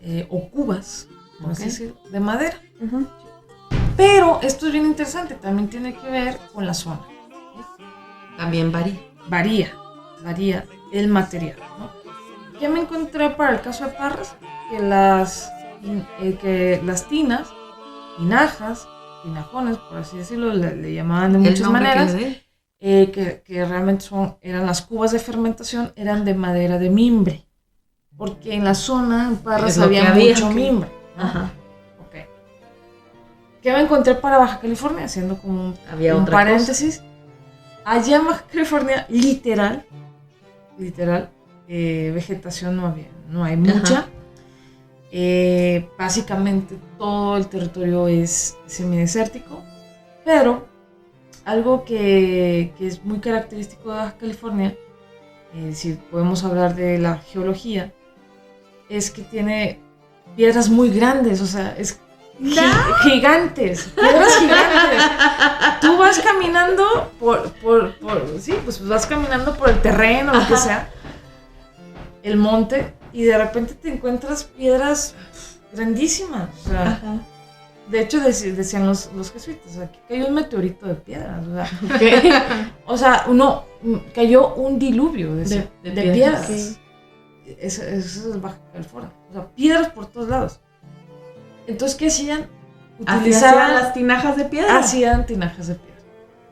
Eh, 0.00 0.26
o 0.30 0.48
cubas, 0.50 1.08
por 1.42 1.50
así 1.50 1.62
Ok. 1.64 1.68
decirlo, 1.68 1.96
de 2.10 2.20
madera. 2.20 2.56
Pero 3.96 4.38
esto 4.42 4.66
es 4.66 4.72
bien 4.72 4.86
interesante, 4.86 5.34
también 5.34 5.68
tiene 5.68 5.94
que 5.94 6.08
ver 6.08 6.38
con 6.54 6.64
la 6.64 6.72
zona. 6.72 7.00
También 8.38 8.72
varía. 8.72 8.98
Varía, 9.28 9.74
varía 10.24 10.64
el 10.92 11.08
material. 11.08 11.56
¿no? 11.78 11.90
¿Qué 12.58 12.68
me 12.68 12.80
encontré 12.80 13.28
para 13.30 13.56
el 13.56 13.60
caso 13.60 13.84
de 13.84 13.90
Parras? 13.90 14.34
Que 14.70 14.78
las, 14.78 15.50
eh, 15.82 16.38
que 16.40 16.80
las 16.84 17.08
tinas, 17.08 17.48
tinajas, 18.18 18.88
tinajones, 19.22 19.76
por 19.78 19.98
así 19.98 20.18
decirlo, 20.18 20.52
le, 20.52 20.76
le 20.76 20.94
llamaban 20.94 21.32
de 21.34 21.38
muchas 21.38 21.60
que 21.60 21.68
maneras, 21.68 22.12
dé. 22.14 22.42
eh, 22.80 23.10
que, 23.12 23.42
que 23.44 23.64
realmente 23.64 24.04
son, 24.04 24.36
eran 24.40 24.66
las 24.66 24.82
cubas 24.82 25.12
de 25.12 25.18
fermentación, 25.18 25.92
eran 25.96 26.24
de 26.24 26.34
madera 26.34 26.78
de 26.78 26.90
mimbre. 26.90 27.44
Porque 28.16 28.54
en 28.54 28.64
la 28.64 28.74
zona, 28.74 29.28
en 29.28 29.36
Parras, 29.36 29.78
que 29.78 29.84
había, 29.84 30.10
había, 30.10 30.34
mucho 30.34 30.48
que- 30.48 30.54
mimbre. 30.54 30.90
¿no? 31.16 31.22
Ajá. 31.24 31.50
¿Qué 33.62 33.72
me 33.72 33.80
encontré 33.80 34.14
para 34.14 34.38
Baja 34.38 34.60
California? 34.60 35.04
Haciendo 35.06 35.36
como 35.38 35.60
un, 35.66 35.74
Había 35.90 36.14
un 36.16 36.24
paréntesis. 36.24 37.02
Allá 37.84 38.16
en 38.18 38.26
Baja 38.26 38.44
California, 38.50 39.04
literal, 39.08 39.84
literal, 40.78 41.30
eh, 41.66 42.12
vegetación 42.14 42.76
no 42.76 42.86
había, 42.86 43.08
no 43.28 43.42
hay 43.44 43.56
mucha. 43.56 43.98
Ajá. 44.00 44.08
Eh, 45.10 45.88
básicamente 45.98 46.76
todo 46.98 47.36
el 47.38 47.46
territorio 47.48 48.08
es 48.08 48.56
semidesértico, 48.66 49.62
pero 50.24 50.66
algo 51.44 51.84
que, 51.84 52.74
que 52.76 52.86
es 52.86 53.02
muy 53.04 53.18
característico 53.20 53.90
de 53.90 53.96
Baja 53.96 54.16
California, 54.18 54.76
eh, 55.54 55.72
si 55.74 55.94
podemos 55.94 56.44
hablar 56.44 56.74
de 56.74 56.98
la 56.98 57.16
geología, 57.18 57.90
es 58.90 59.10
que 59.10 59.22
tiene 59.22 59.80
piedras 60.36 60.68
muy 60.68 60.90
grandes, 60.90 61.40
o 61.40 61.46
sea, 61.46 61.74
es 61.78 61.98
gi- 62.38 62.54
gigantes, 63.02 63.90
piedras 63.98 64.36
gigantes. 64.38 65.02
Tú 65.80 65.96
vas 65.96 66.18
caminando 66.20 67.10
por, 67.18 67.50
por, 67.54 67.94
por- 67.98 68.38
sí, 68.40 68.54
pues 68.62 68.86
vas 68.86 69.06
caminando 69.06 69.54
por 69.56 69.70
el 69.70 69.80
terreno, 69.80 70.34
lo 70.34 70.46
que 70.46 70.56
sea, 70.58 70.90
el 72.22 72.36
monte, 72.36 72.92
y 73.12 73.24
de 73.24 73.38
repente 73.38 73.74
te 73.74 73.92
encuentras 73.92 74.44
piedras 74.44 75.14
grandísimas. 75.72 76.48
O 76.64 76.68
sea, 76.68 76.82
Ajá. 76.82 77.20
de 77.90 78.00
hecho, 78.00 78.20
decían 78.20 78.86
los, 78.86 79.10
los 79.14 79.30
jesuitas, 79.32 79.72
que 79.90 79.98
cayó 80.08 80.28
un 80.28 80.34
meteorito 80.34 80.86
de 80.86 80.94
piedras. 80.94 81.46
O 81.46 81.54
sea, 81.54 82.72
o 82.86 82.96
sea, 82.96 83.24
no, 83.28 83.64
mm, 83.82 83.96
cayó 84.14 84.54
un 84.54 84.78
diluvio 84.78 85.34
de, 85.36 85.44
De- 85.44 85.68
de 85.82 85.90
de 85.90 86.12
piedras. 86.12 86.46
piedras. 86.46 86.80
Eso, 87.58 87.82
eso 87.82 88.30
es 88.34 88.40
Baja 88.42 88.58
California. 88.72 89.10
O 89.30 89.32
sea, 89.32 89.46
piedras 89.54 89.88
por 89.90 90.06
todos 90.06 90.28
lados. 90.28 90.60
Entonces, 91.66 91.96
¿qué 91.96 92.08
hacían? 92.08 92.46
Utilizaban 92.98 93.62
hacían 93.70 93.74
las 93.74 93.94
tinajas 93.94 94.36
de 94.36 94.44
piedra. 94.46 94.78
hacían 94.78 95.24
tinajas 95.26 95.68
de 95.68 95.74
piedra. 95.76 95.87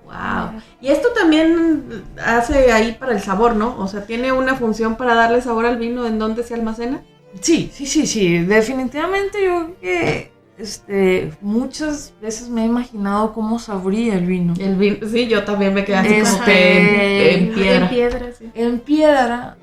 Wow. 0.07 0.61
Y 0.81 0.89
esto 0.89 1.09
también 1.13 2.05
hace 2.25 2.73
ahí 2.73 2.97
para 2.99 3.13
el 3.13 3.21
sabor, 3.21 3.57
¿no? 3.57 3.77
O 3.79 3.89
sea, 3.89 4.07
tiene 4.07 4.33
una 4.33 4.55
función 4.55 4.97
para 4.97 5.15
darle 5.15 5.43
sabor 5.43 5.67
al 5.67 5.77
vino 5.77 6.07
en 6.07 6.19
donde 6.19 6.43
se 6.45 6.55
almacena. 6.55 7.03
Sí, 7.41 7.71
sí, 7.73 7.87
sí, 7.87 8.07
sí. 8.07 8.39
Definitivamente 8.39 9.45
yo 9.45 9.65
creo 9.65 9.81
que 9.81 10.33
este, 10.59 11.33
muchas 11.41 12.15
veces 12.23 12.49
me 12.49 12.63
he 12.63 12.67
imaginado 12.67 13.33
cómo 13.33 13.59
sabría 13.59 14.15
el 14.15 14.27
vino. 14.27 14.55
El 14.59 14.77
vino, 14.77 14.99
sí, 15.09 15.27
yo 15.27 15.45
también 15.45 15.75
me 15.75 15.85
quedé 15.85 15.97
así 15.97 16.09
como 16.09 16.25
Este, 16.25 17.35
en, 17.35 17.49
en 17.49 17.55
piedra. 17.55 17.77
En 17.77 17.89
piedra, 17.89 18.33
sí. 18.33 18.51
En 18.55 18.79
piedra 18.81 19.57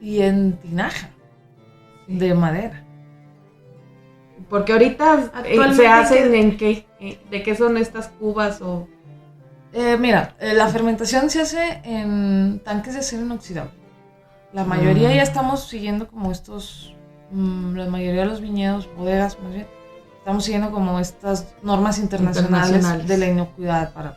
y 0.00 0.22
en 0.22 0.56
tinaja 0.56 1.10
de 2.08 2.34
madera. 2.34 2.82
Porque 4.48 4.72
ahorita 4.72 5.32
eh, 5.44 5.58
se 5.74 5.86
hacen 5.86 6.34
en 6.34 6.56
qué, 6.56 6.86
Eh, 7.00 7.18
de 7.30 7.42
qué 7.42 7.54
son 7.54 7.76
estas 7.76 8.08
cubas 8.08 8.62
o 8.62 8.88
Eh, 9.74 9.96
mira, 9.98 10.36
eh, 10.38 10.54
la 10.54 10.68
fermentación 10.68 11.28
se 11.30 11.40
hace 11.40 11.80
en 11.84 12.60
tanques 12.64 12.94
de 12.94 13.00
acero 13.00 13.22
inoxidable. 13.22 13.72
La 14.52 14.64
mayoría 14.64 15.08
Mm. 15.08 15.14
ya 15.14 15.22
estamos 15.22 15.66
siguiendo 15.68 16.06
como 16.06 16.30
estos, 16.30 16.94
mm, 17.32 17.74
la 17.74 17.86
mayoría 17.90 18.20
de 18.20 18.26
los 18.28 18.40
viñedos, 18.40 18.88
bodegas 18.96 19.36
más 19.40 19.52
bien, 19.52 19.66
estamos 20.18 20.44
siguiendo 20.44 20.70
como 20.70 21.00
estas 21.00 21.54
normas 21.62 21.98
internacionales, 21.98 22.68
Internacionales. 22.68 23.08
de 23.08 23.18
la 23.18 23.26
inocuidad 23.26 23.92
para 23.92 24.16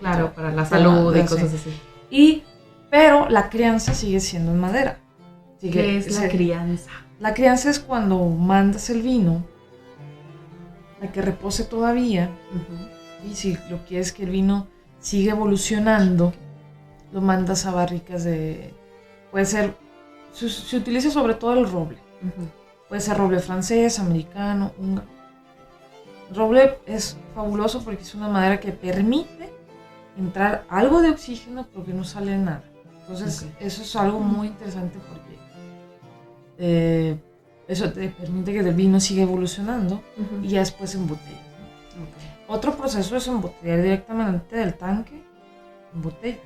claro, 0.00 0.32
para 0.34 0.50
la 0.52 0.64
salud 0.66 1.16
y 1.16 1.20
cosas 1.22 1.54
así. 1.54 1.70
Y, 2.10 2.42
pero 2.90 3.28
la 3.30 3.48
crianza 3.48 3.94
sigue 3.94 4.20
siendo 4.20 4.52
en 4.52 4.58
madera. 4.60 4.98
Sigue- 5.60 5.72
¿Qué 5.72 5.96
es 5.98 6.12
la 6.14 6.20
se- 6.22 6.28
crianza? 6.28 6.90
La 7.18 7.32
crianza 7.34 7.70
es 7.70 7.78
cuando 7.80 8.18
mandas 8.26 8.90
el 8.90 9.00
vino 9.02 9.44
a 11.02 11.06
que 11.08 11.22
repose 11.22 11.64
todavía 11.64 12.30
y 13.30 13.34
si 13.34 13.56
lo 13.70 13.84
quieres 13.86 14.12
que 14.12 14.24
el 14.24 14.30
vino 14.30 14.66
siga 15.00 15.32
evolucionando, 15.32 16.32
lo 17.12 17.20
mandas 17.20 17.66
a 17.66 17.72
barricas 17.72 18.24
de... 18.24 18.72
Puede 19.30 19.46
ser... 19.46 19.74
Se, 20.32 20.48
se 20.48 20.76
utiliza 20.76 21.10
sobre 21.10 21.34
todo 21.34 21.54
el 21.54 21.68
roble. 21.68 21.98
Puede 22.88 23.00
ser 23.00 23.16
roble 23.16 23.40
francés, 23.40 23.98
americano, 23.98 24.72
húngaro. 24.78 25.08
Roble 26.32 26.78
es 26.86 27.16
fabuloso 27.34 27.82
porque 27.82 28.02
es 28.02 28.14
una 28.14 28.28
madera 28.28 28.60
que 28.60 28.70
permite 28.70 29.52
entrar 30.16 30.64
algo 30.68 31.00
de 31.00 31.10
oxígeno 31.10 31.66
porque 31.74 31.92
no 31.92 32.04
sale 32.04 32.38
nada. 32.38 32.64
Entonces, 33.00 33.46
eso 33.58 33.82
es 33.82 33.96
algo 33.96 34.20
muy 34.20 34.48
interesante 34.48 34.98
porque 35.08 35.38
eh, 36.58 37.18
eso 37.66 37.92
te 37.92 38.08
permite 38.10 38.52
que 38.52 38.60
el 38.60 38.74
vino 38.74 39.00
siga 39.00 39.22
evolucionando 39.22 40.02
y 40.42 40.48
ya 40.48 40.60
después 40.60 40.94
embotellas. 40.94 41.40
¿no? 41.98 42.39
Otro 42.52 42.74
proceso 42.76 43.16
es 43.16 43.26
embotellar 43.28 43.80
directamente 43.82 44.56
del 44.56 44.74
tanque 44.74 45.22
en 45.94 46.02
botella. 46.02 46.38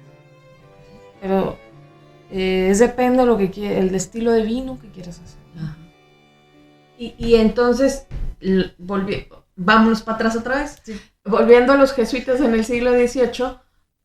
Pero 1.20 1.57
eh, 2.30 2.68
es 2.70 2.78
depende 2.78 3.20
de 3.20 3.26
lo 3.26 3.38
que 3.38 3.50
quie- 3.50 3.78
el 3.78 3.94
estilo 3.94 4.30
de 4.32 4.42
vino 4.42 4.78
que 4.78 4.88
quieras 4.90 5.20
hacer. 5.20 5.40
Ajá. 5.57 5.76
Y, 6.98 7.14
y 7.18 7.36
entonces, 7.36 8.07
vámonos 9.57 10.02
para 10.02 10.16
atrás 10.16 10.36
otra 10.36 10.57
vez. 10.61 10.78
Sí. 10.84 11.00
Volviendo 11.24 11.72
a 11.72 11.76
los 11.76 11.92
jesuitas 11.94 12.40
en 12.40 12.52
el 12.55 12.64
siglo 12.66 12.92
XVIII, 12.92 13.57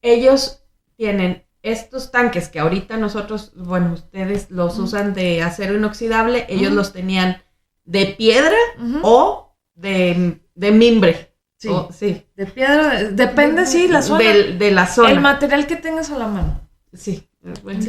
ellos 0.01 0.63
tienen 0.95 1.45
estos 1.61 2.11
tanques 2.11 2.47
que 2.47 2.59
ahorita 2.61 2.95
nosotros, 2.95 3.51
bueno, 3.55 3.91
ustedes 3.93 4.49
los 4.49 4.79
usan 4.79 5.13
de 5.13 5.41
acero 5.43 5.75
inoxidable, 5.75 6.45
ellos 6.47 6.71
los 6.71 6.93
tenían 6.93 7.41
de 7.83 8.05
piedra 8.17 8.55
o 9.03 9.53
de, 9.75 10.39
de 10.55 10.71
mimbre. 10.71 11.28
Sí. 11.59 11.67
O- 11.67 11.89
sí. 11.91 12.25
De 12.35 12.45
piedra, 12.47 12.87
de- 12.95 13.11
depende, 13.11 13.65
sí, 13.65 13.87
la 13.87 14.01
zona. 14.01 14.23
Del- 14.23 14.57
de 14.57 14.71
la 14.71 14.87
zona. 14.87 15.11
el 15.11 15.19
material 15.19 15.67
que 15.67 15.75
tengas 15.75 16.09
a 16.09 16.17
la 16.17 16.27
mano. 16.27 16.61
sí. 16.93 17.25
Bueno. 17.63 17.79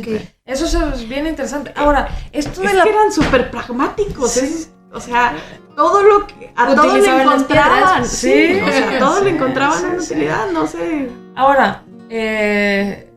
Eso 0.45 0.93
es 0.95 1.09
bien 1.09 1.27
interesante. 1.27 1.73
Ahora, 1.75 2.07
esto 2.31 2.61
de 2.61 2.68
Es 2.68 2.75
la... 2.75 2.85
que 2.85 2.91
eran 2.91 3.11
súper 3.11 3.51
pragmáticos. 3.51 4.31
Sí. 4.31 4.41
es- 4.45 4.73
o 4.93 5.01
sea, 5.01 5.35
todo 5.77 6.03
lo 6.05 6.27
que. 6.27 6.53
A 6.57 6.73
todo 6.75 6.97
le 6.97 7.09
encontraban. 7.23 8.05
Sí, 8.07 8.55
Sí. 8.55 8.61
o 8.61 8.66
sea, 8.68 8.97
a 8.97 8.99
todo 9.01 9.25
le 9.25 9.31
encontraban 9.31 9.85
una 9.87 9.95
utilidad, 10.03 10.51
no 10.53 10.66
sé. 10.68 11.09
Ahora, 11.35 11.85
eh, 12.11 13.11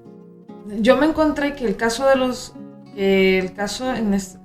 yo 0.80 0.98
me 0.98 1.06
encontré 1.08 1.56
que 1.56 1.66
el 1.66 1.76
caso 1.76 2.08
de 2.08 2.16
los... 2.16 2.54
que 2.96 3.38
el 3.40 3.54
caso 3.54 3.94
en 3.94 4.14
este- 4.16 4.40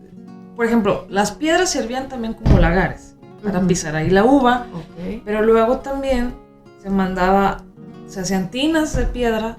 por 0.56 0.66
ejemplo, 0.66 1.06
las 1.08 1.32
piedras 1.32 1.70
servían 1.70 2.08
también 2.08 2.34
como 2.34 2.58
lagares 2.58 3.14
para 3.42 3.60
pisar 3.60 3.94
ahí 3.96 4.10
la 4.10 4.24
uva, 4.24 4.66
pero 5.24 5.42
luego 5.42 5.78
también 5.78 6.34
se 6.82 6.90
mandaba, 6.90 7.58
se 8.06 8.20
hacían 8.20 8.50
tinas 8.50 8.96
de 8.96 9.04
piedra 9.04 9.56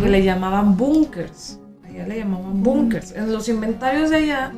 que 0.00 0.08
le 0.08 0.22
llamaban 0.24 0.76
bunkers. 0.76 1.58
Allá 1.84 2.06
le 2.06 2.18
llamaban 2.18 2.62
bunkers. 2.62 3.12
En 3.12 3.32
los 3.32 3.48
inventarios 3.48 4.10
de 4.10 4.16
allá, 4.16 4.52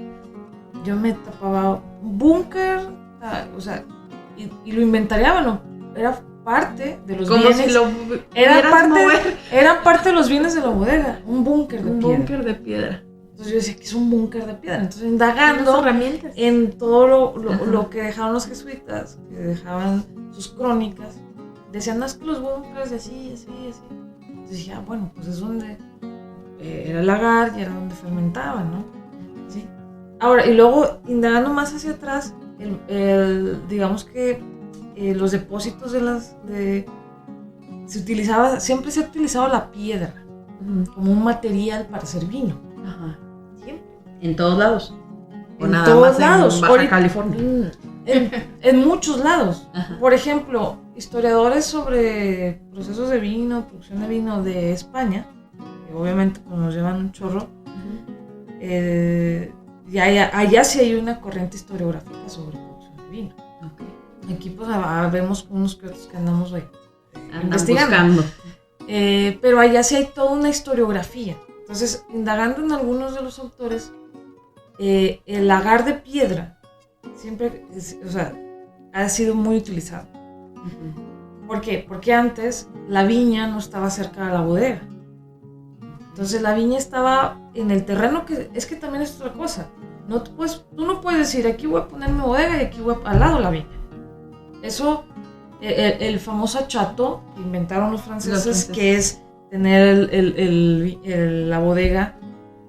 yo 0.84 0.96
me 0.96 1.12
tapaba 1.12 1.80
un 2.02 2.18
búnker, 2.18 2.80
ah, 3.22 3.44
o 3.56 3.60
sea, 3.60 3.84
y, 4.36 4.50
y 4.64 4.72
lo 4.72 4.82
inventariaban, 4.82 5.44
¿no? 5.44 5.60
Era 5.96 6.20
parte 6.44 6.98
de 7.06 7.16
los 7.16 7.28
Como 7.28 7.40
bienes. 7.42 7.66
si 7.66 7.72
lo 7.72 7.86
era 8.34 8.70
parte, 8.70 8.88
mover. 8.88 9.36
era 9.50 9.82
parte 9.82 10.10
de 10.10 10.14
los 10.14 10.28
bienes 10.28 10.54
de 10.54 10.60
la 10.60 10.68
bodega, 10.68 11.20
un 11.26 11.42
búnker 11.44 11.82
de 11.82 11.90
Un 11.90 11.98
piedra. 12.00 12.16
búnker 12.18 12.44
de 12.44 12.54
piedra. 12.54 13.02
Entonces 13.34 13.52
yo 13.52 13.58
decía 13.58 13.76
que 13.76 13.82
es 13.82 13.92
un 13.94 14.10
búnker 14.10 14.46
de 14.46 14.54
piedra. 14.54 14.78
Entonces 14.82 15.02
indagando 15.08 15.80
herramientas. 15.80 16.32
en 16.36 16.70
todo 16.78 17.08
lo, 17.08 17.36
lo- 17.36 17.66
lo 17.66 17.90
que 17.90 18.00
dejaban 18.02 18.32
los 18.32 18.46
jesuitas, 18.46 19.18
que 19.28 19.36
dejaban 19.36 20.04
sus 20.30 20.48
crónicas, 20.48 21.16
decían, 21.72 21.98
no, 21.98 22.06
es 22.06 22.14
que 22.14 22.24
los 22.26 22.40
búnkers 22.40 22.92
y 22.92 22.94
así, 22.94 23.30
así, 23.34 23.48
así. 23.70 23.82
Entonces 24.28 24.56
dije, 24.58 24.72
ah, 24.74 24.82
bueno, 24.86 25.10
pues 25.16 25.26
es 25.26 25.40
donde 25.40 25.76
eh, 26.60 26.84
era 26.88 27.00
el 27.00 27.06
lagar 27.08 27.52
y 27.58 27.62
era 27.62 27.74
donde 27.74 27.94
fermentaban, 27.96 28.70
¿no? 28.70 28.84
Sí. 29.48 29.66
Ahora, 30.20 30.46
y 30.46 30.54
luego, 30.54 31.00
indagando 31.08 31.52
más 31.52 31.74
hacia 31.74 31.90
atrás, 31.92 32.34
el, 32.60 32.78
el- 32.86 33.66
digamos 33.68 34.04
que 34.04 34.40
eh, 34.94 35.12
los 35.14 35.32
depósitos 35.32 35.90
de 35.90 36.00
las... 36.02 36.36
De, 36.46 36.86
se 37.86 37.98
utilizaba, 37.98 38.60
siempre 38.60 38.92
se 38.92 39.02
ha 39.02 39.08
utilizado 39.08 39.48
la 39.48 39.72
piedra 39.72 40.14
como 40.94 41.10
un 41.12 41.22
material 41.24 41.86
para 41.88 42.04
hacer 42.04 42.24
vino. 42.26 42.58
Ajá. 42.86 43.18
En 44.24 44.36
todos 44.36 44.58
lados. 44.58 44.94
O 45.60 45.66
En 45.66 45.70
nada 45.72 45.84
todos 45.84 46.00
más 46.00 46.18
lados. 46.18 46.54
en 46.56 46.60
Baja 46.62 46.72
Ahorita- 46.72 46.90
California. 46.90 47.40
Mm, 47.40 47.70
En, 48.06 48.30
en 48.62 48.86
muchos 48.88 49.18
lados. 49.20 49.66
Ajá. 49.74 49.98
Por 50.00 50.12
ejemplo, 50.14 50.76
historiadores 50.96 51.64
sobre 51.66 52.60
procesos 52.72 53.08
de 53.10 53.18
vino, 53.18 53.66
producción 53.66 54.00
de 54.00 54.08
vino 54.08 54.42
de 54.42 54.72
España, 54.72 55.26
que 55.86 55.94
obviamente 55.94 56.40
pues, 56.40 56.58
nos 56.58 56.74
llevan 56.74 56.96
un 56.96 57.12
chorro, 57.12 57.48
eh, 58.60 59.52
y 59.90 59.98
allá, 59.98 60.30
allá 60.34 60.64
sí 60.64 60.80
hay 60.80 60.94
una 60.94 61.20
corriente 61.20 61.56
historiográfica 61.56 62.28
sobre 62.28 62.56
producción 62.58 62.96
de 62.96 63.08
vino. 63.10 63.34
Ok. 63.62 64.30
Aquí 64.34 64.50
pues 64.50 64.68
ah, 64.72 65.08
vemos 65.12 65.46
unos 65.50 65.76
que 65.76 65.86
otros 65.86 66.06
que 66.10 66.16
andamos 66.16 66.52
ahí. 66.52 66.64
Andan 67.32 67.42
Investigando. 67.44 68.24
Eh, 68.88 69.38
pero 69.42 69.60
allá 69.60 69.82
sí 69.82 69.96
hay 69.96 70.08
toda 70.14 70.30
una 70.32 70.48
historiografía. 70.48 71.36
Entonces, 71.60 72.04
indagando 72.12 72.62
en 72.62 72.72
algunos 72.72 73.14
de 73.14 73.22
los 73.22 73.38
autores, 73.38 73.92
eh, 74.78 75.20
el 75.26 75.46
lagar 75.48 75.84
de 75.84 75.94
piedra 75.94 76.58
siempre, 77.16 77.64
es- 77.74 77.96
o 78.04 78.08
sea, 78.10 78.32
ha 78.92 79.08
sido 79.08 79.34
muy 79.34 79.56
utilizado. 79.56 80.06
¿Por 81.46 81.60
qué? 81.60 81.84
Porque 81.86 82.12
antes 82.12 82.68
la 82.88 83.04
viña 83.04 83.46
no 83.48 83.58
estaba 83.58 83.90
cerca 83.90 84.26
de 84.26 84.32
la 84.32 84.40
bodega. 84.40 84.82
Entonces 86.08 86.40
la 86.42 86.54
viña 86.54 86.78
estaba 86.78 87.38
en 87.54 87.70
el 87.70 87.84
terreno 87.84 88.24
que 88.24 88.50
es 88.54 88.66
que 88.66 88.76
también 88.76 89.02
es 89.02 89.20
otra 89.20 89.32
cosa. 89.32 89.68
No 90.08 90.22
puedes, 90.22 90.64
tú 90.76 90.86
no 90.86 91.00
puedes 91.00 91.18
decir 91.20 91.46
aquí 91.46 91.66
voy 91.66 91.80
a 91.80 91.88
poner 91.88 92.10
mi 92.10 92.20
bodega 92.20 92.56
y 92.62 92.66
aquí 92.66 92.80
voy 92.80 92.94
a, 93.04 93.10
al 93.10 93.20
lado 93.20 93.40
la 93.40 93.50
viña. 93.50 93.66
Eso, 94.62 95.04
el, 95.60 95.72
el- 95.72 96.02
el 96.02 96.20
famoso 96.20 96.66
chato 96.68 97.22
que 97.34 97.42
inventaron 97.42 97.92
los 97.92 98.02
franceses, 98.02 98.42
franceses. 98.42 98.70
que 98.74 98.94
es 98.96 99.22
tener 99.50 100.08
el- 100.12 100.98
el- 101.04 101.50
la 101.50 101.58
bodega 101.58 102.16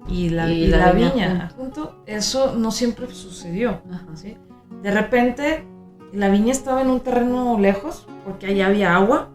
y 0.08 0.30
la, 0.30 0.52
Y 0.52 0.64
y 0.66 0.68
la 0.68 0.78
la 0.78 0.92
viña 0.92 1.12
viña 1.14 1.50
junto, 1.56 2.04
eso 2.06 2.56
no 2.56 2.72
siempre 2.72 3.08
sucedió. 3.14 3.82
Ajá. 3.92 4.06
¿sí? 4.16 4.38
De 4.82 4.92
repente 4.92 5.66
la 6.14 6.30
viña 6.30 6.52
estaba 6.52 6.82
en 6.82 6.90
un 6.90 7.00
terreno 7.02 7.58
lejos 7.60 8.08
porque 8.24 8.48
allá 8.48 8.68
había 8.68 8.96
agua, 8.96 9.30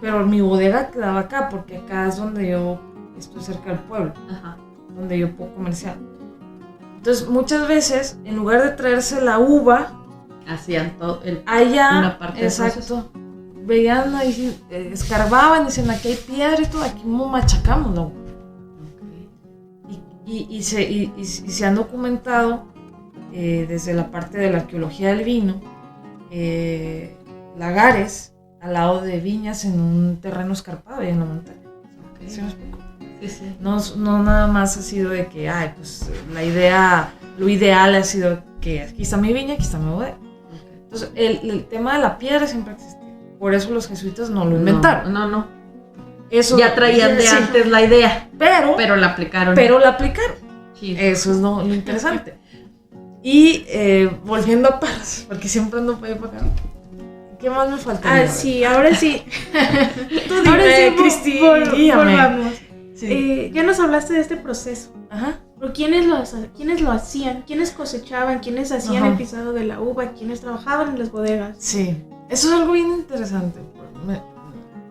pero 0.00 0.26
mi 0.26 0.40
bodega 0.40 0.90
quedaba 0.90 1.20
acá 1.20 1.48
porque 1.48 1.78
acá 1.78 2.08
es 2.08 2.16
donde 2.16 2.50
yo 2.50 2.80
estoy 3.18 3.42
cerca 3.42 3.70
del 3.70 3.78
pueblo, 3.80 4.12
Ajá. 4.30 4.56
donde 4.96 5.18
yo 5.18 5.34
puedo 5.36 5.54
comerciar. 5.54 5.96
Entonces 6.96 7.28
muchas 7.28 7.68
veces 7.68 8.18
en 8.24 8.36
lugar 8.36 8.62
de 8.62 8.70
traerse 8.70 9.20
la 9.22 9.38
uva 9.38 9.92
Hacían 10.48 10.92
todo 10.98 11.20
el 11.24 11.42
allá, 11.46 11.98
Una 11.98 12.18
parte 12.18 12.44
exacto, 12.44 13.08
veían 13.64 14.14
ahí, 14.14 14.56
eh, 14.70 14.90
escarbaban, 14.92 15.66
dicen 15.66 15.90
aquí 15.90 16.08
hay 16.08 16.14
piedra 16.16 16.62
y 16.62 16.66
todo, 16.66 16.84
aquí 16.84 17.02
mo- 17.04 17.28
machacamos 17.28 17.94
la 17.96 18.02
uva. 18.02 18.12
Y, 20.26 20.46
y- 20.50 20.62
se, 20.62 20.82
y- 20.82 21.12
y- 21.16 21.24
se 21.24 21.64
han 21.64 21.76
documentado 21.76 22.64
eh, 23.32 23.64
desde 23.68 23.94
la 23.94 24.10
parte 24.10 24.38
de 24.38 24.50
la 24.50 24.58
arqueología 24.58 25.14
del 25.14 25.24
vino, 25.24 25.60
eh, 26.30 27.16
lagares 27.56 28.32
al 28.60 28.72
lado 28.74 29.00
de 29.00 29.20
viñas 29.20 29.64
en 29.64 29.78
un 29.80 30.18
terreno 30.20 30.52
escarpado 30.52 31.02
y 31.04 31.08
en 31.08 31.20
la 31.20 31.24
montaña. 31.26 31.58
Ok. 32.12 32.28
¿Sí 32.28 32.40
me 32.40 32.48
explico? 32.48 32.78
Sí, 33.20 33.28
sí. 33.28 33.56
No, 33.60 33.78
no 33.96 34.22
nada 34.22 34.46
más 34.46 34.76
ha 34.76 34.82
sido 34.82 35.10
de 35.10 35.26
que, 35.26 35.48
ay, 35.48 35.72
pues 35.76 36.10
la 36.34 36.42
idea, 36.42 37.12
lo 37.38 37.48
ideal 37.48 37.94
ha 37.94 38.02
sido 38.02 38.42
que 38.60 38.82
aquí 38.82 39.02
está 39.02 39.16
mi 39.16 39.32
viña, 39.32 39.54
aquí 39.54 39.62
está 39.62 39.78
mi 39.78 39.90
bodega. 39.90 40.16
Entonces, 40.82 41.10
el, 41.14 41.48
el 41.50 41.64
tema 41.66 41.94
de 41.94 42.00
la 42.02 42.18
piedra 42.18 42.46
siempre 42.46 42.74
existió. 42.74 43.06
Por 43.38 43.54
eso 43.54 43.70
los 43.70 43.86
jesuitas 43.86 44.28
no 44.30 44.44
lo 44.44 44.56
inventaron. 44.56 45.12
No, 45.12 45.28
no, 45.28 45.38
no. 45.38 45.55
Eso, 46.30 46.58
Ya 46.58 46.74
traían 46.74 47.16
de 47.16 47.22
sí, 47.22 47.28
antes 47.36 47.66
la 47.66 47.82
idea, 47.82 48.28
Pero, 48.38 48.54
pero, 48.58 48.76
pero 48.76 48.96
la 48.96 49.08
aplicaron. 49.08 49.54
la 49.54 49.88
aplicaron. 49.90 50.36
Chido. 50.74 51.00
Eso 51.00 51.30
es 51.32 51.38
lo, 51.38 51.62
lo 51.62 51.72
interesante. 51.74 52.34
Y 53.22 53.64
eh, 53.68 54.10
volviendo 54.24 54.68
a 54.68 54.78
Parras, 54.80 55.24
porque 55.28 55.48
siempre 55.48 55.80
ando 55.80 55.98
para 55.98 56.14
acá. 56.14 56.38
¿Qué 57.40 57.50
más 57.50 57.70
me 57.70 57.76
falta? 57.76 58.08
Ah, 58.12 58.28
sí, 58.28 58.64
ahora 58.64 58.94
sí. 58.94 59.22
Tú 60.28 60.34
ahora 60.34 60.62
dime, 60.64 60.76
sí, 60.76 60.90
vo- 60.90 60.96
Cristi, 61.70 61.90
volvamos. 61.92 62.54
Sí. 62.94 63.06
Eh, 63.10 63.50
ya 63.52 63.62
nos 63.62 63.78
hablaste 63.78 64.14
de 64.14 64.20
este 64.20 64.36
proceso. 64.36 64.90
Ajá. 65.10 65.40
Pero 65.60 65.72
¿quiénes 65.72 66.06
lo, 66.06 66.22
¿Quiénes 66.56 66.80
lo 66.80 66.90
hacían? 66.92 67.42
¿Quiénes 67.46 67.70
cosechaban? 67.72 68.38
¿Quiénes 68.40 68.72
hacían 68.72 69.02
Ajá. 69.02 69.08
el 69.12 69.16
pisado 69.18 69.52
de 69.52 69.64
la 69.64 69.80
uva? 69.80 70.12
¿Quiénes 70.12 70.40
trabajaban 70.40 70.88
en 70.90 70.98
las 70.98 71.10
bodegas? 71.10 71.56
Sí, 71.58 71.96
eso 72.30 72.48
es 72.48 72.54
algo 72.60 72.72
bien 72.72 72.90
interesante. 72.92 73.60
Me- 74.06 74.22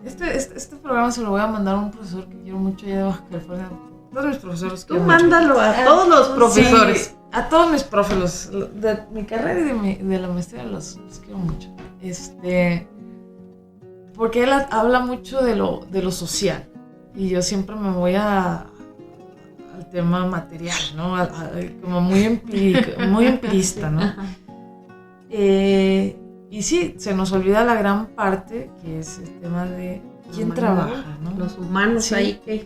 Este, 0.06 0.36
este, 0.36 0.56
este 0.56 0.76
programa 0.76 1.10
se 1.10 1.20
lo 1.22 1.30
voy 1.30 1.40
a 1.40 1.46
mandar 1.48 1.74
a 1.74 1.78
un 1.78 1.90
profesor 1.90 2.26
que 2.28 2.36
quiero 2.42 2.58
mucho 2.58 2.86
allá 2.86 2.96
de 2.98 3.02
Baja 3.02 3.24
California. 3.30 3.68
Todos 4.12 4.26
mis 4.26 4.36
profesores 4.38 4.86
Tú 4.86 4.94
mucho. 4.94 5.06
mándalo 5.06 5.60
a 5.60 5.84
todos 5.84 6.08
los 6.08 6.28
profesores. 6.28 6.98
Sí, 6.98 7.16
a 7.32 7.48
todos 7.48 7.70
mis 7.72 7.82
profes, 7.82 8.50
de 8.52 8.98
mi 9.12 9.24
carrera 9.24 9.60
y 9.60 9.64
de, 9.64 9.74
mi- 9.74 9.96
de 9.96 10.18
la 10.18 10.28
maestría 10.28 10.62
los, 10.64 10.96
los 10.96 11.18
quiero 11.18 11.38
mucho. 11.38 11.68
Este, 12.00 12.86
porque 14.14 14.44
él 14.44 14.52
ha- 14.52 14.68
habla 14.70 15.00
mucho 15.00 15.42
de 15.42 15.56
lo, 15.56 15.84
de 15.90 16.02
lo 16.02 16.10
social 16.12 16.64
y 17.14 17.28
yo 17.28 17.42
siempre 17.42 17.74
me 17.76 17.90
voy 17.90 18.14
a, 18.14 18.66
al 19.74 19.90
tema 19.90 20.24
material, 20.24 20.78
¿no? 20.94 21.16
A- 21.16 21.22
a- 21.24 21.50
como 21.82 22.00
muy, 22.00 22.22
empírico, 22.22 23.00
muy 23.08 23.26
empirista, 23.26 23.90
¿no? 23.90 24.14
Eh, 25.30 26.16
y 26.50 26.62
sí, 26.62 26.94
se 26.98 27.14
nos 27.14 27.32
olvida 27.32 27.64
la 27.64 27.74
gran 27.74 28.06
parte 28.08 28.70
que 28.82 29.00
es 29.00 29.18
el 29.18 29.40
tema 29.40 29.64
de 29.66 30.00
quién 30.32 30.50
Humanos, 30.52 30.54
trabaja, 30.58 31.18
¿no? 31.22 31.30
Los 31.32 31.58
humanos 31.58 32.04
Sí. 32.04 32.14
ahí 32.14 32.34
que. 32.44 32.60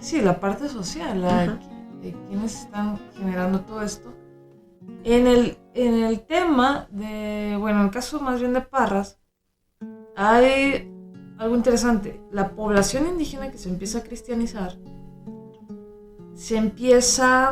Sí, 0.00 0.18
sí, 0.18 0.20
la 0.22 0.38
parte 0.40 0.68
social, 0.68 1.20
la 1.22 1.58
de 2.02 2.12
quiénes 2.28 2.62
están 2.62 2.98
generando 3.16 3.60
todo 3.60 3.82
esto. 3.82 4.12
En 5.04 5.26
el, 5.26 5.58
en 5.74 5.94
el 6.04 6.20
tema 6.20 6.86
de, 6.90 7.56
bueno, 7.58 7.80
en 7.80 7.86
el 7.86 7.90
caso 7.90 8.20
más 8.20 8.40
bien 8.40 8.52
de 8.52 8.60
Parras, 8.60 9.18
hay 10.16 10.90
algo 11.38 11.54
interesante. 11.56 12.20
La 12.30 12.50
población 12.50 13.06
indígena 13.06 13.50
que 13.50 13.58
se 13.58 13.68
empieza 13.68 13.98
a 13.98 14.02
cristianizar 14.02 14.76
se 16.34 16.56
empieza 16.56 17.48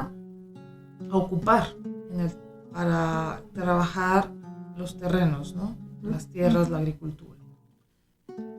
a 1.11 1.17
ocupar 1.17 1.65
en 2.11 2.21
el- 2.21 2.33
para 2.73 3.43
trabajar 3.55 4.31
los 4.77 4.99
terrenos, 4.99 5.55
¿no? 5.55 5.77
Las 6.03 6.27
tierras, 6.29 6.71
la 6.71 6.79
agricultura. 6.79 7.39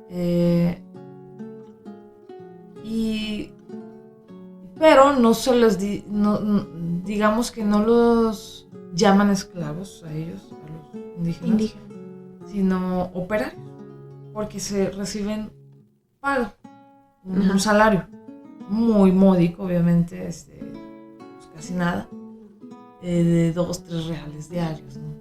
Eh, 0.09 0.82
y 2.84 3.51
pero 4.78 5.13
no 5.18 5.34
se 5.34 5.55
les 5.55 5.80
di- 5.80 6.03
no- 6.07 6.39
no- 6.39 6.66
digamos 7.05 7.51
que 7.51 7.63
no 7.63 7.80
los 7.86 8.68
llaman 8.93 9.30
esclavos 9.32 10.03
a 10.03 10.13
ellos 10.13 10.51
a 10.51 10.70
los 10.72 11.16
indígenas, 11.18 11.49
Indígena. 11.49 11.82
sino 12.45 13.03
operarios 13.13 13.61
porque 14.34 14.59
se 14.59 14.91
reciben 14.91 15.49
pago 16.20 16.51
un, 17.24 17.41
Ajá. 17.41 17.53
un 17.53 17.59
salario 17.59 18.05
muy 18.70 19.11
módico 19.11 19.63
obviamente 19.63 20.28
este, 20.28 20.57
pues 20.59 21.49
casi 21.55 21.74
nada 21.74 22.07
eh, 23.01 23.24
de 23.24 23.53
dos 23.53 23.84
tres 23.84 24.05
reales 24.07 24.49
diarios 24.49 24.97
¿no? 24.97 25.16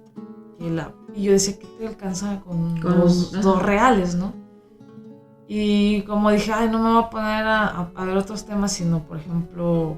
Que 0.57 0.69
la- 0.69 0.93
y 1.13 1.23
yo 1.23 1.31
decía 1.33 1.57
que 1.59 1.67
te 1.67 1.87
alcanza 1.87 2.41
con, 2.41 2.79
Con 2.81 2.97
dos, 2.99 3.61
reales 3.61 4.15
no 4.15 4.33
y 5.47 6.01
como 6.03 6.31
dije, 6.31 6.51
ay, 6.51 6.69
no 6.69 6.79
me 6.81 6.91
voy 6.93 7.03
a 7.03 7.09
poner 7.09 7.45
a, 7.45 7.67
a- 7.67 7.91
a 7.93 8.05
ver 8.05 8.17
otros 8.17 8.45
temas, 8.45 8.71
sino, 8.73 9.03
por 9.03 9.17
ejemplo, 9.17 9.95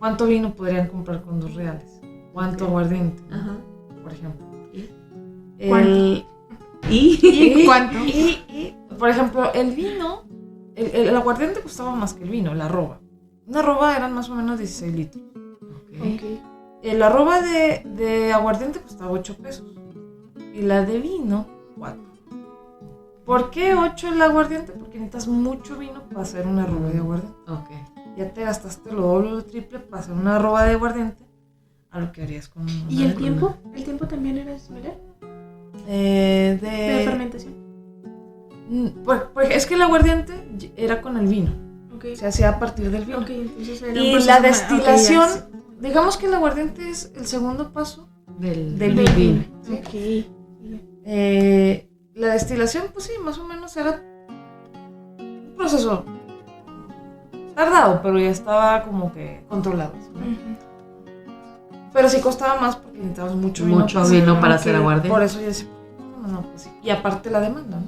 ¿cuánto 0.00 0.26
vino 0.26 0.52
podrían 0.54 0.88
comprar 0.88 1.22
con 1.22 1.38
dos 1.38 1.54
reales? 1.54 2.00
¿Cuánto 2.32 2.64
aguardiente? 2.66 3.22
Ajá. 3.32 3.56
Por 4.02 4.12
ejemplo. 4.12 4.44
¿Y? 4.72 4.90
El- 5.58 6.26
¿Y? 6.90 7.18
y, 7.62 7.64
cuánto? 7.66 7.98
y- 8.04 8.38
y, 8.48 8.76
por 8.98 9.08
ejemplo, 9.10 9.52
el 9.54 9.70
vino, 9.76 10.22
el, 10.74 10.86
el- 10.86 11.08
el 11.08 11.16
aguardiente 11.16 11.60
costaba 11.60 11.94
más 11.94 12.12
que 12.14 12.24
el 12.24 12.30
vino, 12.30 12.52
la 12.52 12.64
arroba. 12.66 13.00
Una 13.46 13.60
arroba 13.60 13.96
eran 13.96 14.12
más 14.12 14.28
o 14.28 14.34
menos 14.34 14.58
16 14.58 14.92
litros. 14.92 15.22
Ok. 15.62 16.00
Ok. 16.00 16.22
El 16.90 17.02
arroba 17.02 17.40
de, 17.42 17.82
de 17.84 18.32
aguardiente 18.32 18.80
costaba 18.80 19.10
8 19.10 19.36
pesos. 19.38 19.66
Y 20.54 20.62
la 20.62 20.84
de 20.84 20.98
vino, 21.00 21.46
4. 21.78 22.02
¿Por 23.24 23.50
qué 23.50 23.74
8 23.74 24.08
el 24.08 24.22
aguardiente? 24.22 24.72
Porque 24.72 24.98
necesitas 24.98 25.26
mucho 25.28 25.76
vino 25.76 26.02
para 26.08 26.22
hacer 26.22 26.46
una 26.46 26.62
arroba 26.62 26.88
de 26.90 26.98
aguardiente. 26.98 27.36
Ok. 27.48 27.70
Ya 28.16 28.32
te 28.32 28.42
gastaste 28.44 28.92
lo 28.92 29.02
doble 29.02 29.28
o 29.28 29.34
lo 29.36 29.44
triple 29.44 29.78
para 29.80 30.00
hacer 30.02 30.14
una 30.14 30.36
arroba 30.36 30.64
de 30.64 30.72
aguardiente 30.74 31.24
a 31.90 32.00
lo 32.00 32.12
que 32.12 32.22
harías 32.22 32.48
con 32.48 32.62
una 32.62 32.72
¿Y 32.88 33.02
el 33.02 33.10
de- 33.10 33.16
tiempo? 33.16 33.56
¿El 33.74 33.84
tiempo 33.84 34.06
también 34.06 34.38
era 34.38 34.58
similar? 34.58 34.94
Eh, 35.88 36.58
De 36.60 36.68
de, 36.98 37.04
fermentación. 37.04 37.54
Mm, 38.70 38.86
pues- 39.04 39.22
pues 39.34 39.50
es 39.50 39.66
que 39.66 39.74
el 39.74 39.82
aguardiente 39.82 40.32
era 40.76 41.02
con 41.02 41.16
el 41.16 41.26
vino. 41.26 41.50
Ok. 41.94 42.06
Se 42.14 42.26
hacía 42.26 42.50
a 42.50 42.58
partir 42.58 42.90
del 42.90 43.04
vino. 43.04 43.18
Ok, 43.18 43.30
entonces 43.30 43.82
era 43.82 43.92
un 43.92 43.98
Y 43.98 44.18
la 44.20 44.40
destilación. 44.40 45.28
Digamos 45.80 46.16
que 46.16 46.26
el 46.26 46.34
aguardiente 46.34 46.88
es 46.88 47.12
el 47.16 47.26
segundo 47.26 47.72
paso 47.72 48.08
Del, 48.38 48.78
del 48.78 48.96
Del 48.96 49.14
vino. 49.14 49.44
vino. 49.66 49.80
¿sí? 49.90 50.30
Eh, 51.04 51.88
la 52.14 52.28
destilación, 52.28 52.86
pues 52.92 53.04
sí, 53.06 53.12
más 53.22 53.38
o 53.38 53.46
menos 53.46 53.76
era 53.76 54.02
un 55.18 55.54
proceso 55.56 56.04
tardado, 57.54 58.00
pero 58.02 58.18
ya 58.18 58.30
estaba 58.30 58.82
como 58.82 59.12
que 59.12 59.44
controlado. 59.48 59.92
Pero 61.92 62.08
sí 62.10 62.20
costaba 62.20 62.60
más 62.60 62.76
porque 62.76 62.98
necesitabas 62.98 63.34
mucho 63.36 63.64
vino. 63.64 63.78
Mucho 63.80 63.98
para 63.98 64.08
vino 64.10 64.32
hacer- 64.32 64.40
para 64.40 64.54
hacer 64.56 64.76
aguardiente. 64.76 65.08
Por 65.08 65.22
eso 65.22 65.40
yo 65.40 65.46
decía, 65.46 65.68
no, 66.22 66.28
no, 66.28 66.42
pues 66.42 66.62
sí. 66.62 66.70
Y 66.82 66.90
aparte 66.90 67.30
la 67.30 67.40
demanda, 67.40 67.78
¿no? 67.78 67.86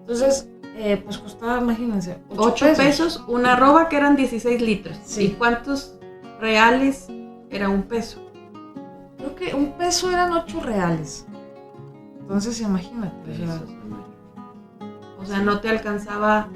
Entonces, 0.00 0.48
eh, 0.76 1.00
pues 1.02 1.16
costaba, 1.18 1.58
imagínense, 1.60 2.18
8 2.36 2.66
pesos. 2.76 3.24
una 3.28 3.54
arroba 3.54 3.88
que 3.88 3.96
eran 3.96 4.16
16 4.16 4.60
litros. 4.60 4.98
Sí. 5.04 5.24
¿Y 5.24 5.28
cuántos 5.30 5.95
reales 6.40 7.06
era 7.50 7.68
un 7.68 7.82
peso? 7.82 8.20
Creo 9.18 9.34
que 9.34 9.54
un 9.54 9.72
peso 9.72 10.10
eran 10.10 10.32
8 10.32 10.60
reales. 10.60 11.26
Entonces, 12.20 12.60
imagínate. 12.60 13.30
o 13.32 13.34
sea, 13.36 13.60
O 15.20 15.24
sea, 15.24 15.38
no 15.40 15.60
te 15.60 15.68
alcanzaba. 15.68 16.48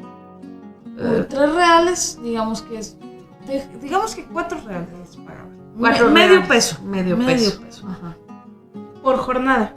eh, 0.99 1.26
3 1.28 1.55
reales, 1.55 2.18
digamos 2.22 2.62
que 2.62 2.78
es. 2.78 2.97
digamos 3.81 4.14
que 4.14 4.24
4 4.24 4.61
reales 4.66 5.16
pagaba. 5.24 5.49
cuatro 5.78 6.07
Me- 6.11 6.12
medio 6.28 6.47
peso. 6.47 6.83
Medio, 6.85 7.16
Medio 7.16 7.35
peso. 7.51 7.61
peso. 7.62 7.87
Ajá. 7.89 8.16
Por 9.03 9.16
jornada. 9.16 9.74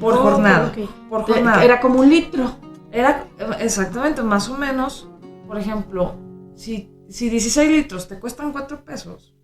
Por 0.00 0.14
Oh, 0.14 0.16
jornada. 0.18 0.72
Por 1.10 1.22
jornada. 1.22 1.62
Era 1.64 1.80
como 1.80 2.00
un 2.00 2.08
litro. 2.08 2.50
Era 2.90 3.26
exactamente 3.60 4.22
más 4.22 4.48
o 4.48 4.56
menos, 4.56 5.08
por 5.46 5.58
ejemplo, 5.58 6.14
si, 6.54 6.90
si 7.08 7.28
16 7.30 7.70
litros 7.70 8.08
te 8.08 8.18
cuestan 8.18 8.52
4 8.52 8.84
pesos, 8.84 9.34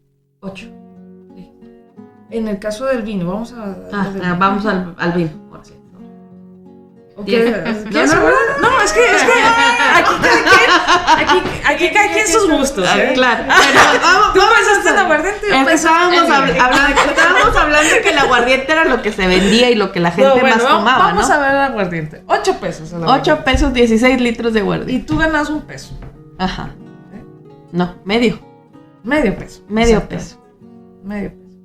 8. 0.40 0.66
en 2.30 2.48
el 2.48 2.58
caso 2.58 2.86
del 2.86 3.02
vino, 3.02 3.26
vamos 3.30 3.52
a... 3.52 3.76
Ah, 3.92 4.12
ah, 4.24 4.36
vamos 4.38 4.66
al, 4.66 4.94
al 4.98 5.12
vino. 5.12 5.30
ahora 5.50 5.64
sí. 5.64 5.74
Ok, 7.16 7.26
Diez. 7.26 7.44
¿quieres 7.90 8.12
No, 8.14 8.20
no? 8.22 8.30
No, 8.60 8.80
es 8.82 8.92
que, 8.92 9.04
es 9.04 9.22
que 9.22 9.30
aquí 9.94 10.14
cada 10.20 10.42
quien, 10.42 10.70
aquí, 11.16 11.38
aquí 11.64 11.90
cada 11.94 12.12
quien 12.12 12.26
sus 12.26 12.50
gustos, 12.50 12.88
¿eh? 12.96 13.12
claro. 13.14 13.44
Pero 14.32 14.46
Tú 14.46 14.52
pensaste 14.52 14.90
en 14.90 14.98
aguardiente, 14.98 15.46
vino. 15.46 15.56
hablando, 15.58 17.00
estábamos 17.08 17.56
hablando 17.56 17.90
que 18.02 18.10
el 18.10 18.18
aguardiente 18.18 18.72
era 18.72 18.84
lo 18.86 19.00
que 19.00 19.12
se 19.12 19.28
vendía 19.28 19.70
y 19.70 19.76
lo 19.76 19.92
que 19.92 20.00
la 20.00 20.10
gente 20.10 20.28
No, 20.28 20.40
bueno, 20.40 20.56
más 20.56 20.66
tomaba, 20.66 20.98
Vamos 21.06 21.28
¿no? 21.28 21.34
a 21.34 21.38
ver 21.38 21.50
el 21.52 21.60
aguardiente. 21.60 22.24
8 22.26 22.56
pesos 22.60 22.92
el 22.92 23.04
aguardiente. 23.04 23.30
8 23.32 23.44
pesos, 23.44 23.72
16 23.72 24.20
litros 24.20 24.52
de 24.52 24.58
Y 24.58 24.62
aguardiente. 24.62 25.06
tú 25.06 25.16
ganas 25.16 25.48
un 25.50 25.62
peso. 25.62 25.96
Ajá. 26.38 26.70
No, 27.74 27.96
medio. 28.04 28.38
Medio 29.02 29.36
peso. 29.36 29.62
Medio 29.68 29.96
Exacto. 29.96 30.14
peso. 30.16 30.44
Medio 31.02 31.30
peso. 31.30 31.58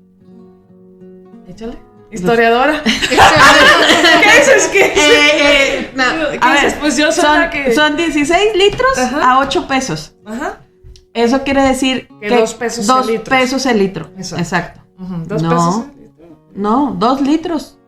Échale. 1.48 1.78
Historiadora. 2.12 2.82
¿Qué 2.84 4.40
dices? 4.40 4.68
¿Qué 4.74 4.90
dices? 4.90 4.98
Eh, 4.98 5.32
eh, 5.42 5.92
no, 5.96 6.04
¿Qué 6.32 6.40
a 6.42 6.52
dices? 6.54 6.72
ver, 6.74 6.80
Pues 6.80 6.98
yo 6.98 7.12
soy 7.12 7.24
son, 7.24 7.50
que- 7.52 7.74
son 7.74 7.96
16 7.96 8.56
litros 8.56 8.98
Ajá. 8.98 9.32
a 9.34 9.40
8 9.40 9.68
pesos. 9.68 10.16
Ajá. 10.26 10.60
Eso 11.14 11.44
quiere 11.44 11.62
decir 11.62 12.08
Que 12.20 12.28
que, 12.30 12.36
dos 12.38 12.54
pesos 12.56 12.86
dos 12.88 13.08
el 13.08 13.14
litro. 13.18 13.30
pesos 13.38 13.66
el 13.66 13.78
litro. 13.80 14.10
Exacto. 14.18 14.42
Exacto. 14.42 14.82
Ujú, 15.00 15.16
Dos 15.28 15.42
No. 15.44 15.50
pesos. 15.50 15.86
el 15.96 16.02
litro. 16.04 16.38
No, 16.56 16.96
dos 16.98 17.22
litros. 17.22 17.80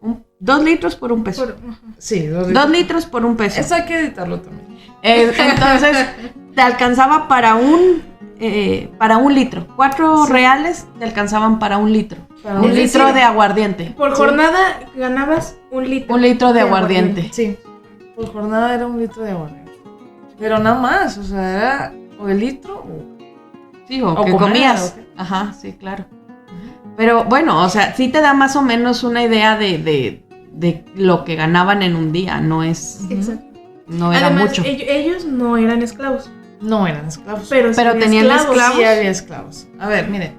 Un- 0.00 0.24
dos 0.40 0.62
litros 0.64 0.96
por 0.96 1.12
un 1.12 1.22
peso. 1.24 1.44
Por-. 1.44 1.56
Sí, 1.98 2.26
dos 2.26 2.48
litros. 2.48 2.64
Dos 2.64 2.72
litros 2.72 3.06
por 3.06 3.24
un 3.24 3.36
peso. 3.36 3.60
Eso 3.60 3.74
hay 3.76 3.84
que 3.84 3.98
editarlo 4.00 4.40
también. 4.40 4.66
Eh, 5.02 5.32
entonces, 5.38 5.96
te 6.58 6.62
alcanzaba 6.62 7.28
para 7.28 7.54
un 7.54 8.02
eh, 8.40 8.90
para 8.98 9.16
un 9.16 9.32
litro. 9.32 9.64
Cuatro 9.76 10.26
Sí. 10.26 10.32
reales 10.32 10.88
te 10.98 11.04
alcanzaban 11.04 11.60
para 11.60 11.78
un 11.78 11.92
litro. 11.92 12.18
Para 12.42 12.60
un 12.60 12.74
litro 12.74 13.12
de 13.12 13.22
aguardiente. 13.22 13.94
Por 13.96 14.12
jornada 14.14 14.80
ganabas 14.96 15.56
un 15.70 15.88
litro. 15.88 16.16
Un 16.16 16.22
litro 16.22 16.52
de 16.52 16.60
aguardiente. 16.62 17.28
Sí. 17.32 17.56
Por 18.16 18.32
jornada 18.32 18.74
era 18.74 18.88
un 18.88 18.98
litro 18.98 19.22
de 19.22 19.30
aguardiente. 19.30 19.70
Pero 20.36 20.58
nada 20.58 20.80
más, 20.80 21.16
o 21.18 21.22
sea, 21.22 21.52
era 21.56 21.92
o 22.18 22.28
el 22.28 22.40
litro 22.40 22.78
o... 22.78 23.18
Sí, 23.86 24.02
o, 24.02 24.10
O 24.14 24.24
que 24.24 24.32
comer, 24.32 24.48
comías. 24.48 24.96
Ajá, 25.16 25.52
sí, 25.52 25.74
claro. 25.74 26.04
Pero 26.96 27.24
bueno, 27.24 27.62
o 27.64 27.68
sea, 27.68 27.94
sí 27.94 28.08
te 28.08 28.20
da 28.20 28.34
más 28.34 28.56
o 28.56 28.62
menos 28.62 29.04
una 29.04 29.22
idea 29.22 29.56
de, 29.56 29.78
de, 29.78 30.24
de 30.52 30.84
lo 30.96 31.24
que 31.24 31.36
ganaban 31.36 31.82
en 31.82 31.94
un 31.94 32.10
día. 32.10 32.40
No 32.40 32.64
es, 32.64 33.06
Exacto. 33.10 33.46
no 33.86 34.12
era 34.12 34.26
Además, 34.26 34.48
mucho. 34.50 34.62
ello- 34.64 34.84
ellos 34.88 35.24
no 35.24 35.56
eran 35.56 35.82
esclavos. 35.82 36.28
No 36.60 36.86
eran 36.86 37.06
esclavos. 37.06 37.46
Pero, 37.48 37.68
sí 37.70 37.76
Pero 37.76 37.90
había 37.90 38.02
tenían 38.02 38.26
esclavos. 38.30 38.76
Sí 38.76 38.84
había 38.84 39.10
esclavos. 39.10 39.68
A 39.78 39.88
ver, 39.88 40.08
mire. 40.08 40.32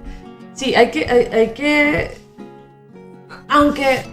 Sí, 0.53 0.75
hay 0.75 0.91
que... 0.91 1.05
Hay, 1.09 1.25
hay 1.39 1.53
que... 1.53 2.17
Aunque... 3.47 4.05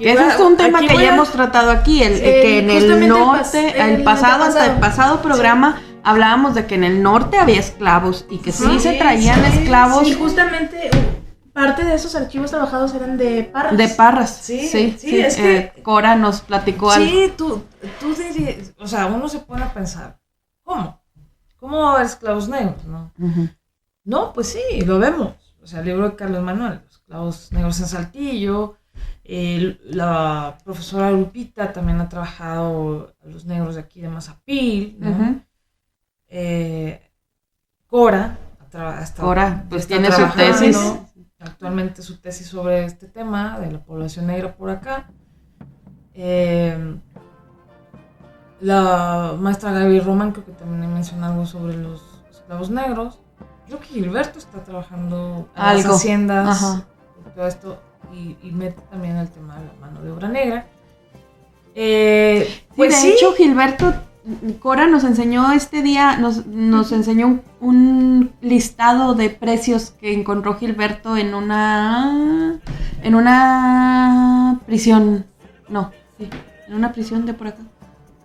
ese 0.00 0.26
es 0.28 0.40
un 0.40 0.56
tema 0.56 0.80
que 0.80 0.86
ya 0.88 1.10
a- 1.10 1.14
hemos 1.14 1.30
tratado 1.30 1.70
aquí, 1.70 2.02
el, 2.02 2.14
Sí, 2.14 2.20
que 2.22 2.58
en 2.58 2.70
el 2.70 2.76
justamente 2.80 3.04
el 3.06 3.12
pas- 3.12 3.26
norte, 3.26 3.80
el, 3.82 3.90
el 3.96 4.04
pasado, 4.04 4.44
hasta 4.44 4.66
el 4.66 4.80
pasado 4.80 5.22
programa, 5.22 5.80
hablábamos 6.02 6.54
de 6.54 6.66
que 6.66 6.74
en 6.76 6.84
el 6.84 7.02
norte 7.02 7.38
había 7.38 7.58
esclavos 7.60 8.26
y 8.30 8.38
que 8.38 8.52
sí, 8.52 8.64
Sí, 8.64 8.80
se 8.80 8.92
traían 8.94 9.40
sí, 9.52 9.58
esclavos 9.58 10.08
Y 10.08 10.14
justamente 10.14 10.90
uh, 10.94 11.52
parte 11.52 11.84
de 11.84 11.94
esos 11.94 12.14
archivos 12.14 12.50
trabajados 12.50 12.94
eran 12.94 13.16
de 13.16 13.44
parras. 13.44 13.76
de 13.76 13.88
parras. 13.88 14.38
Sí, 14.42 14.60
Sí, 14.66 14.96
sí, 14.98 15.08
sí, 15.10 15.20
es 15.20 15.36
que- 15.36 15.56
eh, 15.56 15.72
Cora 15.82 16.16
nos 16.16 16.40
platicó 16.40 16.90
algo. 16.90 17.06
Sí, 17.06 17.32
tú, 17.36 17.62
tú 18.00 18.14
dirías... 18.14 18.72
O 18.78 18.86
sea, 18.86 19.06
uno 19.06 19.28
se 19.28 19.40
pone 19.40 19.62
a 19.64 19.72
pensar, 19.72 20.18
¿cómo? 20.62 21.00
¿Cómo 21.58 21.98
esclavos 21.98 22.48
negros, 22.48 22.84
no? 22.84 23.10
No, 24.04 24.32
pues 24.32 24.48
sí, 24.48 24.80
lo 24.86 24.98
vemos. 24.98 25.34
O 25.62 25.66
sea, 25.66 25.80
el 25.80 25.86
libro 25.86 26.08
de 26.08 26.16
Carlos 26.16 26.42
Manuel, 26.42 26.80
Los 26.86 26.98
clavos 27.00 27.52
negros 27.52 27.80
en 27.80 27.86
Saltillo. 27.86 28.76
la 29.24 30.56
profesora 30.64 31.10
Lupita 31.10 31.72
también 31.72 32.00
ha 32.00 32.08
trabajado 32.08 33.14
a 33.22 33.26
los 33.28 33.44
negros 33.44 33.74
de 33.74 33.82
aquí 33.82 34.00
de 34.00 34.08
Mazapil. 34.08 34.96
¿no? 35.00 35.40
Eh, 36.28 37.02
Cora, 37.86 38.38
ha 38.72 39.02
estado- 39.02 39.28
Cora, 39.28 39.64
pues 39.68 39.86
tiene 39.86 40.10
su 40.12 40.22
tesis. 40.36 40.78
Actualmente 41.40 42.02
su 42.02 42.16
tesis 42.18 42.46
sobre 42.48 42.84
este 42.84 43.06
tema 43.06 43.58
de 43.60 43.70
la 43.72 43.78
población 43.84 44.26
negra 44.26 44.54
por 44.56 44.70
acá. 44.70 45.10
Eh, 46.14 46.98
la 48.60 49.34
maestra 49.38 49.72
Gaby 49.72 50.00
Roman 50.00 50.32
creo 50.32 50.44
que 50.44 50.52
también 50.52 50.92
menciona 50.92 51.28
algo 51.28 51.46
sobre 51.46 51.76
los 51.76 52.02
esclavos 52.30 52.70
negros. 52.70 53.20
Creo 53.66 53.80
que 53.80 53.86
Gilberto 53.86 54.38
está 54.38 54.64
trabajando 54.64 55.48
en 55.54 55.62
las 55.62 55.84
Algo. 55.84 55.94
haciendas 55.94 56.48
Ajá. 56.62 56.84
y 57.20 57.34
todo 57.34 57.46
esto 57.46 57.78
y, 58.12 58.36
y 58.42 58.50
mete 58.52 58.80
también 58.90 59.16
el 59.16 59.28
tema 59.28 59.56
de 59.60 59.66
la 59.66 59.72
mano 59.74 60.00
de 60.02 60.10
obra 60.10 60.28
negra. 60.28 60.66
Eh, 61.74 62.44
Sí, 62.48 62.64
pues 62.76 62.90
de 62.90 62.96
sí, 62.96 63.08
hecho, 63.12 63.32
Gilberto 63.34 63.94
Cora 64.60 64.86
nos 64.86 65.04
enseñó 65.04 65.52
este 65.52 65.82
día, 65.82 66.16
nos, 66.18 66.46
nos 66.46 66.92
enseñó 66.92 67.26
un, 67.28 67.42
un 67.60 68.32
listado 68.42 69.14
de 69.14 69.30
precios 69.30 69.90
que 69.92 70.12
encontró 70.12 70.54
Gilberto 70.54 71.16
en 71.16 71.34
una 71.34 72.58
en 73.02 73.14
una 73.14 74.60
prisión. 74.66 75.26
No, 75.68 75.92
sí, 76.18 76.28
en 76.66 76.74
una 76.74 76.92
prisión 76.92 77.24
de 77.26 77.34
por 77.34 77.48
acá. 77.48 77.62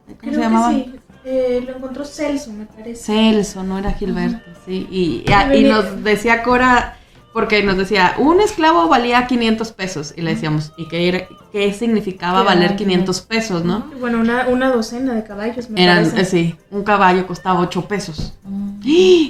¿Cómo 0.05 0.17
Creo 0.19 0.33
se 0.33 0.37
que 0.39 0.43
llamaba? 0.43 0.69
sí. 0.71 0.95
Eh, 1.25 1.63
lo 1.65 1.77
encontró 1.77 2.03
Celso, 2.03 2.51
me 2.51 2.65
parece. 2.65 3.01
Celso, 3.05 3.63
no 3.63 3.77
era 3.79 3.91
Gilberto, 3.93 4.41
sí. 4.65 4.87
Y, 4.91 5.23
y- 5.25 5.31
Ah, 5.31 5.55
y 5.55 5.63
nos 5.63 6.03
decía 6.03 6.43
Cora, 6.43 6.97
porque 7.31 7.63
nos 7.63 7.77
decía, 7.77 8.13
un 8.17 8.41
esclavo 8.41 8.89
valía 8.89 9.25
500 9.25 9.71
pesos. 9.71 10.13
Y 10.17 10.21
le 10.21 10.31
decíamos, 10.35 10.73
¿y 10.77 10.87
qué, 10.89 11.07
era- 11.07 11.27
qué 11.53 11.71
significaba 11.73 12.43
valer 12.43 12.63
eran 12.65 12.75
500 12.75 13.21
pesos, 13.21 13.63
no? 13.63 13.85
Y 13.95 13.99
Bueno, 13.99 14.19
una, 14.19 14.47
una 14.49 14.69
docena 14.69 15.13
de 15.13 15.23
caballos, 15.23 15.69
me 15.69 15.81
Eran, 15.81 16.03
parece. 16.09 16.21
eh, 16.21 16.25
sí, 16.25 16.55
un 16.71 16.83
caballo 16.83 17.25
costaba 17.25 17.61
8 17.61 17.87
pesos. 17.87 18.33
¡Ah! 18.45 18.49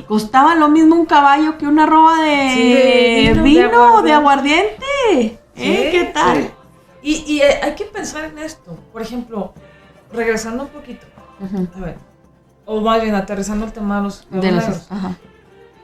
Costaba 0.08 0.56
lo 0.56 0.68
mismo 0.70 0.96
un 0.96 1.06
caballo 1.06 1.58
que 1.60 1.68
una 1.68 1.86
roba 1.86 2.20
de, 2.24 2.50
Sí, 2.56 2.74
de 2.74 3.34
vino, 3.34 3.44
vino, 3.44 4.02
de 4.02 4.08
de 4.08 4.14
aguardiente. 4.14 4.86
¿Eh? 5.14 5.38
Sí, 5.56 5.62
¿Qué 5.92 6.12
tal? 6.14 6.38
sí. 6.42 6.50
Y, 7.04 7.34
y, 7.36 7.42
eh, 7.42 7.60
hay 7.62 7.76
que 7.76 7.84
pensar 7.86 8.24
en 8.26 8.40
esto. 8.40 8.78
Por 8.92 9.02
ejemplo, 9.04 9.54
regresando 10.14 10.64
un 10.64 10.70
poquito, 10.70 11.06
a 11.76 11.80
ver, 11.80 11.98
o 12.66 12.80
más 12.82 13.02
bien 13.02 13.16
aterrizando 13.16 13.66
el 13.66 13.74
tema 13.74 13.98
de 13.98 14.04
los 14.04 14.28
De 14.30 14.52
los, 14.52 14.92
ajá. 14.92 15.18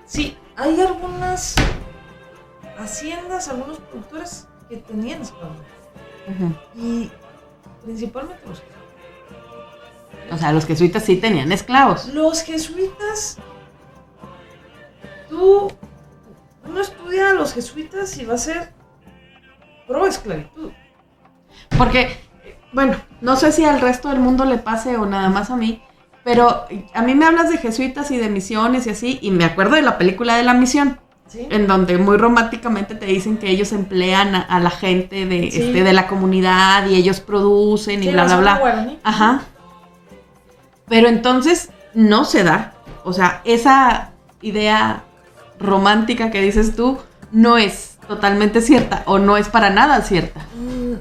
Sí, 0.06 0.38
hay 0.56 0.80
algunas 0.82 1.56
haciendas, 2.78 3.48
algunos 3.50 3.80
productores 3.80 4.48
que 4.70 4.78
tenían 4.78 5.22
esclavos. 5.22 5.58
Y 6.76 7.12
principalmente 7.84 8.42
los 8.48 8.62
O 10.32 10.38
sea, 10.38 10.52
los 10.52 10.66
jesuitas 10.66 11.04
sí 11.04 11.18
tenían 11.18 11.52
esclavos. 11.52 12.08
Los 12.10 12.44
jesuitas, 12.44 13.38
tú, 15.30 15.72
uno 16.66 16.82
estudia 16.82 17.32
a 17.32 17.34
los 17.34 17.54
jesuitas 17.54 18.18
y 18.18 18.26
va 18.26 18.36
a 18.36 18.38
ser 18.38 18.74
pro 19.88 20.06
esclavitud. 20.06 20.72
Porque, 21.78 22.16
bueno, 22.74 22.96
no 23.22 23.36
sé 23.36 23.52
si 23.52 23.66
al 23.66 23.82
resto 23.82 24.10
del 24.10 24.20
mundo 24.20 24.46
le 24.46 24.58
pase 24.58 24.98
o 24.98 25.06
nada 25.06 25.30
más 25.30 25.50
a 25.50 25.56
mí, 25.56 25.82
pero 26.24 26.66
a 26.94 27.02
mí 27.02 27.16
me 27.16 27.26
hablas 27.26 27.50
de 27.50 27.58
jesuitas 27.58 28.12
y 28.12 28.18
de 28.18 28.30
misiones 28.30 28.86
y 28.88 28.92
así, 28.92 29.20
y 29.22 29.32
me 29.32 29.46
acuerdo 29.46 29.76
de 29.76 29.82
la 29.82 29.98
película 29.98 30.36
de 30.36 30.44
la 30.44 30.54
misión, 30.54 31.00
¿sí? 31.28 31.48
en 31.50 31.66
donde 31.68 31.98
muy 31.98 32.18
románticamente 32.18 32.94
te 32.96 33.06
dicen 33.08 33.38
que 33.38 33.50
ellos 33.50 33.72
emplean 33.72 34.36
a, 34.36 34.42
a 34.42 34.60
la 34.60 34.70
gente 34.70 35.26
de, 35.26 35.50
Sí. 35.52 35.62
este, 35.62 35.84
de 35.84 35.94
la 35.94 36.08
comunidad 36.08 36.88
y 36.88 36.96
ellos 36.96 37.20
producen 37.22 38.02
y 38.04 38.08
Sí, 38.08 38.12
bla, 38.12 38.26
la 38.26 38.38
bla, 38.38 38.60
bla. 38.60 38.94
Ajá. 39.04 39.42
Pero 40.88 41.08
entonces 41.08 41.70
no 41.94 42.26
se 42.26 42.44
da. 42.44 42.74
O 43.04 43.14
sea, 43.14 43.42
esa 43.46 44.12
idea 44.42 45.04
romántica 45.60 46.32
que 46.32 46.42
dices 46.42 46.76
tú 46.76 46.98
no 47.32 47.58
es 47.58 47.98
totalmente 48.08 48.62
cierta 48.62 49.04
o 49.06 49.20
no 49.20 49.38
es 49.38 49.50
para 49.50 49.70
nada 49.70 50.02
cierta. 50.02 50.42
Mm, 50.56 50.94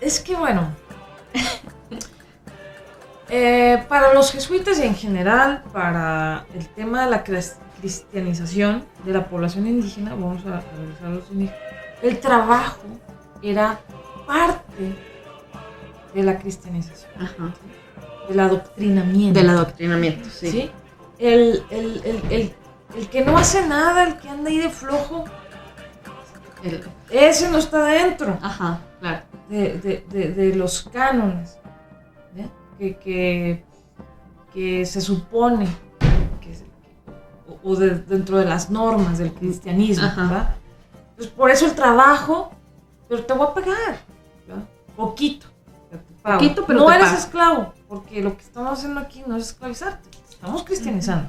Es 0.00 0.20
que 0.20 0.34
bueno, 0.36 0.68
eh, 3.28 3.84
para 3.88 4.14
los 4.14 4.32
jesuitas 4.32 4.78
y 4.78 4.82
en 4.82 4.94
general, 4.94 5.62
para 5.72 6.46
el 6.54 6.66
tema 6.68 7.04
de 7.04 7.10
la 7.10 7.24
cris- 7.24 7.56
cristianización 7.80 8.84
de 9.04 9.12
la 9.12 9.28
población 9.28 9.66
indígena, 9.66 10.10
vamos 10.10 10.44
a 10.46 10.58
a 10.58 10.60
regresar 10.76 11.06
a 11.06 11.10
los 11.10 11.30
indígenas, 11.30 11.60
el 12.02 12.18
trabajo 12.18 12.80
era 13.42 13.80
parte 14.26 14.96
de 16.14 16.22
la 16.22 16.38
cristianización, 16.38 17.10
Ajá. 17.16 17.54
del 18.28 18.40
adoctrinamiento. 18.40 19.38
Del 19.38 19.50
adoctrinamiento, 19.50 20.28
sí. 20.30 20.50
¿sí? 20.50 20.70
El, 21.18 21.62
el- 21.70 22.02
el- 22.04 22.22
el- 22.32 22.54
el 22.96 23.08
que 23.08 23.24
no 23.24 23.36
hace 23.38 23.66
nada, 23.66 24.04
el 24.04 24.16
que 24.16 24.28
anda 24.28 24.50
ahí 24.50 24.58
de 24.58 24.70
flojo, 24.70 25.24
ese 27.10 27.48
no 27.50 27.58
está 27.58 27.84
dentro. 27.84 28.38
ajá, 28.42 28.80
claro. 29.00 29.22
De, 29.50 29.78
de- 29.78 30.06
de- 30.10 30.32
de 30.32 30.54
los 30.56 30.84
cánones 30.92 31.58
que, 32.78 32.96
que, 32.96 33.64
que 34.54 34.86
se 34.86 35.00
supone 35.02 35.66
que, 36.40 36.56
o 37.62 37.76
de- 37.76 37.96
dentro 37.98 38.38
de 38.38 38.46
las 38.46 38.70
normas 38.70 39.18
del 39.18 39.32
cristianismo. 39.34 40.04
¿verdad? 40.16 40.54
Entonces, 41.10 41.32
por 41.36 41.50
eso 41.50 41.66
el 41.66 41.74
trabajo, 41.74 42.52
pero 43.08 43.22
te 43.24 43.34
voy 43.34 43.48
a 43.48 43.52
pagar, 43.54 43.98
¿verdad? 44.46 44.62
Poquito. 44.96 45.46
Poquito, 46.22 46.64
pero 46.66 46.80
no 46.80 46.90
eres 46.92 47.06
pago. 47.06 47.18
esclavo, 47.18 47.74
porque 47.88 48.22
lo 48.22 48.36
que 48.36 48.42
estamos 48.42 48.78
haciendo 48.78 49.00
aquí 49.00 49.22
no 49.26 49.36
es 49.36 49.48
esclavizarte, 49.48 50.08
te 50.10 50.34
estamos 50.34 50.62
cristianizando. 50.64 51.28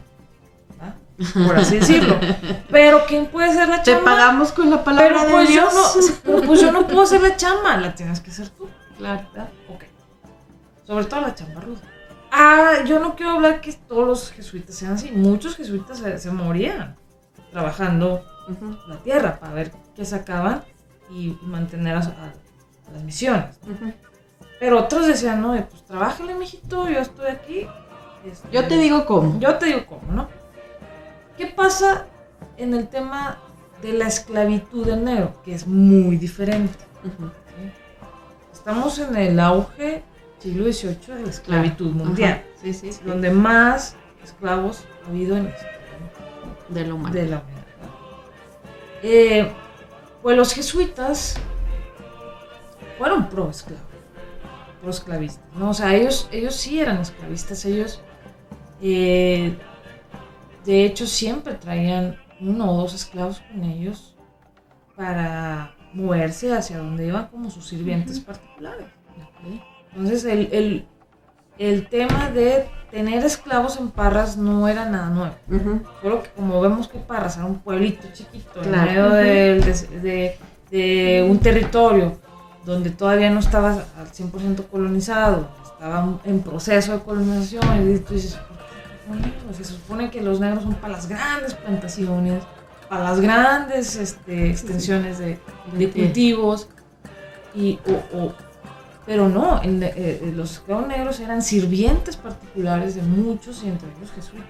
Por 1.45 1.57
así 1.57 1.77
decirlo. 1.79 2.17
Pero 2.69 3.05
¿quién 3.07 3.27
puede 3.27 3.53
ser 3.53 3.69
la 3.69 3.81
Te 3.83 3.91
chamba? 3.93 4.11
pagamos 4.11 4.51
con 4.51 4.69
la 4.69 4.83
palabra 4.83 5.09
pero 5.25 5.25
de 5.27 5.31
pues, 5.31 5.49
Dios. 5.49 5.73
Yo 5.73 6.01
no, 6.01 6.15
pero 6.23 6.41
pues 6.47 6.61
yo 6.61 6.71
no 6.71 6.87
puedo 6.87 7.01
hacer 7.03 7.21
la 7.21 7.35
chamba, 7.35 7.77
la 7.77 7.93
tienes 7.95 8.19
que 8.19 8.31
hacer 8.31 8.49
tú. 8.49 8.67
Claro. 8.97 9.27
¿verdad? 9.33 9.49
Ok. 9.69 9.83
Sobre 10.85 11.05
todo 11.05 11.21
la 11.21 11.35
chamba 11.35 11.61
ruda. 11.61 11.79
Ah, 12.31 12.83
yo 12.85 12.99
no 12.99 13.15
quiero 13.15 13.33
hablar 13.33 13.59
que 13.61 13.73
todos 13.73 14.07
los 14.07 14.31
jesuitas 14.31 14.75
sean 14.75 14.93
así. 14.93 15.11
Muchos 15.11 15.55
jesuitas 15.57 15.97
se, 15.99 16.17
se 16.17 16.31
morían 16.31 16.95
trabajando 17.51 18.23
la 18.87 18.97
tierra 18.97 19.37
para 19.39 19.53
ver 19.53 19.71
qué 19.95 20.05
sacaban 20.05 20.63
y 21.09 21.37
mantener 21.41 21.95
a, 21.95 21.99
a- 21.99 22.33
a 22.89 22.91
las 22.93 23.03
misiones. 23.03 23.57
Pero 24.59 24.79
otros 24.79 25.07
decían, 25.07 25.41
no, 25.41 25.53
pues 25.69 25.83
trabájale, 25.85 26.35
mijito, 26.35 26.87
yo 26.89 26.99
estoy 26.99 27.27
aquí. 27.31 27.67
este, 28.25 28.47
Yo 28.51 28.67
te 28.67 28.77
digo 28.77 29.05
cómo. 29.05 29.39
yo 29.39 29.55
te 29.55 29.65
digo 29.67 29.85
cómo, 29.85 30.11
¿no? 30.11 30.27
¿Qué 31.37 31.47
pasa 31.47 32.07
en 32.57 32.73
el 32.73 32.87
tema 32.87 33.39
de 33.81 33.93
la 33.93 34.07
esclavitud 34.07 34.85
del 34.85 35.03
negro? 35.03 35.33
Que 35.43 35.53
es 35.55 35.65
muy 35.67 36.17
diferente. 36.17 36.77
Estamos 38.53 38.99
en 38.99 39.15
el 39.15 39.39
auge 39.39 40.03
siglo 40.39 40.71
XVIII 40.71 41.15
de 41.15 41.23
la 41.23 41.29
esclavitud 41.29 41.91
mundial. 41.91 42.43
Sí, 42.61 42.73
sí, 42.73 42.91
donde 43.05 43.31
más 43.31 43.95
esclavos 44.23 44.83
ha 45.05 45.09
habido 45.09 45.35
en 45.37 45.47
historia 45.47 45.71
De 46.69 46.85
lo 46.85 46.95
humano. 46.95 47.13
de 47.15 47.25
la 47.27 47.37
humanidad. 47.37 47.61
Eh, 49.03 49.51
pues 50.21 50.37
los 50.37 50.53
jesuitas 50.53 51.35
fueron 52.99 53.29
pro 53.29 53.49
esclavo, 53.49 53.81
pro 54.81 54.91
esclavistas, 54.91 55.43
¿no? 55.55 55.71
O 55.71 55.73
sea, 55.73 55.95
ellos, 55.95 56.29
ellos 56.31 56.55
sí 56.55 56.79
eran 56.79 56.97
esclavistas, 56.99 57.65
ellos 57.65 57.99
eh, 58.79 59.57
de 60.65 60.85
hecho 60.85 61.05
siempre 61.07 61.55
traían 61.55 62.17
uno 62.39 62.71
o 62.71 62.77
dos 62.81 62.93
esclavos 62.93 63.41
con 63.51 63.63
ellos 63.63 64.15
para 64.95 65.73
moverse 65.93 66.53
hacia 66.53 66.77
donde 66.77 67.07
iban 67.07 67.27
como 67.27 67.49
sus 67.49 67.67
sirvientes 67.67 68.19
particulares. 68.19 68.85
Entonces 69.93 70.23
el, 70.25 70.49
el, 70.51 70.85
el 71.57 71.87
tema 71.89 72.29
de 72.29 72.65
tener 72.91 73.23
esclavos 73.25 73.77
en 73.77 73.89
Parras 73.89 74.37
no 74.37 74.67
era 74.67 74.85
nada 74.85 75.09
nuevo. 75.09 75.35
Ujú. 75.49 75.81
Solo 76.01 76.23
que 76.23 76.29
como 76.31 76.61
vemos 76.61 76.87
que 76.87 76.99
Parras 76.99 77.37
era 77.37 77.45
un 77.45 77.59
pueblito 77.59 78.07
chiquito, 78.13 78.61
en 78.63 78.69
Claro. 78.69 78.85
medio 78.91 79.09
del- 79.09 79.61
de, 79.63 79.73
de- 80.01 80.37
de 80.71 81.27
un 81.29 81.37
territorio 81.39 82.17
donde 82.65 82.91
todavía 82.91 83.29
no 83.29 83.39
estaba 83.39 83.71
al 83.97 84.07
100% 84.13 84.67
colonizado, 84.67 85.49
estaba 85.65 86.19
en 86.23 86.39
proceso 86.41 86.93
de 86.93 86.99
colonización, 87.03 87.91
y 87.93 87.99
tú 87.99 88.13
dices, 88.13 88.37
¿por 89.07 89.17
qué 89.17 89.23
son 89.23 89.31
negros? 89.31 89.57
Se 89.57 89.63
supone 89.65 90.09
que 90.11 90.21
los 90.21 90.39
negros 90.39 90.63
son 90.63 90.75
para 90.75 90.93
las 90.93 91.07
grandes 91.07 91.53
plantaciones, 91.53 92.43
para 92.89 93.03
las 93.05 93.19
grandes 93.21 93.95
este, 93.95 94.49
extensiones 94.49 95.17
de, 95.19 95.39
de 95.73 95.89
cultivos, 95.91 96.67
y, 97.55 97.79
o, 97.87 98.17
o- 98.17 98.33
pero 99.05 99.27
no, 99.27 99.61
eh, 99.63 99.93
eh, 99.95 100.33
los 100.35 100.53
esclavos 100.53 100.87
negros 100.87 101.19
eran 101.19 101.41
sirvientes 101.41 102.15
particulares 102.17 102.95
de 102.95 103.01
muchos 103.01 103.63
y 103.63 103.67
entre 103.69 103.89
ellos 103.97 104.11
jesuitas. 104.13 104.47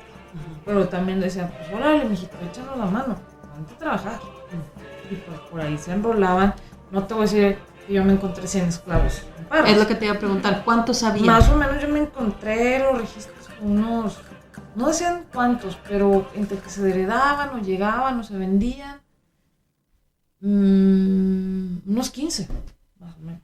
Pero 0.65 0.87
también 0.87 1.19
decían, 1.19 1.51
pues 1.57 1.73
órale, 1.73 2.05
mijito, 2.05 2.35
échanos 2.49 2.77
la 2.77 2.85
mano, 2.85 3.15
vente 3.55 3.73
a 3.73 3.77
trabajar. 3.77 4.19
Y 5.09 5.15
pues 5.15 5.39
por 5.49 5.61
ahí 5.61 5.77
se 5.77 5.91
enrolaban. 5.93 6.53
No 6.91 7.03
te 7.05 7.13
voy 7.13 7.21
a 7.23 7.25
decir 7.25 7.57
que 7.87 7.93
yo 7.93 8.03
me 8.03 8.13
encontré 8.13 8.45
100 8.47 8.67
esclavos 8.69 9.23
en. 9.49 9.65
Es 9.67 9.77
lo 9.77 9.87
que 9.87 9.95
te 9.95 10.05
iba 10.05 10.15
a 10.15 10.19
preguntar. 10.19 10.61
¿Cuántos 10.63 11.01
había? 11.03 11.25
Más 11.25 11.49
o 11.49 11.55
menos 11.55 11.81
yo 11.81 11.87
me 11.89 11.99
encontré 11.99 12.79
los 12.79 12.97
registros 12.99 13.49
con 13.59 13.71
unos, 13.71 14.19
no 14.75 14.87
decían 14.87 15.25
cuántos, 15.33 15.77
pero 15.87 16.29
entre 16.35 16.57
que 16.59 16.69
se 16.69 16.89
heredaban 16.89 17.49
o 17.49 17.59
llegaban 17.61 18.19
o 18.19 18.23
se 18.23 18.37
vendían, 18.37 19.01
mm, 20.39 21.89
unos 21.89 22.09
15, 22.09 22.47
más 22.99 23.15
o 23.17 23.19
menos. 23.19 23.41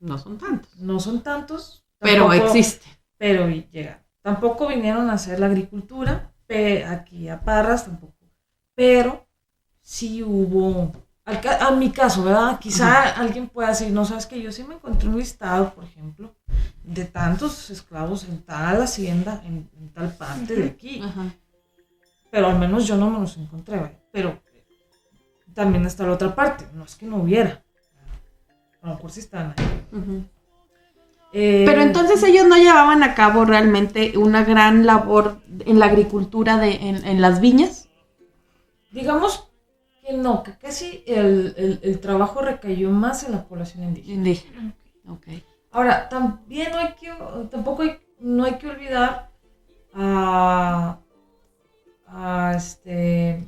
No 0.00 0.16
son 0.18 0.38
tantos. 0.38 0.76
No 0.78 1.00
son 1.00 1.22
tantos. 1.22 1.84
Pero 1.98 2.28
tampoco- 2.28 2.46
existe. 2.54 2.86
pero 3.16 3.48
llegaron. 3.48 4.02
Tampoco 4.22 4.68
vinieron 4.68 5.10
a 5.10 5.14
hacer 5.14 5.40
la 5.40 5.46
agricultura, 5.46 6.32
aquí 6.88 7.28
a 7.28 7.40
Parras 7.40 7.84
tampoco. 7.84 8.14
Pero 8.74 9.26
sí 9.82 10.22
hubo, 10.22 10.92
a 11.24 11.70
mi 11.72 11.90
caso, 11.90 12.22
¿verdad? 12.24 12.58
Quizá 12.60 13.10
alguien 13.10 13.48
pueda 13.48 13.70
decir, 13.70 13.90
no 13.92 14.04
sabes 14.04 14.26
que 14.26 14.40
yo 14.40 14.52
sí 14.52 14.62
me 14.64 14.74
encontré 14.76 15.08
un 15.08 15.18
listado, 15.18 15.74
por 15.74 15.84
ejemplo, 15.84 16.34
de 16.84 17.04
tantos 17.04 17.70
esclavos 17.70 18.24
en 18.24 18.42
tal 18.42 18.80
hacienda, 18.82 19.42
en, 19.44 19.68
en 19.78 19.88
tal 19.92 20.12
parte 20.16 20.54
de 20.56 20.66
aquí. 20.68 21.00
Ajá. 21.02 21.34
Pero 22.30 22.46
al 22.48 22.58
menos 22.58 22.86
yo 22.86 22.96
no 22.96 23.10
me 23.10 23.18
los 23.20 23.36
encontré, 23.36 23.76
¿vale? 23.78 23.98
Pero 24.12 24.40
también 25.54 25.84
está 25.86 26.06
la 26.06 26.12
otra 26.12 26.34
parte, 26.34 26.66
no 26.74 26.84
es 26.84 26.94
que 26.96 27.06
no 27.06 27.16
hubiera. 27.16 27.62
A 28.82 28.88
lo 28.88 28.94
mejor 28.94 29.10
sí 29.10 29.20
están 29.20 29.54
ahí. 29.56 30.28
Eh, 31.32 31.64
Pero 31.66 31.82
entonces 31.82 32.22
ellos 32.22 32.46
no 32.46 32.56
llevaban 32.56 33.02
a 33.02 33.14
cabo 33.14 33.44
realmente 33.44 34.16
una 34.16 34.44
gran 34.44 34.86
labor 34.86 35.40
en 35.66 35.78
la 35.78 35.86
agricultura 35.86 36.56
de, 36.58 36.72
en, 36.88 37.04
en 37.06 37.20
las 37.20 37.40
viñas. 37.40 37.88
Digamos 38.92 39.48
que 40.06 40.14
no, 40.14 40.42
que 40.42 40.52
casi 40.56 41.04
el, 41.06 41.54
el- 41.58 41.80
el 41.82 42.00
trabajo 42.00 42.40
recayó 42.40 42.90
más 42.90 43.24
en 43.24 43.32
la 43.32 43.44
población 43.44 43.84
indígena. 43.84 44.14
Indígena. 44.14 44.74
Ok. 45.08 45.26
Ahora, 45.70 46.08
también 46.08 46.70
no 46.72 46.78
hay 46.78 46.94
que, 46.94 47.12
tampoco 47.50 47.82
hay, 47.82 47.98
no 48.20 48.44
hay 48.44 48.54
que 48.54 48.68
olvidar 48.68 49.30
a, 49.94 50.98
a, 52.06 52.52
este, 52.56 53.46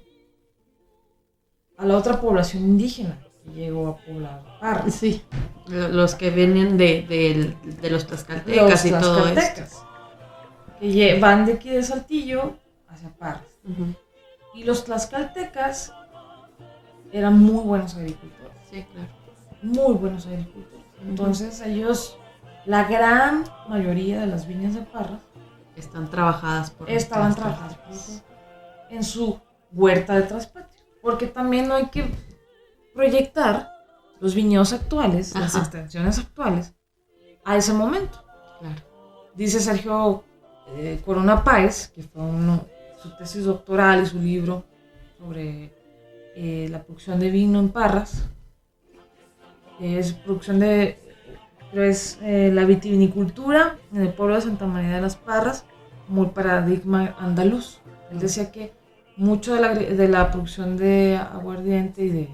a 1.78 1.84
la 1.86 1.96
otra 1.96 2.20
población 2.20 2.62
indígena 2.64 3.18
que 3.44 3.52
llegó 3.52 3.88
a 3.88 3.96
poblar 3.96 4.42
Parras. 4.60 4.94
Sí. 4.94 5.22
Lo- 5.68 5.88
Los 5.88 6.14
que 6.14 6.30
vienen 6.30 6.76
de, 6.76 7.02
de- 7.08 7.56
de 7.80 7.90
los 7.90 8.06
tlaxcaltecas 8.06 8.70
Los 8.70 8.84
y 8.84 8.90
todo 8.90 9.18
esto. 9.18 9.32
tlaxcaltecas, 9.32 9.82
que 10.80 11.18
van 11.20 11.46
de 11.46 11.52
aquí 11.54 11.70
de 11.70 11.82
Saltillo 11.82 12.58
hacia 12.88 13.08
Parras. 13.16 13.44
Y 14.54 14.64
los 14.64 14.84
tlaxcaltecas 14.84 15.92
eran 17.12 17.38
muy 17.38 17.62
buenos 17.64 17.94
agricultores. 17.96 18.56
Sí, 18.70 18.84
claro. 18.92 19.08
muy 19.62 19.94
buenos 19.94 20.26
agricultores. 20.26 20.79
Entonces 21.06 21.60
ellos, 21.60 22.18
la 22.66 22.84
gran 22.84 23.44
mayoría 23.68 24.20
de 24.20 24.26
las 24.26 24.46
viñas 24.46 24.74
de 24.74 24.82
Parras 24.82 25.20
Están 25.76 26.10
trabajadas 26.10 26.70
por 26.70 26.90
estaban 26.90 27.34
tlaxcaltecas. 27.34 27.76
trabajando 27.78 28.30
en 28.90 29.04
su 29.04 29.40
huerta 29.72 30.14
de 30.14 30.22
traspatio. 30.22 30.80
Porque 31.02 31.26
también 31.26 31.68
no 31.68 31.74
hay 31.74 31.86
que 31.86 32.10
proyectar 32.94 33.70
los 34.20 34.34
viñedos 34.34 34.72
actuales, 34.72 35.34
las 35.34 35.56
extensiones 35.56 36.18
actuales, 36.18 36.74
a 37.44 37.56
ese 37.56 37.72
momento. 37.72 38.22
Claro. 38.58 38.82
Dice 39.34 39.60
Sergio 39.60 40.24
eh, 40.76 41.00
Corona 41.04 41.42
Páez, 41.42 41.88
que 41.88 42.02
fue 42.02 42.22
uno, 42.22 42.66
su 43.02 43.16
tesis 43.16 43.44
doctoral 43.44 44.02
y 44.02 44.06
su 44.06 44.18
libro 44.18 44.64
sobre 45.18 45.72
eh, 46.36 46.68
la 46.70 46.82
producción 46.82 47.18
de 47.18 47.30
vino 47.30 47.58
en 47.58 47.70
Parras. 47.70 48.28
Es 49.80 50.12
producción 50.12 50.58
de 50.58 50.98
pero 51.70 51.84
es 51.84 52.18
eh, 52.22 52.50
la 52.52 52.64
vitivinicultura 52.64 53.76
en 53.92 54.02
el 54.02 54.12
pueblo 54.12 54.34
de 54.34 54.40
Santa 54.40 54.66
María 54.66 54.96
de 54.96 55.00
las 55.00 55.16
Parras 55.16 55.64
el 56.16 56.30
paradigma 56.30 57.14
andaluz. 57.18 57.80
Él 58.10 58.18
decía 58.18 58.50
que 58.50 58.72
mucho 59.16 59.54
de 59.54 59.60
la, 59.60 59.74
de 59.74 60.08
la 60.08 60.30
producción 60.30 60.76
de 60.76 61.16
aguardiente 61.16 62.02
y 62.02 62.08
de 62.08 62.28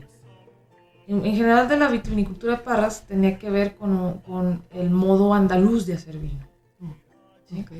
en, 1.09 1.25
en 1.25 1.37
general 1.37 1.69
de 1.69 1.77
la 1.77 1.89
vitivinicultura 1.89 2.57
de 2.57 2.63
Parras 2.63 3.05
tenía 3.07 3.39
que 3.39 3.51
ver 3.51 3.77
con, 3.77 4.19
con 4.21 4.65
el 4.73 4.91
modo 4.91 5.35
andaluz 5.35 5.87
de 5.87 5.95
hacer 5.95 6.19
vino. 6.19 6.47
¿sí? 7.45 7.61
Ok. 7.61 7.73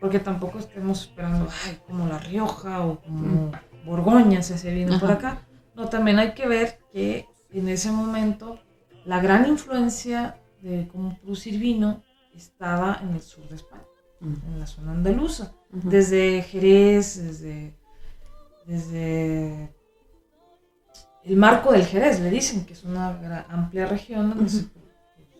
Porque 0.00 0.20
tampoco 0.20 0.58
estemos 0.58 1.02
esperando, 1.02 1.48
ay, 1.66 1.78
como 1.86 2.06
La 2.06 2.18
Rioja 2.18 2.86
o 2.86 3.00
como 3.00 3.52
Borgoña 3.84 4.42
se 4.42 4.54
hace 4.54 4.72
vino 4.72 4.98
por 5.00 5.10
Ajá. 5.10 5.18
acá. 5.18 5.38
No, 5.74 5.88
también 5.88 6.18
hay 6.18 6.32
que 6.32 6.46
ver 6.46 6.78
que 6.92 7.26
en 7.50 7.68
ese 7.68 7.90
momento 7.90 8.58
la 9.06 9.20
gran 9.20 9.46
influencia 9.48 10.40
de 10.62 10.88
cómo 10.88 11.16
producir 11.18 11.58
vino 11.58 12.02
estaba 12.34 12.98
en 13.02 13.14
el 13.14 13.22
sur 13.22 13.48
de 13.48 13.56
España, 13.56 13.84
en 14.20 14.58
la 14.60 14.66
zona 14.66 14.92
andaluza. 14.92 15.52
Desde 15.70 16.42
Jerez, 16.42 17.22
desde, 17.22 17.74
desde 18.66 19.72
el 21.24 21.36
marco 21.36 21.72
del 21.72 21.84
Jerez, 21.86 22.20
le 22.20 22.30
dicen 22.30 22.64
que 22.66 22.72
es 22.74 22.84
una 22.84 23.08
amplia 23.48 23.86
región 23.86 24.48
se 24.48 24.64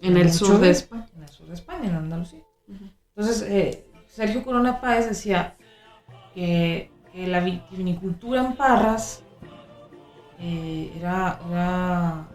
En 0.02 0.16
el 0.16 0.32
sur 0.32 0.58
de 0.60 0.70
España. 0.70 1.08
En 1.16 1.22
el 1.22 1.28
sur 1.28 1.46
de 1.46 1.54
España, 1.54 1.88
en 1.88 1.94
Andalucía. 1.96 2.42
Entonces, 3.14 3.42
eh, 3.48 3.84
Sergio 4.08 4.44
Corona 4.44 4.80
Páez 4.80 5.08
decía 5.08 5.56
que, 6.34 6.90
que 7.12 7.26
la 7.26 7.40
vi- 7.40 7.62
vinicultura 7.70 8.44
en 8.46 8.56
Parras 8.56 9.22
eh, 10.38 10.92
era, 10.98 11.40
era, 11.48 12.28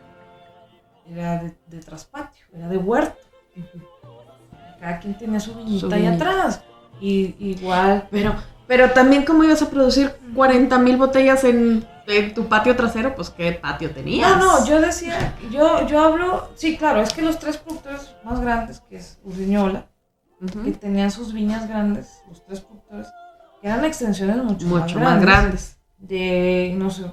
era 1.12 1.44
de, 1.44 1.54
de 1.68 1.80
traspatio, 1.80 2.46
era 2.54 2.68
de 2.68 2.78
huerto. 2.78 3.20
Cada 4.80 5.00
quien 5.00 5.18
tenía 5.18 5.40
su 5.40 5.54
viñita 5.54 5.96
ahí 5.96 6.08
atrás. 6.08 6.64
Y 7.00 7.36
igual, 7.40 8.08
Pero, 8.12 8.36
pero 8.68 8.92
también, 8.92 9.24
¿cómo 9.26 9.44
ibas 9.44 9.62
a 9.62 9.70
producir 9.70 10.14
40 10.36 10.78
mil 10.80 10.98
botellas 10.98 11.44
en, 11.44 11.86
en 12.08 12.34
tu 12.34 12.46
patio 12.48 12.76
trasero? 12.76 13.16
Pues, 13.16 13.30
¿qué 13.32 13.54
patio 13.54 13.90
tenías? 13.92 14.38
No, 14.38 14.60
no, 14.60 14.66
yo 14.66 14.80
decía, 14.80 15.36
yo, 15.52 15.88
yo 15.88 16.00
hablo, 16.00 16.50
sí, 16.56 16.78
claro, 16.78 17.02
es 17.02 17.12
que 17.14 17.22
los 17.24 17.40
tres 17.40 17.58
productores 17.58 18.16
más 18.24 18.40
grandes, 18.40 18.82
que 18.82 18.98
es 18.98 19.20
Urdiñola, 19.24 19.88
Ujú. 20.42 20.64
que 20.64 20.72
tenían 20.72 21.12
sus 21.12 21.34
viñas 21.34 21.68
grandes, 21.68 22.22
los 22.30 22.44
tres 22.46 22.62
productores, 22.62 23.08
eran 23.64 23.84
extensiones 23.86 24.38
mucho, 24.38 24.66
Mucho 24.68 25.00
más, 25.00 25.16
más 25.16 25.22
grandes, 25.22 25.24
grandes. 25.24 25.78
De, 25.98 26.74
no 26.78 26.90
sé, 26.90 27.06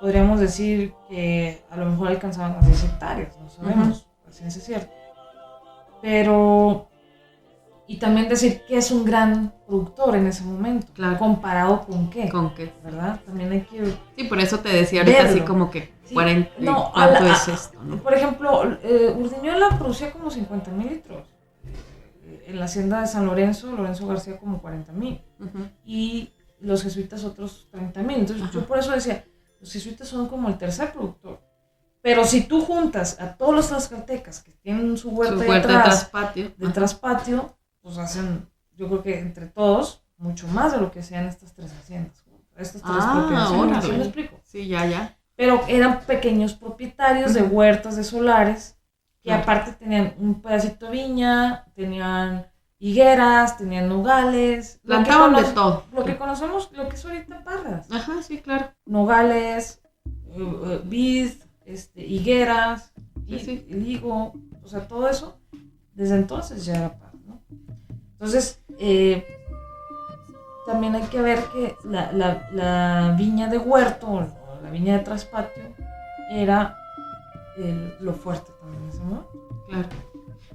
podríamos 0.00 0.40
decir 0.40 0.94
que 1.08 1.62
a 1.70 1.76
lo 1.76 1.86
mejor 1.86 2.08
alcanzaban 2.08 2.54
las 2.54 2.66
10 2.66 2.84
hectáreas, 2.84 3.38
no 3.38 3.48
sabemos, 3.48 4.06
la 4.26 4.32
ciencia 4.32 4.58
es 4.60 4.64
cierta. 4.66 4.92
Pero, 6.00 6.88
y 7.86 7.96
también 7.98 8.28
decir 8.28 8.62
que 8.68 8.76
es 8.76 8.90
un 8.90 9.04
gran 9.04 9.52
productor 9.66 10.14
en 10.16 10.26
ese 10.26 10.44
momento, 10.44 10.86
Claro. 10.94 11.18
comparado 11.18 11.80
con 11.86 12.08
qué, 12.10 12.28
¿Con 12.28 12.54
qué? 12.54 12.72
¿verdad? 12.84 13.20
También 13.26 13.50
hay 13.52 13.62
que 13.62 13.84
Sí, 14.16 14.24
por 14.24 14.38
eso 14.38 14.60
te 14.60 14.68
decía 14.68 15.00
ahorita 15.00 15.22
Verlo. 15.24 15.36
así 15.36 15.40
como 15.46 15.70
que 15.70 15.92
Sí, 16.04 16.14
40. 16.14 16.50
no, 16.60 16.92
¿Cuánto 16.92 17.24
la- 17.24 17.32
es 17.32 17.48
esto? 17.48 17.82
no? 17.82 17.96
Por 17.98 18.14
ejemplo, 18.14 18.62
eh, 18.82 19.14
Urdiñola 19.18 19.70
producía 19.78 20.12
como 20.12 20.30
50 20.30 20.70
mil 20.70 20.88
litros. 20.88 21.26
Eh, 22.24 22.44
En 22.48 22.58
la 22.58 22.66
hacienda 22.66 23.00
de 23.00 23.06
San 23.08 23.26
Lorenzo, 23.26 23.72
Lorenzo 23.72 24.06
García 24.06 24.38
como 24.38 24.60
40 24.62 24.92
mil. 24.92 25.20
Ujú. 25.40 25.66
Y 25.84 26.32
los 26.60 26.82
jesuitas 26.82 27.24
otros 27.24 27.68
30 27.70 28.02
mil. 28.02 28.18
Entonces 28.20 28.44
Ajá. 28.44 28.52
yo 28.54 28.64
por 28.66 28.78
eso 28.78 28.92
decía, 28.92 29.24
los 29.60 29.72
jesuitas 29.72 30.08
son 30.08 30.28
como 30.28 30.48
el 30.48 30.56
tercer 30.58 30.92
productor. 30.92 31.40
Pero 32.00 32.24
si 32.24 32.42
tú 32.42 32.62
juntas 32.64 33.20
a 33.20 33.34
todos 33.36 33.54
los 33.54 33.68
tlaxcaltecas 33.68 34.40
que 34.42 34.52
tienen 34.52 34.96
su 34.96 35.10
huerta, 35.10 35.42
Su 35.44 35.50
huerta 35.50 35.68
de 35.68 35.74
atrás, 35.76 35.84
traspatio. 36.10 36.52
de 36.56 36.68
traspatio, 36.68 37.56
pues 37.80 37.98
hacen, 37.98 38.48
yo 38.76 38.86
creo 38.88 39.02
que 39.02 39.18
entre 39.18 39.46
todos, 39.46 40.02
mucho 40.16 40.46
más 40.48 40.72
de 40.72 40.78
lo 40.78 40.90
que 40.90 41.00
hacían 41.00 41.26
estas 41.26 41.52
tres 41.54 41.72
haciendas. 41.72 42.24
Estas 42.56 42.82
tres 42.82 42.94
Ah, 42.98 43.12
propiedades. 43.52 43.84
¿Sí 43.84 43.90
me 43.92 43.98
explico? 44.04 44.40
Sí, 44.44 44.66
ya, 44.68 44.86
ya. 44.86 45.16
pero 45.36 45.62
eran 45.68 46.00
pequeños 46.00 46.54
propietarios 46.54 47.32
de 47.34 47.42
huertas 47.42 47.94
de 47.96 48.02
solares 48.04 48.76
que 49.22 49.28
Claro. 49.28 49.42
aparte 49.42 49.72
tenían 49.72 50.14
un 50.18 50.40
pedacito 50.40 50.86
de 50.86 50.92
viña, 50.92 51.64
tenían 51.74 52.46
higueras, 52.78 53.56
tenían 53.58 53.88
nogales, 53.88 54.80
lo 54.84 54.98
que, 54.98 55.04
Plantaban 55.04 55.34
de 55.34 55.44
todo. 55.52 55.84
lo 55.92 56.04
que 56.04 56.16
conocemos, 56.16 56.70
lo 56.72 56.88
que 56.88 56.96
es 56.96 57.04
ahorita 57.04 57.42
Parras, 57.44 57.90
Ajá, 57.90 58.22
sí, 58.22 58.38
claro. 58.38 58.70
nogales, 58.86 59.82
eh, 60.06 60.36
eh, 60.66 60.80
vid, 60.84 61.30
este, 61.64 62.04
higueras, 62.06 62.92
Sí, 63.26 63.66
higo, 63.68 64.32
o 64.64 64.68
sea, 64.68 64.88
todo 64.88 65.06
eso, 65.08 65.36
desde 65.94 66.16
entonces 66.16 66.64
ya 66.64 66.76
era 66.76 66.98
Parras, 66.98 67.20
¿no? 67.26 67.42
Entonces, 68.12 68.62
eh, 68.78 69.26
también 70.66 70.94
hay 70.94 71.02
que 71.04 71.20
ver 71.20 71.40
que 71.52 71.76
la, 71.84 72.12
la- 72.12 72.48
la 72.52 73.14
viña 73.18 73.48
de 73.48 73.58
huerto 73.58 74.06
o 74.08 74.60
la 74.62 74.70
viña 74.70 74.96
de 74.98 75.04
traspatio 75.04 75.62
era 76.30 76.76
el- 77.56 77.94
lo 78.00 78.12
fuerte 78.14 78.50
también 78.60 78.82
momento. 79.02 79.64
Claro. 79.68 79.88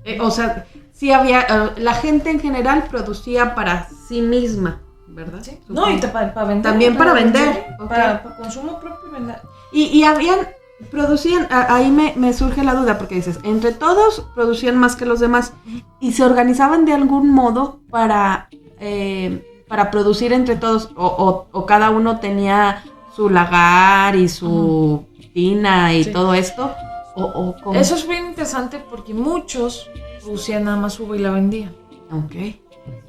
Eh, 0.03 0.19
o 0.19 0.31
sea, 0.31 0.65
sí 1.03 1.11
había, 1.11 1.41
eh, 1.41 1.69
la 1.81 1.95
gente 1.95 2.29
en 2.31 2.39
general 2.39 2.85
producía 2.89 3.55
para 3.55 3.89
sí 4.07 4.21
misma, 4.21 4.79
¿verdad? 5.07 5.39
¿sí? 5.41 5.59
No, 5.67 5.91
y 5.91 5.97
para 5.97 6.45
vender. 6.45 6.71
También 6.71 6.95
para 6.97 7.11
sí, 7.11 7.23
vender. 7.23 7.65
Para, 7.89 8.23
para 8.23 8.37
consumo 8.37 8.79
propio 8.79 9.09
y 9.09 9.11
vender. 9.11 9.41
Y, 9.73 9.83
y 9.87 10.05
habían, 10.05 10.47
producían, 10.89 11.45
a- 11.51 11.75
ahí 11.75 11.91
me, 11.91 12.13
me 12.15 12.31
surge 12.31 12.63
la 12.63 12.73
duda, 12.75 12.97
porque 12.97 13.15
dices, 13.15 13.37
entre 13.43 13.73
todos 13.73 14.25
producían 14.33 14.77
más 14.77 14.95
que 14.95 15.05
los 15.05 15.19
demás, 15.19 15.51
y 15.99 16.13
se 16.13 16.23
organizaban 16.23 16.85
de 16.85 16.93
algún 16.93 17.31
modo 17.31 17.81
para, 17.89 18.47
eh, 18.79 19.45
para 19.67 19.91
producir 19.91 20.31
entre 20.31 20.55
todos, 20.55 20.89
o, 20.95 21.05
o- 21.05 21.47
o 21.51 21.65
cada 21.65 21.89
uno 21.89 22.21
tenía 22.21 22.81
su 23.13 23.29
lagar 23.29 24.15
y 24.15 24.29
su 24.29 25.03
tina 25.33 25.93
y 25.93 26.05
Sí. 26.05 26.13
todo 26.13 26.33
esto, 26.33 26.71
o? 27.15 27.55
Eso 27.73 27.95
es 27.95 28.07
bien 28.07 28.27
interesante 28.27 28.81
porque 28.89 29.13
muchos 29.13 29.89
producían 30.23 30.63
nada 30.65 30.77
más 30.77 30.99
uva 30.99 31.15
y 31.15 31.19
la 31.19 31.31
vendían. 31.31 31.75
Ok. 32.11 32.35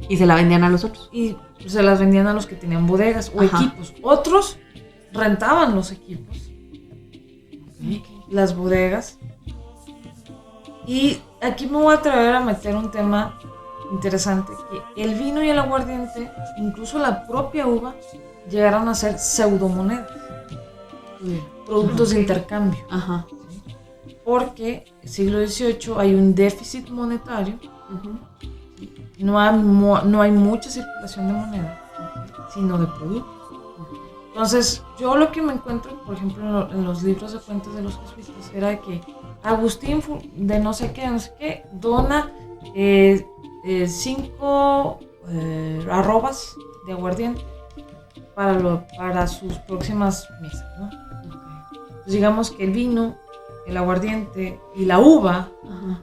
Y 0.08 0.16
se 0.16 0.26
la 0.26 0.34
vendían 0.34 0.64
a 0.64 0.68
los 0.70 0.84
otros. 0.84 1.08
Y 1.12 1.36
se 1.66 1.82
las 1.82 1.98
vendían 2.00 2.26
a 2.26 2.34
los 2.34 2.46
que 2.46 2.54
tenían 2.56 2.86
bodegas 2.86 3.32
o 3.34 3.42
Ajá. 3.42 3.58
equipos. 3.64 3.94
Otros 4.02 4.58
rentaban 5.12 5.74
los 5.74 5.90
equipos. 5.92 6.50
las 8.30 8.56
bodegas. 8.56 9.18
Y 10.86 11.18
aquí 11.42 11.66
me 11.66 11.78
voy 11.78 11.94
a 11.94 11.98
atrever 11.98 12.34
a 12.34 12.40
meter 12.40 12.74
un 12.74 12.90
tema 12.90 13.38
interesante, 13.92 14.52
que 14.94 15.02
el 15.02 15.14
vino 15.14 15.42
y 15.42 15.48
el 15.50 15.58
aguardiente, 15.58 16.30
incluso 16.58 16.98
la 16.98 17.26
propia 17.26 17.66
uva, 17.66 17.94
llegaron 18.50 18.88
a 18.88 18.94
ser 18.94 19.18
pseudomonedas, 19.18 20.10
productos 21.66 22.10
de 22.10 22.20
intercambio, 22.20 22.80
Ajá. 22.90 23.26
Porque 24.24 24.84
en 24.86 25.02
el 25.02 25.08
siglo 25.08 25.38
XVIII 25.46 25.94
hay 25.98 26.14
un 26.14 26.34
déficit 26.34 26.88
monetario, 26.90 27.58
no 29.18 29.38
hay, 29.38 29.56
mu- 29.56 29.98
no 30.04 30.20
hay 30.22 30.30
mucha 30.32 30.70
circulación 30.70 31.28
de 31.28 31.32
moneda, 31.34 31.80
sino 32.52 32.78
de 32.78 32.86
productos. 32.86 33.32
Entonces, 34.28 34.82
yo 34.98 35.14
lo 35.16 35.30
que 35.30 35.40
me 35.40 35.52
encuentro, 35.52 36.02
por 36.04 36.14
ejemplo, 36.16 36.42
en, 36.44 36.52
lo- 36.52 36.70
en 36.72 36.84
los 36.84 37.02
libros 37.04 37.32
de 37.32 37.38
cuentas 37.38 37.74
de 37.74 37.82
los 37.82 37.98
jesuitas, 38.16 38.50
era 38.54 38.80
que 38.80 39.00
Agustín 39.42 40.02
de 40.36 40.58
no 40.58 40.72
sé 40.72 40.92
qué, 40.92 41.06
no 41.08 41.18
sé 41.20 41.32
qué, 41.38 41.64
dona 41.72 42.32
eh, 42.74 43.24
eh, 43.64 43.86
cinco 43.86 44.98
eh, 45.28 45.86
arrobas 45.90 46.54
de 46.86 46.92
aguardiente 46.92 47.44
para, 48.34 48.54
lo, 48.58 48.84
para 48.96 49.26
sus 49.28 49.52
próximas. 49.58 50.26
Pues 52.02 52.12
digamos 52.14 52.50
que 52.50 52.64
el 52.64 52.70
vino, 52.72 53.16
el 53.66 53.76
aguardiente 53.76 54.60
y 54.74 54.84
la 54.84 54.98
uva 54.98 55.48
Ajá. 55.64 56.00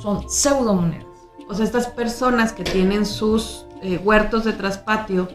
son 0.00 0.28
pseudomonedas. 0.28 1.06
O 1.48 1.54
sea, 1.54 1.64
estas 1.64 1.88
personas 1.88 2.52
que 2.52 2.62
tienen 2.62 3.04
sus 3.04 3.66
eh, 3.82 3.98
huertos 3.98 4.44
de 4.44 4.52
traspatio 4.52 5.28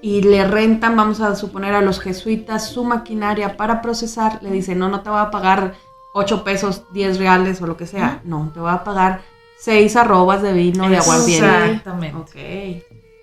y 0.00 0.22
le 0.22 0.46
rentan, 0.46 0.96
vamos 0.96 1.20
a 1.20 1.34
suponer, 1.34 1.74
a 1.74 1.80
los 1.80 1.98
jesuitas 1.98 2.68
su 2.68 2.84
maquinaria 2.84 3.56
para 3.56 3.82
procesar, 3.82 4.38
le 4.42 4.50
dicen, 4.50 4.78
no, 4.78 4.88
no 4.88 5.00
te 5.00 5.10
voy 5.10 5.18
a 5.18 5.30
pagar 5.30 5.74
8 6.12 6.44
pesos, 6.44 6.84
10 6.92 7.18
reales 7.18 7.60
o 7.62 7.66
lo 7.66 7.76
que 7.76 7.86
sea. 7.86 8.20
No, 8.24 8.50
te 8.54 8.60
voy 8.60 8.70
a 8.70 8.84
pagar 8.84 9.22
6 9.58 9.96
arrobas 9.96 10.42
de 10.42 10.52
vino 10.52 10.88
de 10.88 10.98
aguardiente. 10.98 11.46
Exactamente. 11.46 12.16
Ok. 12.16 12.36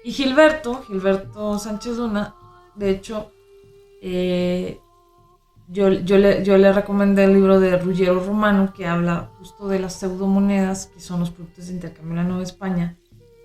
Y 0.04 0.12
Gilberto, 0.12 0.84
Gilberto 0.88 1.60
Sánchez 1.60 1.98
Luna, 1.98 2.36
de 2.76 2.90
hecho, 2.90 3.32
eh, 4.02 4.80
yo, 5.72 5.90
yo, 5.90 6.18
le, 6.18 6.44
yo 6.44 6.58
le 6.58 6.74
recomendé 6.74 7.24
el 7.24 7.34
libro 7.34 7.60
de 7.60 7.78
Ruggiero 7.78 8.20
Romano 8.20 8.74
que 8.74 8.86
habla 8.86 9.32
justo 9.40 9.70
de 9.70 9.80
las 9.80 9.94
pseudomonedas, 9.94 10.88
que 10.88 11.00
son 11.00 11.22
los 11.22 11.32
productos 11.32 11.68
de 11.68 11.74
intercambio 11.74 12.12
en 12.12 12.18
la 12.18 12.24
Nueva 12.24 12.44
España, 12.44 12.98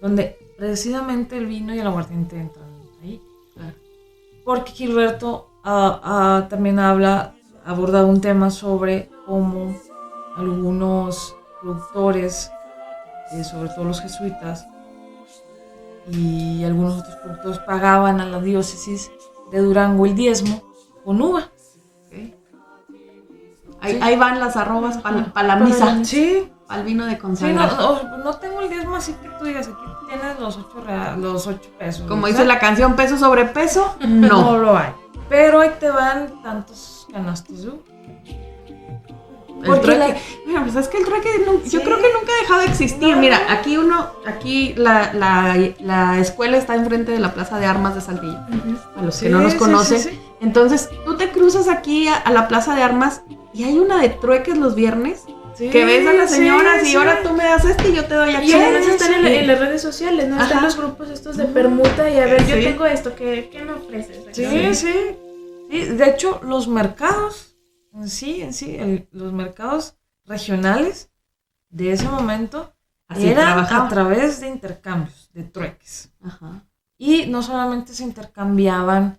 donde 0.03 0.37
precisamente 0.59 1.39
el 1.39 1.47
vino 1.47 1.73
y 1.73 1.79
el 1.79 1.87
aguardiente 1.87 2.37
entran 2.37 2.67
ahí. 3.01 3.23
Claro. 3.55 3.77
Porque 4.45 4.73
Gilberto 4.73 5.51
ah, 5.63 6.01
ah, 6.03 6.47
también 6.49 6.81
habla, 6.81 7.37
aborda 7.65 8.05
un 8.05 8.21
tema 8.21 8.51
sobre 8.51 9.09
cómo 9.25 9.77
algunos 10.37 11.37
productores, 11.63 12.51
eh, 13.33 13.45
sobre 13.45 13.69
todo 13.69 13.85
los 13.85 14.01
jesuitas, 14.01 14.67
y 16.11 16.65
algunos 16.65 17.01
otros 17.01 17.17
productores 17.17 17.59
pagaban 17.61 18.21
a 18.21 18.27
la 18.27 18.41
diócesis 18.41 19.11
de 19.53 19.61
Durango 19.61 20.07
el 20.07 20.17
diezmo 20.17 20.63
con 21.05 21.21
uva. 21.23 21.51
Ahí, 23.81 23.93
Sí. 23.95 23.99
ahí 24.03 24.17
van 24.17 24.41
las 24.41 24.57
arrobas 24.57 24.99
para 24.99 25.47
la 25.47 25.57
misa, 25.57 26.03
Sí, 26.05 26.51
para 26.67 26.81
el 26.81 26.87
vino 26.87 27.05
de 27.05 27.13
sí 27.13 27.17
no, 27.17 27.23
consagración. 27.23 27.79
no, 28.11 28.17
no 28.19 28.35
tengo 28.37 28.61
el 28.63 28.69
diezmo 28.71 28.97
así 28.97 29.13
que 29.23 29.29
tú 29.39 29.45
digas, 29.45 29.69
aquí 29.69 29.77
tienes 30.09 30.41
los 30.41 30.57
ocho, 30.57 30.83
rea- 30.87 31.17
los 31.17 31.47
ocho 31.47 31.71
pesos. 31.79 32.07
Como 32.09 32.23
¿no? 32.23 32.27
dice 32.29 32.45
la 32.45 32.59
canción, 32.59 32.97
peso 32.97 33.17
sobre 33.19 33.45
peso, 33.45 33.95
No 34.07 34.53
no. 34.53 34.59
lo 34.59 34.77
hay. 34.77 34.91
Pero 35.29 35.61
ahí 35.61 35.73
te 35.79 35.91
van 35.91 36.43
tantos 36.43 37.07
canastos 37.13 37.65
uva. 37.67 37.77
El 39.63 39.63
Porque 39.65 39.81
trueque- 39.87 39.99
la- 39.99 40.17
Bueno, 40.45 40.63
pues 40.65 40.77
es 40.77 40.89
que 40.89 40.99
el 40.99 41.05
trueque 41.07 41.29
yo 41.47 41.61
Sí. 41.65 41.79
creo 41.85 41.97
que 41.97 42.13
nunca 42.13 42.33
ha 42.39 42.43
dejado 42.43 42.61
de 42.61 42.67
existir. 42.67 43.15
No. 43.15 43.21
Mira, 43.21 43.41
aquí 43.51 43.77
uno, 43.79 44.07
aquí 44.27 44.75
la, 44.77 45.13
la, 45.15 45.57
la 45.81 46.19
escuela 46.19 46.57
está 46.57 46.75
enfrente 46.77 47.11
de 47.13 47.19
la 47.19 47.33
Plaza 47.35 47.59
de 47.59 47.67
Armas 47.67 47.95
de 47.95 48.01
Saltillo. 48.03 48.39
A 48.97 49.03
los 49.03 49.17
que 49.19 49.27
Sí, 49.27 49.33
no 49.33 49.41
nos 49.41 49.53
sí, 49.53 49.59
conocen. 49.59 49.99
sí, 49.99 50.11
sí. 50.11 50.21
Entonces, 50.41 50.89
tú 51.05 51.17
te 51.17 51.31
cruzas 51.33 51.69
aquí 51.69 52.09
a, 52.09 52.17
a 52.17 52.31
la 52.33 52.49
Plaza 52.49 52.75
de 52.75 52.83
Armas 52.83 53.23
y 53.55 53.65
hay 53.65 53.79
una 53.79 54.01
de 54.01 54.09
trueques 54.11 54.57
los 54.59 54.75
viernes 54.75 55.25
Sí, 55.57 55.71
que 55.71 55.87
ves 55.87 56.07
a 56.07 56.13
las 56.13 56.31
sí, 56.31 56.37
señoras 56.37 56.83
y 56.83 56.87
sí. 56.91 56.97
ahora 56.97 57.23
tú 57.23 57.33
me 57.33 57.45
das 57.45 57.65
este 57.65 57.89
y 57.89 57.95
yo 57.95 58.05
te 58.05 58.15
doy 58.15 58.31
Y 58.33 58.35
aquí. 58.35 58.53
además 58.53 58.87
están 58.89 59.15
en, 59.15 59.23
la- 59.25 59.31
Sí. 59.31 59.37
en 59.37 59.47
las 59.47 59.59
redes 59.59 59.81
sociales, 59.81 60.29
¿no? 60.29 60.35
Están 60.43 60.59
Ajá. 60.59 60.67
los 60.67 60.77
grupos 60.77 61.09
estos 61.09 61.39
de 61.39 61.47
permuta 61.47 62.11
y 62.11 62.19
a 62.19 62.27
ver, 62.27 62.47
yo 62.47 62.57
Sí. 62.57 62.63
tengo 62.65 62.85
esto, 62.85 63.15
¿qué, 63.17 63.49
qué 63.51 63.63
me 63.63 63.73
ofreces? 63.73 64.19
Sí, 64.33 64.45
Sí. 64.45 64.75
sí. 64.75 64.95
Sí, 65.71 65.85
De 65.87 66.11
hecho, 66.11 66.41
los 66.45 66.69
mercados, 66.69 67.57
en 67.95 68.11
sí, 68.11 68.43
en 68.43 68.53
sí, 68.53 68.77
el- 68.77 69.09
los 69.13 69.33
mercados 69.33 69.97
regionales 70.27 71.11
de 71.71 71.93
ese 71.93 72.07
momento 72.07 72.75
Así 73.09 73.27
eran 73.27 73.47
trabajaba. 73.47 73.87
a 73.87 73.89
través 73.89 74.41
de 74.43 74.49
intercambios, 74.49 75.31
de 75.33 75.43
trueques. 75.45 76.11
Ajá. 76.23 76.67
Y 76.99 77.27
no 77.29 77.43
solamente 77.43 77.95
se 77.95 78.03
intercambiaban 78.05 79.19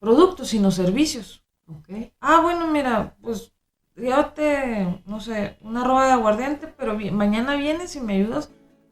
productos, 0.00 0.48
sino 0.48 0.70
servicios. 0.70 1.42
Ok. 1.66 1.88
Ah, 2.20 2.40
bueno, 2.40 2.66
mira, 2.68 3.14
pues 3.20 3.52
yo 3.96 4.26
te, 4.26 5.02
no 5.06 5.20
sé, 5.20 5.56
una 5.60 5.84
roba 5.84 6.06
de 6.06 6.12
aguardiente, 6.12 6.66
pero 6.68 6.96
vi- 6.96 7.10
mañana 7.10 7.56
vienes 7.56 7.94
y 7.96 8.00
me 8.00 8.14
ayudas 8.14 8.50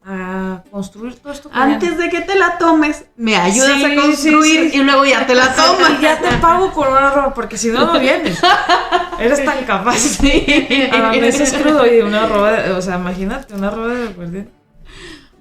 a 0.09 0.63
construir 0.71 1.15
todo 1.15 1.33
esto. 1.33 1.49
Antes 1.51 1.97
de 1.97 2.09
que 2.09 2.21
te 2.21 2.35
la 2.35 2.57
tomes, 2.57 3.05
me 3.17 3.35
ayudas 3.35 3.77
Sí, 3.79 3.85
a 3.85 4.01
construir 4.01 4.61
sí, 4.61 4.69
sí. 4.71 4.77
y 4.77 4.83
luego 4.83 5.05
ya 5.05 5.25
te 5.25 5.35
la 5.35 5.53
tomas. 5.55 5.99
Y 5.99 6.01
ya 6.01 6.19
te 6.19 6.29
pago 6.37 6.71
con 6.71 6.87
una 6.89 7.09
roba, 7.11 7.33
porque 7.33 7.57
si 7.57 7.69
no, 7.69 7.91
no 7.93 7.99
vienes. 7.99 8.39
Eres 9.19 9.43
tan 9.43 9.65
capaz. 9.65 9.97
Sí. 9.97 10.45
A 10.93 11.09
veces 11.11 11.51
crudo 11.61 11.85
y 11.91 11.99
una 12.01 12.25
roba, 12.27 12.51
de- 12.51 12.71
o 12.71 12.81
sea, 12.81 12.95
imagínate, 12.97 13.53
una 13.53 13.69
roba 13.69 13.87
de 13.95 14.07
aguardiente. 14.09 14.51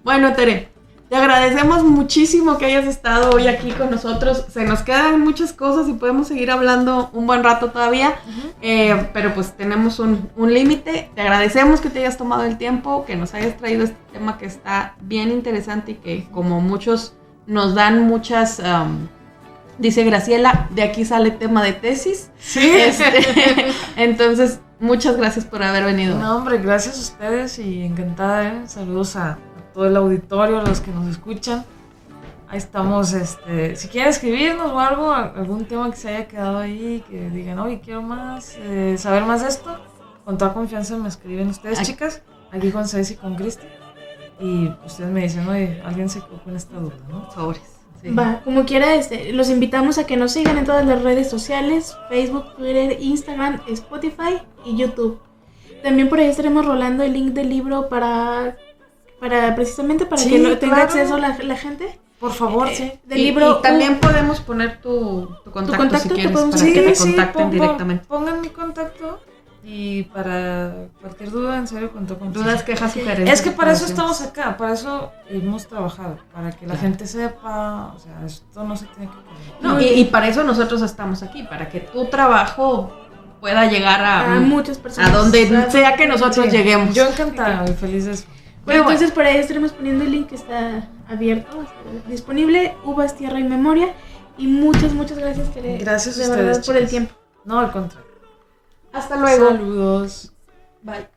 Bueno, 0.02 0.32
Tere, 0.32 0.68
te 1.16 1.22
agradecemos 1.22 1.82
muchísimo 1.82 2.58
que 2.58 2.66
hayas 2.66 2.84
estado 2.84 3.30
hoy 3.30 3.46
aquí 3.46 3.70
con 3.70 3.90
nosotros. 3.90 4.44
Se 4.52 4.64
nos 4.64 4.82
quedan 4.82 5.20
muchas 5.22 5.54
cosas 5.54 5.88
y 5.88 5.94
podemos 5.94 6.28
seguir 6.28 6.50
hablando 6.50 7.08
un 7.14 7.26
buen 7.26 7.42
rato 7.42 7.70
todavía, 7.70 8.16
eh, 8.60 9.08
pero 9.14 9.32
pues 9.32 9.56
tenemos 9.56 9.98
un, 9.98 10.28
un 10.36 10.52
límite. 10.52 11.10
Te 11.14 11.22
agradecemos 11.22 11.80
que 11.80 11.88
te 11.88 12.00
hayas 12.00 12.18
tomado 12.18 12.42
el 12.42 12.58
tiempo, 12.58 13.06
que 13.06 13.16
nos 13.16 13.32
hayas 13.32 13.56
traído 13.56 13.84
este 13.84 13.96
tema 14.12 14.36
que 14.36 14.44
está 14.44 14.94
bien 15.00 15.30
interesante 15.30 15.92
y 15.92 15.94
que 15.94 16.28
como 16.30 16.60
muchos 16.60 17.14
nos 17.46 17.74
dan 17.74 18.06
muchas... 18.06 18.60
am, 18.60 19.08
Dice 19.78 20.04
Graciela, 20.04 20.68
de 20.70 20.82
aquí 20.82 21.04
sale 21.04 21.30
tema 21.30 21.62
de 21.62 21.74
tesis. 21.74 22.30
Sí. 22.38 22.60
Este, 22.76 23.72
entonces, 23.96 24.60
muchas 24.80 25.18
gracias 25.18 25.44
por 25.44 25.62
haber 25.62 25.84
venido. 25.84 26.18
No, 26.18 26.38
hombre, 26.38 26.58
gracias 26.58 26.96
a 26.96 27.00
ustedes 27.00 27.58
y 27.58 27.82
encantada, 27.82 28.48
¿eh? 28.48 28.62
Saludos 28.66 29.16
a 29.16 29.38
todo 29.76 29.86
el 29.86 29.96
auditorio, 29.96 30.62
los 30.62 30.80
que 30.80 30.90
nos 30.90 31.06
escuchan. 31.06 31.62
Ahí 32.48 32.56
estamos, 32.56 33.12
este, 33.12 33.76
si 33.76 33.88
quieren 33.88 34.08
escribirnos 34.08 34.72
o 34.72 34.80
algo, 34.80 35.12
algún 35.12 35.66
tema 35.66 35.90
que 35.90 35.98
se 35.98 36.08
haya 36.08 36.26
quedado 36.26 36.58
ahí, 36.60 37.04
que 37.10 37.28
digan, 37.28 37.58
oye, 37.58 37.80
quiero 37.84 38.00
más, 38.00 38.56
eh, 38.58 38.96
saber 38.96 39.24
más 39.26 39.42
de 39.42 39.48
esto, 39.48 39.76
con 40.24 40.38
toda 40.38 40.54
confianza 40.54 40.96
me 40.96 41.08
escriben 41.08 41.48
ustedes, 41.48 41.80
Ay. 41.80 41.84
chicas, 41.84 42.22
aquí 42.52 42.70
con 42.70 42.88
Ceci 42.88 43.14
y 43.14 43.16
con 43.16 43.34
Cristi. 43.34 43.66
Y 44.40 44.68
ustedes 44.86 45.10
me 45.10 45.24
dicen, 45.24 45.46
oye, 45.46 45.82
alguien 45.84 46.08
se 46.08 46.20
quedó 46.20 46.42
con 46.42 46.56
esta 46.56 46.78
duda, 46.78 46.96
¿no? 47.10 47.30
Sobres. 47.32 47.60
Sí. 48.00 48.08
Va, 48.14 48.40
como 48.44 48.64
quiera, 48.64 48.94
este, 48.94 49.34
los 49.34 49.50
invitamos 49.50 49.98
a 49.98 50.06
que 50.06 50.16
nos 50.16 50.32
sigan 50.32 50.56
en 50.56 50.64
todas 50.64 50.86
las 50.86 51.02
redes 51.02 51.28
sociales, 51.28 51.98
Facebook, 52.08 52.56
Twitter, 52.56 52.96
Instagram, 52.98 53.60
Spotify 53.68 54.40
y 54.64 54.78
YouTube. 54.78 55.20
También 55.82 56.08
por 56.08 56.18
ahí 56.18 56.28
estaremos 56.28 56.64
rolando 56.64 57.02
el 57.02 57.12
link 57.12 57.34
del 57.34 57.50
libro 57.50 57.90
para, 57.90 58.56
para 59.20 59.54
precisamente 59.54 60.06
para 60.06 60.22
Sí, 60.22 60.30
que 60.30 60.38
lo 60.38 60.58
tenga 60.58 60.74
claro. 60.76 60.90
acceso 60.90 61.18
la, 61.18 61.36
la 61.38 61.56
gente. 61.56 61.98
Por 62.20 62.32
favor, 62.32 62.68
Eh, 62.68 62.74
sí. 62.76 62.92
Del 63.04 63.18
Y- 63.18 63.24
libro 63.24 63.58
y 63.58 63.62
también 63.62 63.98
podemos 64.00 64.40
poner 64.40 64.80
tu, 64.80 65.28
tu 65.44 65.50
contacto, 65.50 65.76
contacto, 65.76 66.08
si 66.08 66.14
quieres 66.14 66.32
podemos- 66.32 66.54
para 66.54 66.66
Sí, 66.66 66.72
que 66.72 66.80
te 66.82 66.96
contacten 66.96 67.32
pon- 67.32 67.42
pon- 67.42 67.50
directamente. 67.50 68.04
Pongan 68.06 68.40
mi 68.40 68.48
contacto 68.48 69.20
y 69.62 70.04
para 70.04 70.72
cualquier 71.00 71.30
duda, 71.30 71.58
en 71.58 71.66
serio, 71.66 71.92
con 71.92 72.06
todo 72.06 72.18
confianza. 72.18 72.50
Dudas, 72.50 72.62
quejas, 72.62 72.92
sugerencias. 72.92 73.38
Es 73.40 73.44
que 73.44 73.50
para 73.50 73.72
eso 73.72 73.84
estamos 73.84 74.22
acá, 74.22 74.56
para 74.56 74.72
eso 74.72 75.12
hemos 75.28 75.66
trabajado, 75.66 76.18
para 76.32 76.50
que 76.52 76.66
la 76.66 76.72
Claro. 76.72 76.80
gente 76.80 77.06
sepa, 77.06 77.92
o 77.94 77.98
sea, 77.98 78.14
esto 78.24 78.64
no 78.64 78.76
se 78.76 78.86
tiene 78.86 79.10
que. 79.10 79.16
No, 79.66 79.78
y, 79.80 79.84
y 79.88 80.04
para 80.06 80.28
eso 80.28 80.42
nosotros 80.42 80.80
estamos 80.82 81.22
aquí, 81.22 81.42
para 81.42 81.68
que 81.68 81.80
tu 81.80 82.06
trabajo 82.06 82.92
pueda 83.40 83.66
llegar 83.66 84.02
a, 84.02 84.36
a 84.36 84.40
muchas 84.40 84.78
personas. 84.78 85.10
a 85.10 85.16
donde 85.18 85.70
sea 85.70 85.96
que 85.96 86.06
nosotros 86.06 86.46
Sí, 86.46 86.50
lleguemos. 86.50 86.94
Yo 86.94 87.06
encantada 87.06 87.68
y 87.68 87.74
feliz 87.74 88.06
de 88.06 88.12
eso. 88.12 88.24
Bueno, 88.66 88.82
entonces 88.82 89.12
por 89.12 89.24
ahí 89.24 89.38
estaremos 89.38 89.72
poniendo 89.72 90.04
el 90.04 90.10
link 90.10 90.28
que 90.28 90.34
está 90.34 90.88
abierto, 91.08 91.62
está 91.62 92.08
disponible, 92.08 92.76
Uvas, 92.84 93.16
Tierra 93.16 93.38
y 93.38 93.44
Memoria. 93.44 93.94
Y 94.36 94.48
muchas, 94.48 94.92
muchas 94.92 95.18
gracias, 95.18 95.50
Tere, 95.54 95.78
Gracias 95.78 96.16
a 96.16 96.18
de 96.18 96.28
ustedes, 96.28 96.46
verdad 96.46 96.66
por 96.66 96.76
el 96.76 96.88
tiempo. 96.88 97.14
No, 97.44 97.60
al 97.60 97.70
contrario. 97.70 98.10
Hasta 98.92 99.16
luego. 99.16 99.48
Saludos. 99.48 100.32
Bye. 100.82 101.08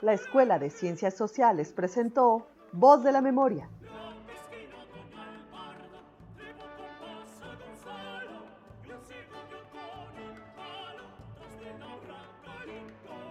La 0.00 0.12
Escuela 0.12 0.58
de 0.60 0.70
Ciencias 0.70 1.14
Sociales 1.14 1.72
presentó 1.74 2.46
Voz 2.72 3.02
de 3.02 3.10
la 3.10 3.20
Memoria, 3.20 3.68